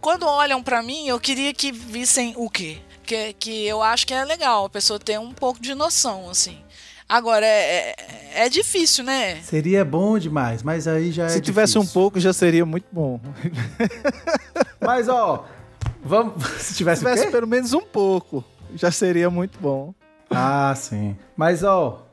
Quando 0.00 0.26
olham 0.26 0.62
para 0.62 0.82
mim, 0.82 1.06
eu 1.06 1.20
queria 1.20 1.54
que 1.54 1.70
vissem 1.70 2.34
o 2.36 2.50
quê? 2.50 2.80
Que, 3.04 3.32
que 3.34 3.64
eu 3.64 3.82
acho 3.82 4.06
que 4.06 4.14
é 4.14 4.24
legal 4.24 4.64
a 4.64 4.70
pessoa 4.70 4.98
ter 4.98 5.20
um 5.20 5.32
pouco 5.32 5.60
de 5.60 5.74
noção, 5.74 6.28
assim. 6.28 6.58
Agora, 7.12 7.44
é, 7.44 7.90
é, 7.90 8.46
é, 8.46 8.48
difícil, 8.48 9.04
né? 9.04 9.36
Seria 9.42 9.84
bom 9.84 10.18
demais, 10.18 10.62
mas 10.62 10.88
aí 10.88 11.12
já 11.12 11.28
Se 11.28 11.36
é 11.36 11.40
tivesse 11.42 11.74
difícil. 11.74 11.82
um 11.82 11.86
pouco, 11.92 12.18
já 12.18 12.32
seria 12.32 12.64
muito 12.64 12.86
bom. 12.90 13.20
mas, 14.80 15.10
ó, 15.10 15.44
vamos. 16.02 16.42
Se 16.56 16.74
tivesse, 16.74 17.02
Se 17.02 17.06
tivesse 17.10 17.30
pelo 17.30 17.46
menos 17.46 17.74
um 17.74 17.82
pouco, 17.82 18.42
já 18.74 18.90
seria 18.90 19.28
muito 19.28 19.58
bom. 19.60 19.92
Ah, 20.30 20.72
sim. 20.74 21.14
Mas, 21.36 21.62
ó, 21.62 22.06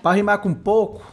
pra 0.00 0.12
rimar 0.12 0.38
com 0.38 0.54
pouco, 0.54 1.04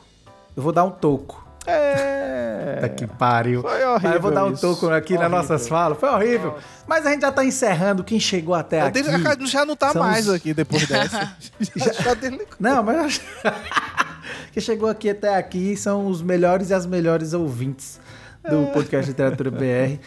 eu 0.56 0.62
vou 0.62 0.72
dar 0.72 0.84
um 0.84 0.92
toco. 0.92 1.41
É. 1.66 2.78
Tá 2.82 2.90
que 2.90 3.06
pariu. 3.06 3.62
Foi 3.62 3.84
horrível. 3.86 4.10
Aí 4.10 4.16
eu 4.16 4.22
vou 4.22 4.32
dar 4.32 4.46
um 4.46 4.56
toco 4.56 4.90
aqui 4.90 5.14
horrível. 5.14 5.30
nas 5.30 5.48
nossas 5.48 5.68
falas. 5.68 5.98
Foi 5.98 6.10
horrível. 6.10 6.52
Nossa. 6.52 6.64
Mas 6.88 7.06
a 7.06 7.12
gente 7.12 7.22
já 7.22 7.32
tá 7.32 7.46
encerrando. 7.46 8.04
Quem 8.04 8.20
chegou 8.20 8.56
até 8.56 8.82
aqui. 8.82 9.04
Já 9.48 9.66
não 9.66 9.76
tá 9.76 9.94
mais 9.94 10.28
os... 10.28 10.34
aqui 10.34 10.54
depois 10.54 10.86
dessa. 10.90 11.36
já, 11.76 11.94
já 12.16 12.18
Não, 12.60 12.84
mas. 12.84 13.22
Quem 14.52 14.62
chegou 14.62 14.90
aqui 14.90 15.10
até 15.10 15.36
aqui 15.36 15.78
são 15.78 16.08
os 16.08 16.22
melhores 16.22 16.70
e 16.70 16.74
as 16.74 16.86
melhores 16.86 17.34
ouvintes 17.34 18.00
do 18.50 18.68
podcast 18.74 19.10
Literatura 19.10 19.52
BR. 19.52 20.00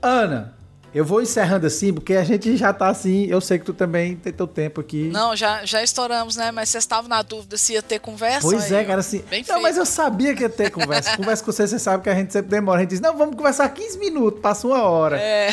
Ana, 0.00 0.54
eu 0.94 1.04
vou 1.04 1.20
encerrando 1.20 1.66
assim, 1.66 1.92
porque 1.92 2.14
a 2.14 2.24
gente 2.24 2.56
já 2.56 2.72
tá 2.72 2.88
assim. 2.88 3.26
Eu 3.26 3.40
sei 3.40 3.58
que 3.58 3.64
tu 3.64 3.74
também 3.74 4.16
tem 4.16 4.32
teu 4.32 4.46
tempo 4.46 4.80
aqui. 4.80 5.10
Não, 5.12 5.36
já, 5.36 5.64
já 5.64 5.82
estouramos, 5.82 6.36
né? 6.36 6.50
Mas 6.50 6.70
vocês 6.70 6.84
estavam 6.84 7.08
na 7.08 7.20
dúvida 7.22 7.58
se 7.58 7.74
ia 7.74 7.82
ter 7.82 7.98
conversa. 7.98 8.40
Pois 8.40 8.72
aí, 8.72 8.78
é, 8.78 8.84
cara, 8.84 9.00
assim. 9.00 9.22
Bem 9.28 9.40
não, 9.40 9.46
feito. 9.46 9.62
mas 9.62 9.76
eu 9.76 9.84
sabia 9.84 10.34
que 10.34 10.42
ia 10.42 10.48
ter 10.48 10.70
conversa. 10.70 11.16
conversa 11.16 11.44
com 11.44 11.52
você, 11.52 11.66
você 11.66 11.78
sabe 11.78 12.02
que 12.02 12.08
a 12.08 12.14
gente 12.14 12.32
sempre 12.32 12.50
demora. 12.50 12.78
A 12.78 12.82
gente 12.82 12.90
diz, 12.90 13.00
não, 13.00 13.16
vamos 13.16 13.36
conversar 13.36 13.68
15 13.68 13.98
minutos, 13.98 14.40
passa 14.40 14.66
uma 14.66 14.82
hora. 14.82 15.18
É. 15.20 15.50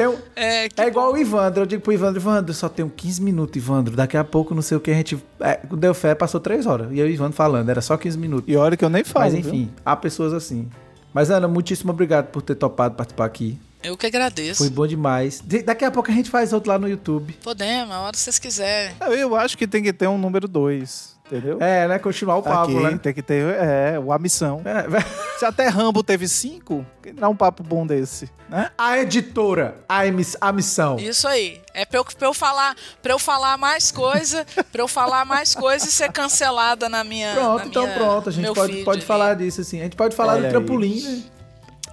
Um... 0.00 0.16
é, 0.34 0.68
é 0.76 0.86
igual 0.86 1.12
bom. 1.12 1.18
o 1.18 1.18
Ivandro. 1.18 1.62
Eu 1.62 1.66
digo 1.66 1.82
pro 1.82 1.92
Ivandro, 1.92 2.20
Ivandro, 2.20 2.50
eu 2.50 2.54
só 2.54 2.68
tenho 2.68 2.90
15 2.90 3.22
minutos, 3.22 3.56
Ivandro. 3.56 3.94
Daqui 3.94 4.16
a 4.16 4.24
pouco, 4.24 4.54
não 4.54 4.62
sei 4.62 4.76
o 4.76 4.80
que, 4.80 4.90
a 4.90 4.94
gente. 4.94 5.22
É, 5.40 5.60
deu 5.70 5.94
fé, 5.94 6.16
passou 6.16 6.40
3 6.40 6.66
horas. 6.66 6.88
E 6.90 6.98
eu 6.98 7.06
e 7.06 7.10
o 7.10 7.14
Ivandro 7.14 7.34
falando, 7.34 7.68
era 7.68 7.80
só 7.80 7.96
15 7.96 8.18
minutos. 8.18 8.52
E 8.52 8.56
olha 8.56 8.76
que 8.76 8.84
eu 8.84 8.90
nem 8.90 9.04
falo. 9.04 9.26
Mas 9.26 9.34
enfim, 9.34 9.66
viu? 9.66 9.70
há 9.84 9.94
pessoas 9.94 10.32
assim. 10.32 10.68
Mas, 11.14 11.30
Ana, 11.30 11.48
muitíssimo 11.48 11.90
obrigado 11.90 12.26
por 12.26 12.42
ter 12.42 12.54
topado 12.54 12.94
participar 12.94 13.24
aqui. 13.24 13.58
Eu 13.82 13.96
que 13.96 14.06
agradeço. 14.06 14.58
Foi 14.58 14.70
bom 14.70 14.86
demais. 14.86 15.40
De 15.44 15.62
daqui 15.62 15.84
a 15.84 15.90
pouco 15.90 16.10
a 16.10 16.14
gente 16.14 16.30
faz 16.30 16.52
outro 16.52 16.70
lá 16.70 16.78
no 16.78 16.88
YouTube. 16.88 17.32
Podemos, 17.42 17.94
a 17.94 18.00
hora 18.00 18.12
que 18.12 18.18
vocês 18.18 18.38
quiserem. 18.38 18.96
Eu 19.00 19.36
acho 19.36 19.56
que 19.56 19.66
tem 19.66 19.82
que 19.82 19.92
ter 19.92 20.08
um 20.08 20.18
número 20.18 20.48
2. 20.48 21.18
Entendeu? 21.28 21.58
É, 21.60 21.86
né? 21.86 21.98
Continuar 21.98 22.36
o 22.36 22.42
papo, 22.42 22.72
Aqui, 22.72 22.82
né? 22.82 22.98
Tem 23.02 23.12
que 23.12 23.22
ter, 23.22 23.54
é, 23.54 23.96
a 23.96 24.18
missão. 24.18 24.62
É. 24.64 25.38
Se 25.38 25.44
até 25.44 25.68
Rambo 25.68 26.02
teve 26.02 26.26
cinco, 26.26 26.86
que 27.02 27.12
dá 27.12 27.28
um 27.28 27.36
papo 27.36 27.62
bom 27.62 27.86
desse, 27.86 28.30
né? 28.48 28.70
A 28.78 28.98
editora, 28.98 29.76
a, 29.86 30.00
a 30.40 30.52
missão. 30.52 30.98
Isso 30.98 31.28
aí. 31.28 31.60
É 31.74 31.84
pra 31.84 31.98
eu, 31.98 32.04
pra 32.04 32.28
eu 32.28 32.32
falar, 32.32 32.74
pra 33.02 33.12
eu 33.12 33.18
falar 33.18 33.58
mais 33.58 33.92
coisa, 33.92 34.46
pra 34.72 34.80
eu 34.80 34.88
falar 34.88 35.26
mais 35.26 35.54
coisa 35.54 35.86
e 35.86 35.90
ser 35.90 36.10
cancelada 36.10 36.88
na 36.88 37.04
minha. 37.04 37.34
Pronto, 37.34 37.58
na 37.58 37.66
então 37.66 37.82
minha, 37.82 37.94
pronto. 37.94 38.28
A 38.30 38.32
gente 38.32 38.54
pode, 38.54 38.84
pode 38.84 39.04
falar 39.04 39.34
disso, 39.34 39.60
assim. 39.60 39.80
A 39.80 39.84
gente 39.84 39.96
pode 39.96 40.16
falar 40.16 40.32
Olha 40.32 40.44
do 40.44 40.48
trampolim, 40.48 41.06
aí. 41.06 41.16
né? 41.16 41.22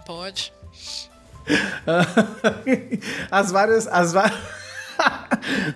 Pode. 0.05 0.53
as 3.31 3.51
várias. 3.51 3.87
As 3.87 4.13
várias. 4.13 4.37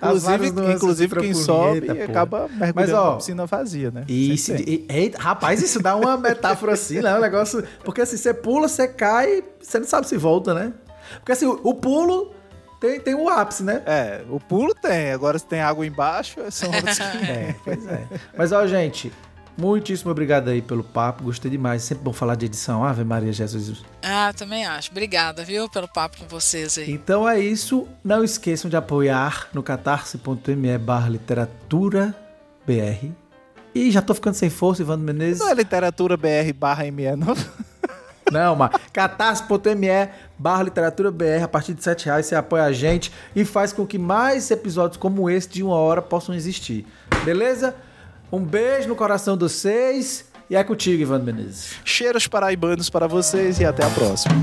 Inclusive, 0.01 0.73
inclusive 0.73 1.15
quem 1.19 1.33
sobe 1.33 1.81
pô. 1.81 2.03
acaba 2.03 2.47
mergulhando 2.47 2.73
Mas, 2.75 2.93
ó, 2.93 3.11
na 3.11 3.17
piscina 3.17 3.45
vazia, 3.45 3.91
né? 3.91 4.03
Isso, 4.07 4.53
e, 4.53 4.85
e, 4.89 5.13
rapaz, 5.17 5.61
isso 5.61 5.81
dá 5.81 5.95
uma 5.95 6.17
metáfora 6.17 6.73
assim, 6.73 7.01
né? 7.01 7.15
Um 7.17 7.21
negócio. 7.21 7.63
Porque 7.83 8.01
assim, 8.01 8.17
você 8.17 8.33
pula, 8.33 8.67
você 8.67 8.87
cai, 8.87 9.43
você 9.61 9.79
não 9.79 9.87
sabe 9.87 10.07
se 10.07 10.17
volta, 10.17 10.53
né? 10.53 10.73
Porque 11.19 11.31
assim, 11.33 11.45
o, 11.45 11.59
o 11.63 11.73
pulo 11.73 12.33
tem, 12.79 12.99
tem 12.99 13.13
o 13.13 13.27
ápice, 13.27 13.63
né? 13.63 13.83
É, 13.85 14.21
o 14.29 14.39
pulo 14.39 14.73
tem. 14.73 15.11
Agora 15.11 15.37
se 15.37 15.45
tem 15.45 15.61
água 15.61 15.85
embaixo, 15.85 16.39
são 16.49 16.71
outros 16.71 16.99
É, 17.27 17.53
pois 17.63 17.85
é. 17.87 18.07
Mas 18.37 18.51
ó, 18.51 18.65
gente, 18.65 19.11
muitíssimo 19.59 20.11
obrigado 20.11 20.49
aí 20.49 20.61
pelo 20.61 20.83
papo. 20.83 21.23
Gostei 21.23 21.51
demais. 21.51 21.83
Sempre 21.83 22.03
bom 22.03 22.13
falar 22.13 22.35
de 22.35 22.45
edição. 22.45 22.83
Ave 22.83 23.03
Maria 23.03 23.33
Jesus. 23.33 23.83
Ah, 24.01 24.31
também 24.35 24.65
acho. 24.65 24.91
Obrigada, 24.91 25.43
viu, 25.43 25.69
pelo 25.69 25.87
papo 25.87 26.17
com 26.17 26.27
vocês 26.27 26.77
aí. 26.77 26.91
Então 26.91 27.27
é 27.27 27.39
isso. 27.39 27.87
Não 28.03 28.23
esqueçam 28.23 28.69
de 28.69 28.77
apoiar 28.77 29.49
no 29.53 29.61
catarse.me 29.61 30.77
barra 30.77 31.09
literatura 31.09 32.15
BR. 32.65 33.11
E 33.75 33.91
já 33.91 34.01
tô 34.01 34.13
ficando 34.13 34.33
sem 34.33 34.49
força, 34.49 34.81
Ivandro 34.81 35.05
Menezes. 35.05 35.39
Não 35.39 35.49
é 35.49 35.53
literatura 35.53 36.17
BR 36.17 36.53
barra 36.55 36.89
ME, 36.91 37.15
não? 37.15 37.35
Não, 38.31 38.55
mas 38.55 38.71
catarse.me 38.93 40.09
barra 40.37 40.63
literatura 40.63 41.11
BR, 41.11 41.43
a 41.43 41.47
partir 41.47 41.73
de 41.73 41.83
7 41.83 42.05
reais 42.05 42.27
você 42.27 42.35
apoia 42.35 42.63
a 42.63 42.71
gente 42.71 43.11
e 43.35 43.43
faz 43.43 43.73
com 43.73 43.87
que 43.87 43.97
mais 43.97 44.51
episódios 44.51 44.97
como 44.97 45.29
esse 45.29 45.49
de 45.49 45.63
uma 45.63 45.75
hora 45.75 45.99
possam 45.99 46.35
existir. 46.35 46.85
Beleza? 47.25 47.75
Um 48.31 48.43
beijo 48.43 48.87
no 48.87 48.95
coração 48.95 49.35
de 49.35 49.43
vocês 49.43 50.25
e 50.49 50.55
é 50.55 50.63
contigo, 50.63 51.01
Ivan 51.01 51.19
Menezes. 51.19 51.73
Cheiros 51.83 52.27
paraibanos 52.27 52.89
para 52.89 53.07
vocês 53.07 53.59
e 53.59 53.65
até 53.65 53.85
a 53.85 53.89
próxima. 53.89 54.33